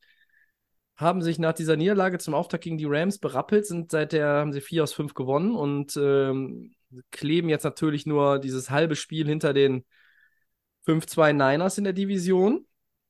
[0.96, 4.60] haben sich nach dieser Niederlage zum Auftakt gegen die Rams berappelt, sind seither haben sie
[4.60, 6.74] 4 aus 5 gewonnen und ähm,
[7.10, 9.84] kleben jetzt natürlich nur dieses halbe Spiel hinter den
[10.84, 12.66] 5-2 Niners in der Division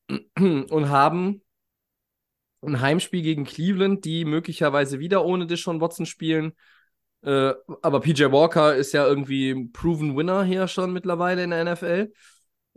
[0.39, 1.43] und haben
[2.63, 6.53] ein Heimspiel gegen Cleveland, die möglicherweise wieder ohne Deshaun Watson spielen.
[7.23, 11.61] Äh, aber PJ Walker ist ja irgendwie ein Proven Winner hier schon mittlerweile in der
[11.63, 12.13] NFL.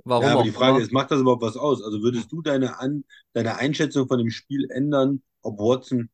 [0.04, 0.82] Warum Ja, aber die Frage immer.
[0.82, 1.84] ist, macht das überhaupt was aus?
[1.84, 6.10] Also würdest du deine, An deine Einschätzung von dem Spiel ändern, ob Watson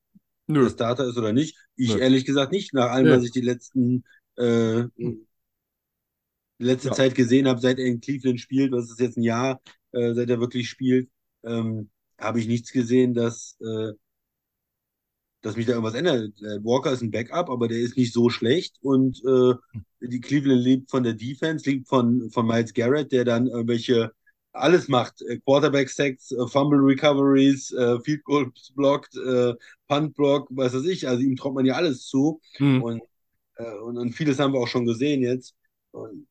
[0.48, 0.64] Nö.
[0.64, 1.58] der Starter ist oder nicht?
[1.76, 1.98] Ich Nö.
[1.98, 3.12] ehrlich gesagt nicht, nach allem, Nö.
[3.12, 4.04] was ich die letzten
[4.38, 4.86] äh,
[6.62, 6.94] die letzte Ja.
[6.96, 9.62] Zeit gesehen habe, seit er in Cleveland spielt, das ist jetzt ein Jahr,
[9.94, 11.10] äh, seit er wirklich spielt,
[11.44, 11.90] ähm,
[12.20, 13.94] habe ich nichts gesehen, dass, äh,
[15.42, 16.40] dass mich da irgendwas ändert.
[16.42, 19.54] Äh, Walker ist ein Backup, aber der ist nicht so schlecht und äh,
[20.02, 24.12] die Cleveland lebt von der Defense, lebt von, von Miles Garrett, der dann irgendwelche
[24.54, 25.22] alles macht.
[25.24, 29.54] Äh, Quarterback Sacks, äh, Fumble Recoveries, äh, Field Goals blockt, äh,
[29.88, 31.08] Punt Block, was weiß ich.
[31.08, 32.40] Also ihm traut man ja alles zu.
[32.58, 32.84] Hm.
[32.84, 33.02] Und
[33.58, 35.56] Äh, und, und vieles haben wir auch schon gesehen jetzt.
[35.92, 36.28] Und,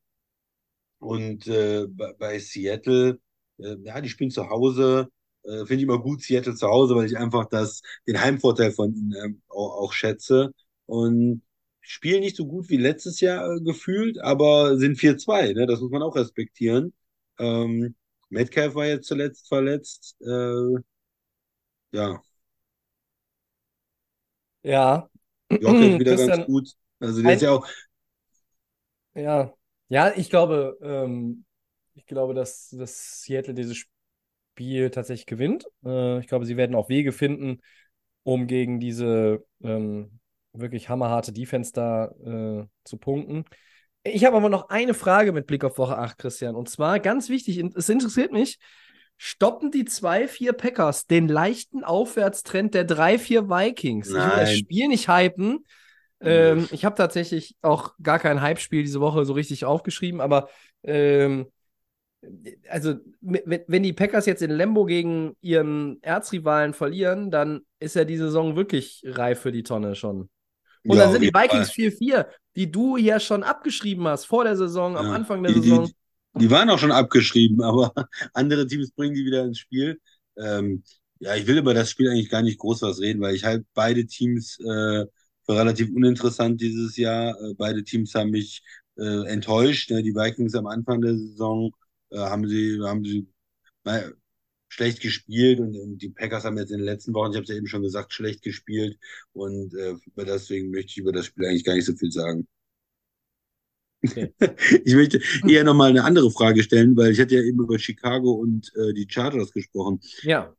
[1.00, 3.20] und äh, bei, Seattle,
[3.58, 5.10] äh, ja, die spielen zu Hause.
[5.44, 8.94] Äh, Finde ich immer gut, Seattle zu Hause, weil ich einfach das, den Heimvorteil von
[8.94, 10.52] ihnen ähm, auch, auch schätze.
[10.86, 11.42] Und
[11.82, 15.66] spielen nicht so gut wie letztes Jahr äh, gefühlt, aber sind 4-2, ne?
[15.66, 16.94] Das muss man auch respektieren.
[17.38, 17.96] Ähm,
[18.30, 20.16] Metcalf war jetzt zuletzt verletzt.
[20.22, 20.80] Äh,
[21.92, 22.22] ja,
[24.62, 25.08] Ja.
[25.58, 26.70] Jokic wieder ganz Christian, gut.
[27.00, 27.66] Also der ist ja auch,
[29.14, 29.54] ja,
[29.90, 31.44] ja, ich glaube, ähm,
[31.94, 35.66] ich glaube, dass, dass Seattle dieses Spiel tatsächlich gewinnt.
[35.84, 37.60] Äh, ich glaube, sie werden auch Wege finden,
[38.22, 40.20] um gegen diese ähm,
[40.52, 43.44] wirklich hammerharte Defense da äh, zu punkten.
[44.04, 46.54] Ich habe aber noch eine Frage mit Blick auf Woche 8, Christian.
[46.54, 48.58] Und zwar ganz wichtig, es interessiert mich,
[49.16, 54.08] stoppen die 2-4 Packers den leichten Aufwärtstrend der 3-4 Vikings?
[54.08, 54.56] Ich will das nein.
[54.56, 55.64] Spiel nicht hypen.
[56.22, 60.48] Ähm, ich habe tatsächlich auch gar kein Hype-Spiel diese Woche so richtig aufgeschrieben, aber
[60.82, 61.46] ähm,
[62.68, 68.16] also wenn die Packers jetzt in Lambo gegen ihren Erzrivalen verlieren, dann ist ja die
[68.16, 70.28] Saison wirklich reif für die Tonne schon.
[70.86, 71.30] Und Ja, dann sind die.
[71.34, 75.10] Vikings 4-4, die du ja schon abgeschrieben hast vor der Saison, am Ja.
[75.10, 75.90] Anfang der Die, Saison.
[75.90, 75.96] die,
[76.34, 77.92] die waren auch schon abgeschrieben, aber
[78.34, 80.00] andere Teams bringen die wieder ins Spiel.
[80.36, 80.82] Ähm,
[81.20, 83.66] ja, ich will über das Spiel eigentlich gar nicht groß was reden, weil ich halte
[83.74, 85.04] beide Teams äh,
[85.48, 87.40] relativ uninteressant dieses Jahr.
[87.40, 88.62] Äh, beide Teams haben mich
[88.96, 89.90] äh, enttäuscht.
[89.90, 90.02] Ne?
[90.02, 91.72] Die Vikings am Anfang der Saison
[92.10, 93.26] äh, haben sie, haben sie
[93.84, 94.10] naja,
[94.68, 97.50] schlecht gespielt und, und die Packers haben jetzt in den letzten Wochen, ich habe es
[97.50, 98.98] ja eben schon gesagt, schlecht gespielt
[99.32, 102.46] und äh, über deswegen möchte ich über das Spiel eigentlich gar nicht so viel sagen.
[104.02, 104.32] Okay.
[104.84, 108.32] Ich möchte eher nochmal eine andere Frage stellen, weil ich hatte ja eben über Chicago
[108.32, 110.00] und äh, die Chargers gesprochen.
[110.22, 110.54] Ja.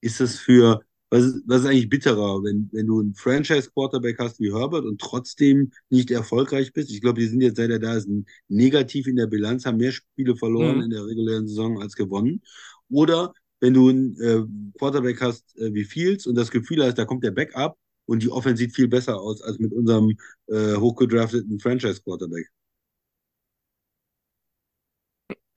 [0.00, 4.40] Ist das für, was, ist- was ist eigentlich bitterer, wenn, wenn du einen Franchise-Quarterback hast
[4.40, 6.90] wie Herbert und trotzdem nicht erfolgreich bist?
[6.90, 8.08] Ich glaube, die sind jetzt, seit er da ist,
[8.48, 10.82] negativ in der Bilanz, haben mehr Spiele verloren Mhm.
[10.84, 12.42] in der regulären Saison als gewonnen.
[12.90, 14.42] Oder wenn du einen äh,
[14.78, 18.30] Quarterback hast äh, wie Fields und das Gefühl hast, da kommt der Backup und die
[18.30, 20.16] Offense sieht viel besser aus als mit unserem
[20.48, 22.48] äh, hochgedrafteten Franchise-Quarterback.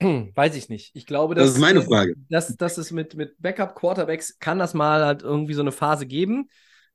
[0.34, 0.90] Weiß ich nicht.
[0.94, 2.14] Ich glaube, Das dass, ist meine äh, Frage.
[2.28, 6.48] dass, dass es mit, mit Backup-Quarterbacks kann das mal halt irgendwie so eine Phase geben.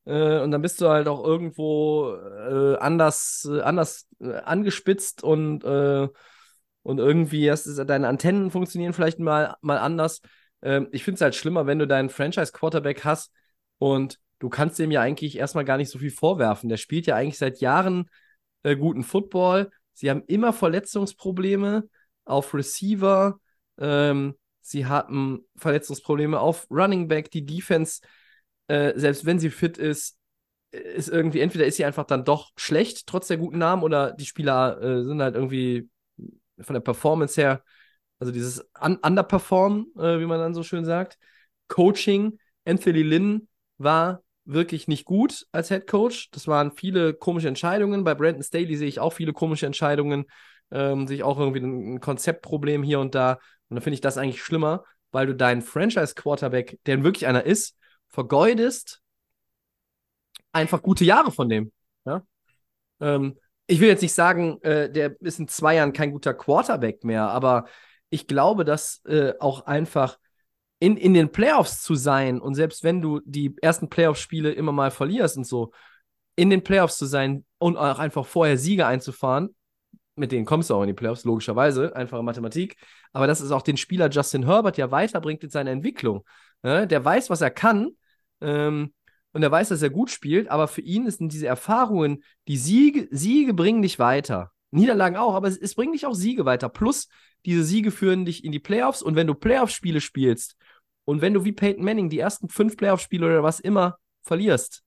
[0.06, 6.99] Äh, und dann bist du halt auch irgendwo äh, anders, äh, anders angespitzt und, und
[6.99, 10.22] irgendwie hast, ist, deine Antennen funktionieren vielleicht mal, mal anders.
[10.62, 13.32] Ähm, ich finde es halt schlimmer, wenn du deinen Franchise-Quarterback hast
[13.80, 16.70] und du kannst dem ja eigentlich erstmal gar nicht so viel vorwerfen.
[16.70, 18.10] Der spielt ja eigentlich seit Jahren
[18.64, 19.72] guten Football.
[19.91, 21.84] Sie haben immer Verletzungsprobleme
[22.26, 23.40] auf Receiver.
[23.78, 27.32] Ähm, sie hatten Verletzungsprobleme auf Running Back.
[27.32, 28.02] Die Defense,
[28.68, 30.18] äh, selbst wenn sie fit ist,
[30.72, 34.26] ist irgendwie, entweder ist sie einfach dann doch schlecht, trotz der guten Namen, oder die
[34.26, 35.90] Spieler äh, sind halt irgendwie
[36.60, 37.64] von der Performance her,
[38.20, 41.18] also dieses Un Underperform, äh, wie man dann so schön sagt.
[41.68, 43.48] Coaching, Anthony Lynn
[43.78, 46.30] war wirklich nicht gut als Head Coach.
[46.32, 48.04] Das waren viele komische Entscheidungen.
[48.04, 50.26] Bei Brandon Staley sehe ich auch viele komische Entscheidungen
[50.74, 53.34] ähm, sehe ich auch irgendwie ein, ein Konzeptproblem hier und da.
[53.70, 57.78] Und dann finde ich das eigentlich schlimmer, weil du deinen Franchise-Quarterback, der wirklich einer ist,
[58.10, 59.02] vergeudest
[60.52, 61.72] einfach gute Jahre von dem.
[62.06, 62.24] Ja?
[63.00, 67.04] Ähm, ich will jetzt nicht sagen, äh, der ist in zwei Jahren kein guter Quarterback
[67.04, 67.66] mehr, aber
[68.10, 70.18] ich glaube, dass äh, auch einfach
[70.80, 74.92] in, in den Playoffs zu sein und selbst wenn du die ersten Playoff-Spiele immer mal
[74.92, 75.72] verlierst und so,
[76.36, 79.56] in den Playoffs zu sein und auch einfach vorher Siege einzufahren,
[80.16, 82.78] mit denen kommst du auch in die Playoffs, logischerweise, einfache Mathematik.
[83.11, 86.24] Aber dass es auch den Spieler Justin Herbert ja weiterbringt in seiner Entwicklung.
[86.64, 87.91] Ja, der weiß, was er kann
[88.41, 88.93] ähm,
[89.34, 93.07] und er weiß, dass er gut spielt, aber für ihn sind diese Erfahrungen, die Siege,
[93.11, 94.52] Siege bringen dich weiter.
[94.72, 96.69] Niederlagen auch, aber es, es bringt dich auch Siege weiter.
[96.69, 97.07] Plus,
[97.45, 100.56] diese Siege führen dich in die Playoffs und wenn du Playoff-Spiele spielst
[101.06, 104.84] und wenn du wie Peyton Manning die ersten fünf Playoff-Spiele oder was immer verlierst,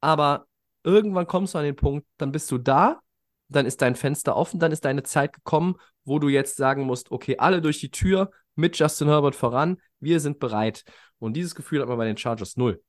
[0.00, 0.46] aber
[0.84, 3.00] irgendwann kommst du an den Punkt, dann bist du da
[3.48, 7.10] dann ist dein Fenster offen, dann ist deine Zeit gekommen, wo du jetzt sagen musst,
[7.10, 10.84] okay, alle durch die Tür mit Justin Herbert voran, wir sind bereit.
[11.18, 12.82] Und dieses Gefühl hat man bei den Chargers null.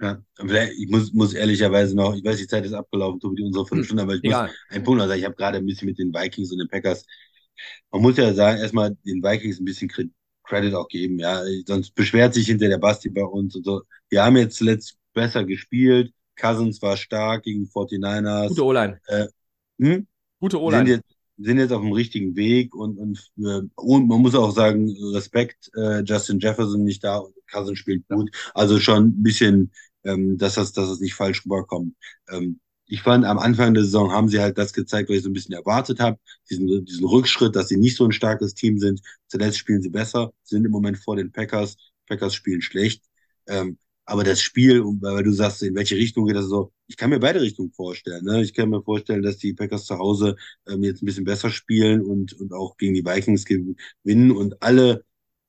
[0.00, 0.20] Ja,
[0.76, 4.14] ich muss, muss ehrlicherweise noch, ich weiß, die Zeit ist abgelaufen, Tobi, unsere Viertelstunde, aber
[4.14, 4.50] ich muss Egal.
[4.68, 5.20] einen Punkt noch sagen.
[5.20, 7.06] Ich habe gerade ein bisschen mit den Vikings und den Packers.
[7.92, 10.10] Man muss ja sagen, erstmal den Vikings ein bisschen Cre-
[10.42, 11.42] Credit auch geben, ja.
[11.66, 13.82] Sonst beschwert sich hinter der Basti bei uns und so.
[14.10, 16.12] Wir haben jetzt zuletzt besser gespielt.
[16.36, 18.48] Cousins war stark gegen die 49ers.
[18.48, 19.00] Gute O-Line.
[19.06, 19.26] Äh,
[19.80, 20.06] hm?
[20.40, 20.88] Gute Die sind O-Line.
[20.88, 21.04] jetzt,
[21.38, 25.70] sind jetzt auf dem richtigen Weg und, und, äh, und man muss auch sagen, Respekt,
[25.76, 28.30] äh, Justin Jefferson nicht da, Cousin spielt gut.
[28.54, 29.72] Also schon ein bisschen,
[30.04, 31.94] ähm, dass das, dass das nicht falsch rüberkommt.
[32.30, 35.30] Ähm, ich fand, am Anfang der Saison haben sie halt das gezeigt, was ich so
[35.30, 36.18] ein bisschen erwartet habe.
[36.50, 39.00] Diesen, diesen Rückschritt, dass sie nicht so ein starkes Team sind.
[39.28, 41.76] Zuletzt spielen sie besser, sind im Moment vor den Packers.
[42.06, 43.02] Packers spielen schlecht.
[43.46, 47.10] Ähm, aber das Spiel, weil du sagst, in welche Richtung geht das so, ich kann
[47.10, 48.24] mir beide Richtungen vorstellen.
[48.24, 48.42] Ne?
[48.42, 50.36] Ich kann mir vorstellen, dass die Packers zu Hause
[50.68, 55.04] ähm, jetzt ein bisschen besser spielen und, und auch gegen die Vikings gewinnen und alle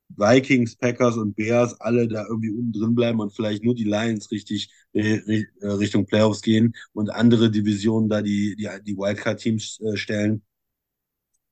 [0.10, 4.32] Vikings, Packers und Bears alle da irgendwie unten drin bleiben und vielleicht nur die Lions
[4.32, 5.20] richtig äh,
[5.62, 10.44] Richtung Playoffs gehen und andere Divisionen da die, die, die Wildcard-Teams äh, stellen.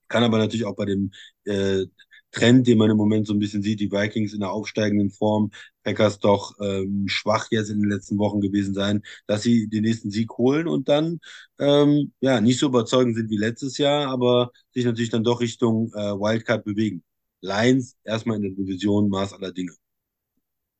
[0.07, 1.11] Kann aber natürlich auch bei dem
[1.45, 1.85] äh,
[2.33, 5.51] Trend, den man im Moment so ein bisschen sieht, die Vikings in der aufsteigenden Form,
[5.83, 10.11] Packers doch ähm, schwach jetzt in den letzten Wochen gewesen sein, dass sie den nächsten
[10.11, 11.19] Sieg holen und dann
[11.59, 15.91] ähm, ja nicht so überzeugend sind wie letztes Jahr, aber sich natürlich dann doch Richtung
[15.93, 17.03] äh, Wildcard bewegen.
[17.41, 19.73] Lions erstmal in der Division Maß aller Dinge.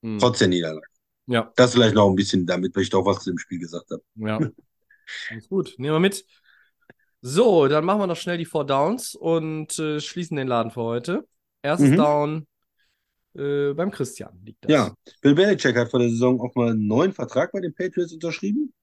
[0.02, 0.18] Hm.
[0.20, 0.88] Trotz der Niederlage.
[1.28, 1.52] Ja.
[1.56, 4.04] Das vielleicht noch ein bisschen damit, weil ich doch was zu dem Spiel gesagt habe.
[4.16, 4.40] Ja.
[5.30, 5.76] Alles gut.
[5.78, 6.26] Nehmen wir mit.
[7.22, 10.82] So, dann machen wir noch schnell die Four Downs und äh, schließen den Laden für
[10.82, 11.28] heute.
[11.64, 11.98] Erstes mhm.
[11.98, 12.48] Down
[13.36, 14.72] äh, beim Christian liegt das.
[14.72, 18.14] Ja, Bill Belichick hat vor der Saison auch mal einen neuen Vertrag bei den Patriots
[18.14, 18.74] unterschrieben.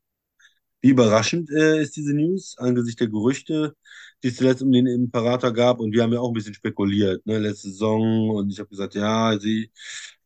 [0.81, 3.77] Wie überraschend äh, ist diese News angesichts der Gerüchte,
[4.23, 5.78] die es zuletzt um den Imperator gab.
[5.78, 8.31] Und wir haben ja auch ein bisschen spekuliert, ne, letzte Saison.
[8.31, 9.70] Und ich habe gesagt, ja, sie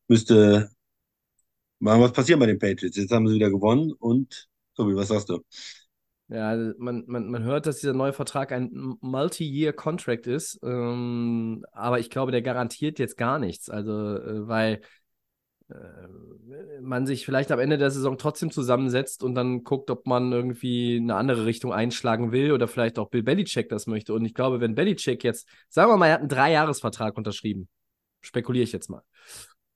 [0.08, 0.70] müsste
[1.80, 2.96] mal was passieren bei den Patriots.
[2.96, 3.92] Jetzt haben sie wieder gewonnen.
[3.92, 5.40] Und, Tobi, was sagst du?
[6.34, 12.10] Ja, man, man, man hört, dass dieser neue Vertrag ein Multi-Year-Contract ist, ähm, aber ich
[12.10, 13.70] glaube, der garantiert jetzt gar nichts.
[13.70, 14.80] Also, äh, weil
[15.70, 20.32] äh, man sich vielleicht am Ende der Saison trotzdem zusammensetzt und dann guckt, ob man
[20.32, 24.12] irgendwie eine andere Richtung einschlagen will oder vielleicht auch Bill Belichick das möchte.
[24.12, 27.68] Und ich glaube, wenn Belichick jetzt, sagen wir mal, er hat einen Dreijahresvertrag unterschrieben,
[28.22, 29.02] spekuliere ich jetzt mal.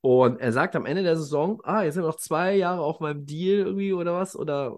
[0.01, 2.99] Und er sagt am Ende der Saison, ah, jetzt sind wir noch zwei Jahre auf
[2.99, 4.77] meinem Deal irgendwie oder was, oder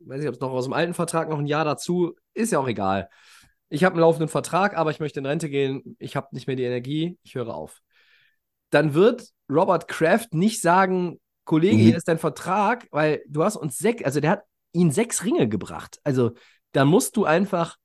[0.00, 2.58] weiß nicht, ob es noch aus dem alten Vertrag noch ein Jahr dazu, ist ja
[2.58, 3.08] auch egal.
[3.68, 6.56] Ich habe einen laufenden Vertrag, aber ich möchte in Rente gehen, ich habe nicht mehr
[6.56, 7.82] die Energie, ich höre auf
[8.70, 11.80] dann wird Robert Kraft nicht sagen, Kollege, mhm.
[11.80, 14.42] hier ist dein Vertrag, weil du hast uns sechs, also der hat
[14.72, 15.98] ihn sechs Ringe gebracht.
[16.02, 16.32] Also
[16.72, 17.76] da musst du einfach,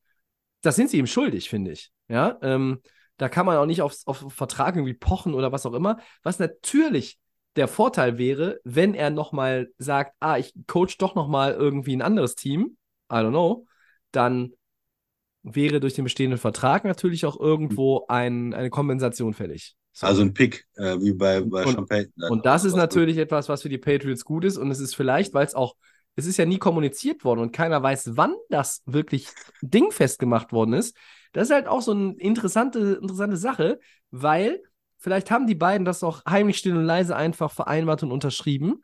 [0.62, 1.92] das sind sie ihm schuldig, finde ich.
[2.08, 2.82] Ja, ähm,
[3.18, 6.00] da kann man auch nicht auf, auf Vertrag irgendwie pochen oder was auch immer.
[6.24, 7.20] Was natürlich
[7.56, 12.36] der Vorteil wäre, wenn er nochmal sagt, ah, ich coach doch nochmal irgendwie ein anderes
[12.36, 12.78] Team,
[13.12, 13.66] I don't know,
[14.12, 14.54] dann
[15.44, 19.76] wäre durch den bestehenden Vertrag natürlich auch irgendwo ein, eine Kompensation fällig.
[19.94, 20.08] So.
[20.08, 22.30] Also ein Pick, äh, wie bei, bei und, Sean Payton.
[22.30, 23.24] Und das ist natürlich gut.
[23.24, 24.58] etwas, was für die Patriots gut ist.
[24.58, 25.76] Und es ist vielleicht, weil es auch,
[26.16, 29.28] es ist ja nie kommuniziert worden und keiner weiß, wann das wirklich
[29.62, 30.96] dingfest gemacht worden ist.
[31.34, 33.80] Das ist halt auch so eine interessante, interessante Sache,
[34.12, 34.62] weil
[35.02, 38.82] vielleicht haben die beiden das auch heimlich still und leise einfach vereinbart und unterschrieben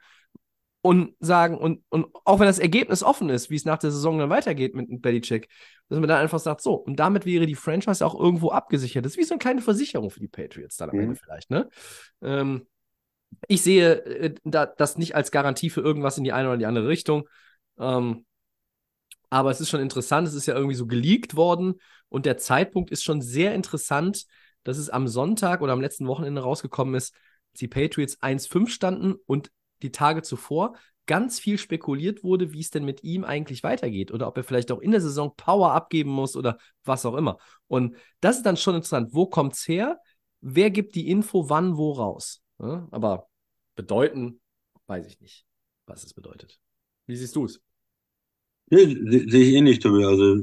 [0.81, 4.19] und sagen, und, und auch wenn das Ergebnis offen ist, wie es nach der Saison
[4.19, 5.49] dann weitergeht mit Belichick,
[5.89, 9.05] dass man dann einfach sagt, so, und damit wäre die Franchise auch irgendwo abgesichert.
[9.05, 11.03] Das ist wie so eine kleine Versicherung für die Patriots dann am mhm.
[11.03, 11.69] Ende vielleicht, ne?
[12.21, 12.67] Ähm,
[13.47, 16.65] ich sehe äh, da, das nicht als Garantie für irgendwas in die eine oder die
[16.65, 17.27] andere Richtung.
[17.77, 18.25] Ähm,
[19.29, 21.75] aber es ist schon interessant, es ist ja irgendwie so geleakt worden
[22.09, 24.25] und der Zeitpunkt ist schon sehr interessant,
[24.67, 27.13] dass es am Sonntag oder am letzten Wochenende rausgekommen ist,
[27.53, 29.49] dass die Patriots 1-5 standen und
[29.81, 30.75] die Tage zuvor
[31.05, 34.73] ganz viel spekuliert wurde, wie es denn mit ihm eigentlich weitergeht oder ob er vielleicht
[34.73, 37.37] auch in der Saison Power abgeben muss oder was auch immer.
[37.67, 39.13] Und das ist dann schon interessant.
[39.13, 40.01] Wo kommt es her?
[40.41, 42.41] Wer gibt die Info wann wo raus?
[42.59, 43.29] Ja, aber
[43.77, 44.41] bedeuten,
[44.87, 45.45] weiß ich nicht,
[45.85, 46.59] was es bedeutet.
[47.05, 47.61] Wie siehst du es?
[48.69, 48.85] Nee,
[49.29, 50.03] sehe ich eh nicht, Tobi.
[50.03, 50.41] Also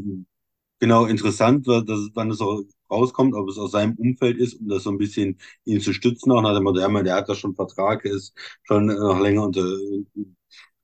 [0.78, 2.62] genau interessant, dass, wann es auch
[2.94, 6.32] rauskommt, ob es aus seinem Umfeld ist, um das so ein bisschen ihn zu stützen.
[6.32, 8.34] Auch nach dem Motto, der hat da schon Vertrag, ist
[8.64, 9.64] schon noch länger unter,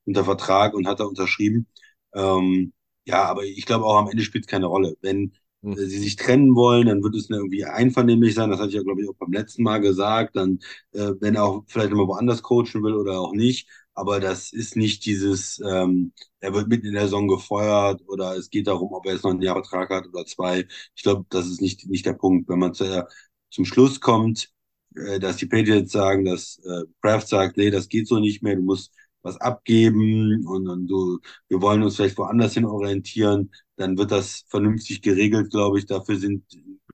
[0.05, 1.67] unter Vertrag und hat da unterschrieben.
[2.15, 2.73] Ähm,
[3.07, 4.97] ja, aber ich glaube auch am Ende spielt es keine Rolle.
[5.03, 5.33] Wenn
[5.63, 8.51] äh, sie sich trennen wollen, dann wird es irgendwie einvernehmlich sein.
[8.51, 10.37] Das hatte ich ja, glaube ich, auch beim letzten Mal gesagt.
[10.37, 10.59] Dann,
[10.93, 13.69] äh, wenn er auch vielleicht nochmal woanders coachen will oder auch nicht.
[13.95, 18.49] Aber das ist nicht dieses, ähm, er wird mitten in der Saison gefeuert oder es
[18.51, 20.67] geht darum, ob er jetzt noch einen Jahrvertrag hat oder zwei.
[20.95, 22.49] Ich glaube, das ist nicht, nicht der Punkt.
[22.49, 23.07] Wenn man zu,
[23.51, 24.51] zum Schluss kommt,
[24.97, 28.57] äh, dass die Patriots sagen, dass äh, Kraft sagt, nee, das geht so nicht mehr,
[28.57, 28.93] du musst
[29.23, 31.19] was abgeben und, und du,
[31.49, 35.87] wir wollen uns vielleicht woanders hin orientieren, dann wird das vernünftig geregelt, glaube ich.
[35.87, 36.45] Dafür sind,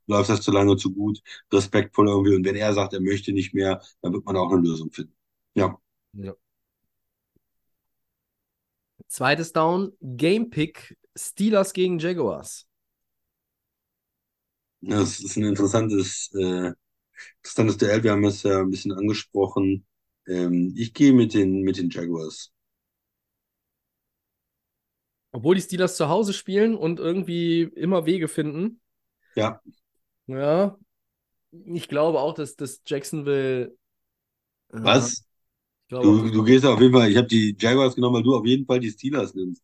[0.07, 1.21] läuft das zu lange zu gut,
[1.53, 2.35] respektvoll irgendwie.
[2.35, 5.15] Und wenn er sagt, er möchte nicht mehr, dann wird man auch eine Lösung finden.
[5.55, 5.79] Ja.
[6.15, 6.35] ja.
[9.09, 12.67] Zweites Down, Game Pick, Steelers gegen Jaguars.
[14.81, 16.73] Das ist ein interessantes, äh,
[17.43, 18.03] interessantes Duell.
[18.05, 19.87] Wir haben es ja ein bisschen angesprochen.
[20.27, 22.53] Ähm, ich gehe mit den, mit den Jaguars.
[25.33, 28.81] Obwohl die Steelers zu Hause spielen und irgendwie immer Wege finden.
[29.35, 29.61] Ja,
[30.27, 30.79] Ja,
[31.67, 33.77] ich glaube auch, dass, dass Jacksonville.
[34.73, 35.26] Ja, was?
[35.89, 38.67] Du, du gehst auf jeden Fall, ich habe die Jaguars genommen, weil du auf jeden
[38.67, 39.63] Fall die Steelers nimmst.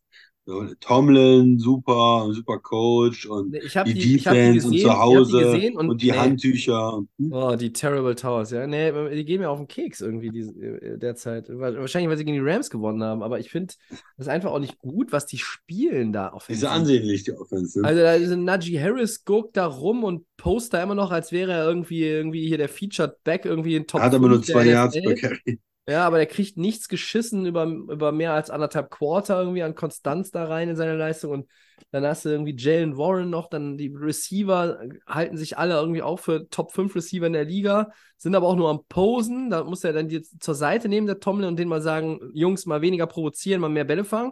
[0.81, 4.93] Tomlin, super, super Coach und ich hab die die- hab die Defense und gesehen, zu
[4.93, 6.17] die Hause gesehen und- und die nee.
[6.17, 7.01] Handtücher.
[7.17, 7.31] hm?
[7.31, 8.67] Oh, die Terrible Towers, ja.
[8.67, 11.47] Nee, die gehen mir auf den Keks irgendwie die, äh, derzeit.
[11.47, 13.23] Wa- Wahrscheinlich, weil sie gegen die Rams gewonnen haben.
[13.23, 16.35] Aber ich finde, das ist einfach auch nicht gut, was die spielen da Die ist
[16.35, 16.63] offensiv.
[16.63, 17.79] ja ansehnlich, die Offense.
[17.79, 17.87] ne?
[17.87, 21.53] Also da ist Najee Harris guckt da rum und post da immer noch, als wäre
[21.53, 24.55] er irgendwie, irgendwie hier der Featured Back, irgendwie in Top Hat aber nur 5 der
[24.55, 25.59] zwei Yards per Carry.
[25.87, 30.31] Ja, aber der kriegt nichts geschissen über, über mehr als anderthalb Quarter irgendwie an Konstanz
[30.31, 31.31] da rein in seine Leistung.
[31.31, 31.49] Und
[31.91, 36.19] dann hast du irgendwie Jalen Warren noch, dann die Receiver halten sich alle irgendwie auch
[36.19, 39.49] für Top 5 Receiver in der Liga, sind aber auch nur am Posen.
[39.49, 42.65] Da muss er dann die zur Seite nehmen, der Tomlin, und denen mal sagen, Jungs,
[42.65, 44.31] mal weniger provozieren, mal mehr Bälle fangen.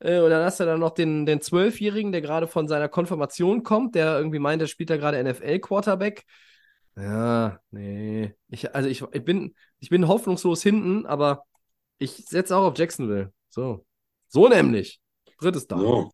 [0.00, 3.62] Äh, Und dann hast du dann noch den, den Zwölfjährigen, der gerade von seiner Konfirmation
[3.62, 6.24] kommt, der irgendwie meint, der spielt da gerade NFL-Quarterback.
[6.96, 8.34] Ja, nee.
[8.48, 11.44] Ich, also ich, ich bin, ich bin hoffnungslos hinten, aber
[11.98, 13.32] ich setze auch auf Jacksonville.
[13.48, 13.86] So.
[14.28, 15.00] So nämlich.
[15.40, 15.80] Drittes Down.
[15.80, 16.10] So.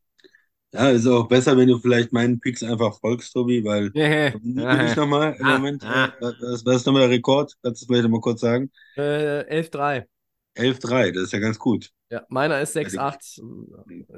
[0.73, 4.31] Ja, ist auch besser, wenn du vielleicht meinen Picks einfach folgst, Tobi, weil Yeah.
[4.31, 5.85] bin ich nochmal im Ah, Moment.
[5.85, 6.13] ah.
[6.21, 7.55] äh, ist nochmal der Rekord?
[7.63, 8.71] Kannst du vielleicht nochmal kurz sagen?
[8.97, 10.07] Äh, 11-3.
[10.55, 11.91] 11-3, das ist ja ganz gut.
[12.11, 13.41] Ja, meiner ist 6-8.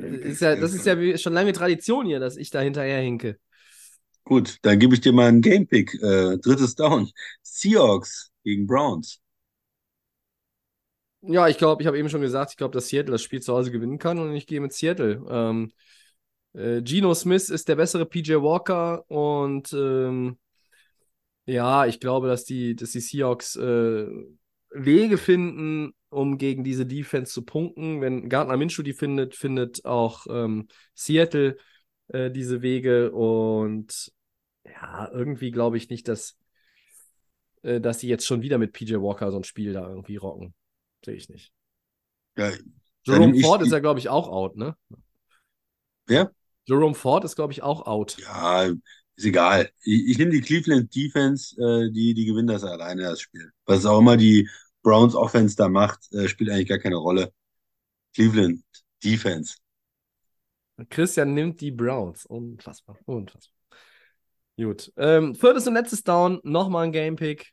[0.00, 3.38] Ist ja, das ist ja schon lange Tradition hier, dass ich da hinterher hinke.
[4.28, 5.94] Gut, dann gebe ich dir mal einen Game-Pick.
[6.02, 7.10] Äh, drittes Down.
[7.42, 9.22] Seahawks gegen Browns.
[11.22, 13.54] Ja, ich glaube, ich habe eben schon gesagt, ich glaube, dass Seattle das Spiel zu
[13.54, 15.24] Hause gewinnen kann und ich gehe mit Seattle.
[15.30, 15.72] Ähm,
[16.52, 20.38] äh, Geno Smith ist der bessere PJ Walker und ähm,
[21.46, 24.08] ja, ich glaube, dass die, dass die Seahawks äh,
[24.72, 28.02] Wege finden, um gegen diese Defense zu punkten.
[28.02, 31.56] Wenn Gardner Minshew die findet, findet auch ähm, Seattle
[32.08, 34.12] äh, diese Wege und
[34.72, 36.36] ja, irgendwie glaube ich nicht, dass,
[37.62, 40.54] äh, dass die jetzt schon wieder mit PJ Walker so ein Spiel da irgendwie rocken.
[41.04, 41.52] Sehe ich nicht.
[42.36, 42.52] Ja,
[43.04, 44.76] Jerome Ford ist ja, glaube ich, auch out, ne?
[46.06, 46.32] Wer?
[46.66, 48.18] Jerome Ford ist, glaube ich, auch out.
[48.18, 49.70] Ja, ist egal.
[49.82, 53.50] Ich, ich nehme die Cleveland Defense, äh, die, die gewinnen das alleine, das Spiel.
[53.64, 54.48] Was auch immer die
[54.82, 57.32] Browns Offense da macht, äh, spielt eigentlich gar keine Rolle.
[58.14, 58.62] Cleveland
[59.02, 59.56] Defense.
[60.90, 62.26] Christian nimmt die Browns.
[62.26, 62.98] Unfassbar.
[63.06, 63.57] Unfassbar.
[64.58, 64.92] Gut.
[64.96, 66.40] Ähm, viertes und letztes Down.
[66.42, 67.52] Nochmal ein Gamepick.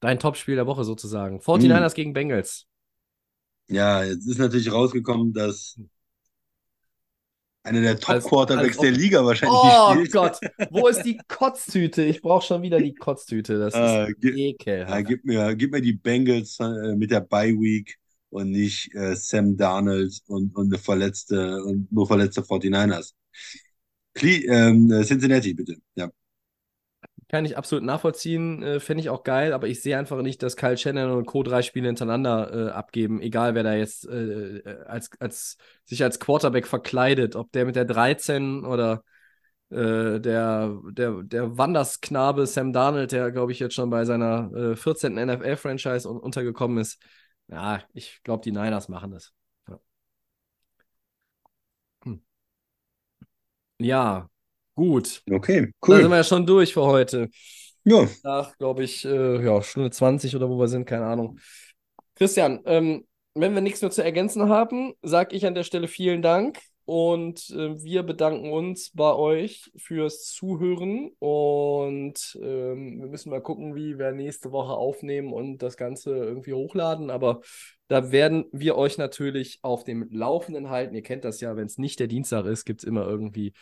[0.00, 1.40] Dein Topspiel der Woche sozusagen.
[1.40, 2.66] 49ers gegen Bengals.
[3.68, 5.78] Ja, jetzt ist natürlich rausgekommen, dass
[7.64, 8.92] einer der Top-Quarterbacks der.
[8.92, 10.12] Liga wahrscheinlich Oh spielt.
[10.12, 10.38] Gott,
[10.70, 12.02] wo ist die Kotztüte?
[12.02, 13.58] Ich brauche schon wieder die Kotztüte.
[13.58, 14.90] Das Äh, ist ekelhaft.
[14.90, 17.98] Ja, gib mir, gib mir die Bengals äh, mit der Bye Week
[18.30, 23.12] und nicht äh, Sam Darnold und, und eine verletzte und nur verletzte 49ers.
[24.22, 25.76] Ähm, äh, Cincinnati, bitte.
[25.94, 26.10] Ja.
[27.28, 30.56] Kann ich absolut nachvollziehen, äh, fände ich auch geil, aber ich sehe einfach nicht, dass
[30.56, 31.42] Kyle Shannon und Co.
[31.42, 36.20] drei Spiele hintereinander äh, abgeben, egal wer da jetzt äh, äh, als, als, sich als
[36.20, 39.04] Quarterback verkleidet, ob der mit der 13 oder
[39.70, 44.76] äh, der, der, der Wandersknabe Sam Darnold, der, glaube ich, jetzt schon bei seiner äh,
[44.76, 45.14] 14.
[45.14, 46.98] NFL-Franchise un untergekommen ist.
[47.48, 49.32] Ja, ich glaube, die Niners machen das.
[49.68, 49.78] Ja,
[52.04, 52.18] hm.
[53.78, 54.28] Ja
[54.74, 55.22] gut.
[55.30, 56.10] Okay, Da sind cool.
[56.10, 57.30] wir ja schon durch für heute
[57.84, 61.38] Ja, nach, glaube ich, äh, ja, Stunde 20 oder wo wir sind, keine Ahnung.
[62.16, 66.22] Christian, ähm, wenn wir nichts mehr zu ergänzen haben, sage ich an der Stelle vielen
[66.22, 73.42] Dank und äh, wir bedanken uns bei euch fürs Zuhören und ähm, wir müssen mal
[73.42, 77.42] gucken, wie wir nächste Woche aufnehmen und das Ganze irgendwie hochladen, aber
[77.88, 80.94] da werden wir euch natürlich auf dem Laufenden halten.
[80.94, 83.52] Ihr kennt das ja, wenn es nicht der Dienstag ist, gibt es immer irgendwie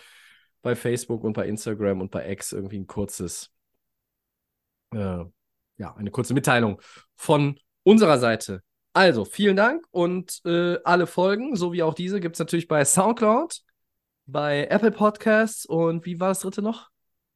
[0.62, 3.50] bei Facebook und bei Instagram und bei X irgendwie ein kurzes
[4.94, 5.24] äh,
[5.78, 6.80] ja, eine kurze Mitteilung
[7.16, 8.62] von unserer Seite.
[8.96, 12.82] Also, vielen Dank und äh, alle Folgen, so wie auch diese, gibt es natürlich bei
[12.82, 13.60] Soundcloud,
[14.24, 16.88] bei Apple Podcasts und wie war das dritte noch?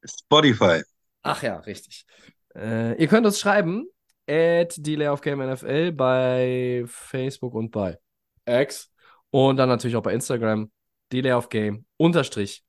[0.03, 0.81] Spotify.
[1.21, 2.07] Ach ja, richtig.
[2.55, 3.85] Äh, ihr könnt uns schreiben,
[4.27, 7.99] at Delay of Game NFL bei Facebook und bei
[8.47, 8.91] X
[9.29, 10.71] und dann natürlich auch bei Instagram,
[11.11, 12.63] Delay of Game unterstrich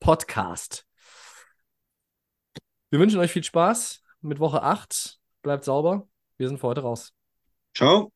[0.00, 0.84] Podcast.
[2.90, 5.18] Wir wünschen euch viel Spaß mit Woche 8.
[5.40, 6.06] Bleibt sauber.
[6.36, 7.14] Wir sind für heute raus.
[7.74, 8.12] Ciao.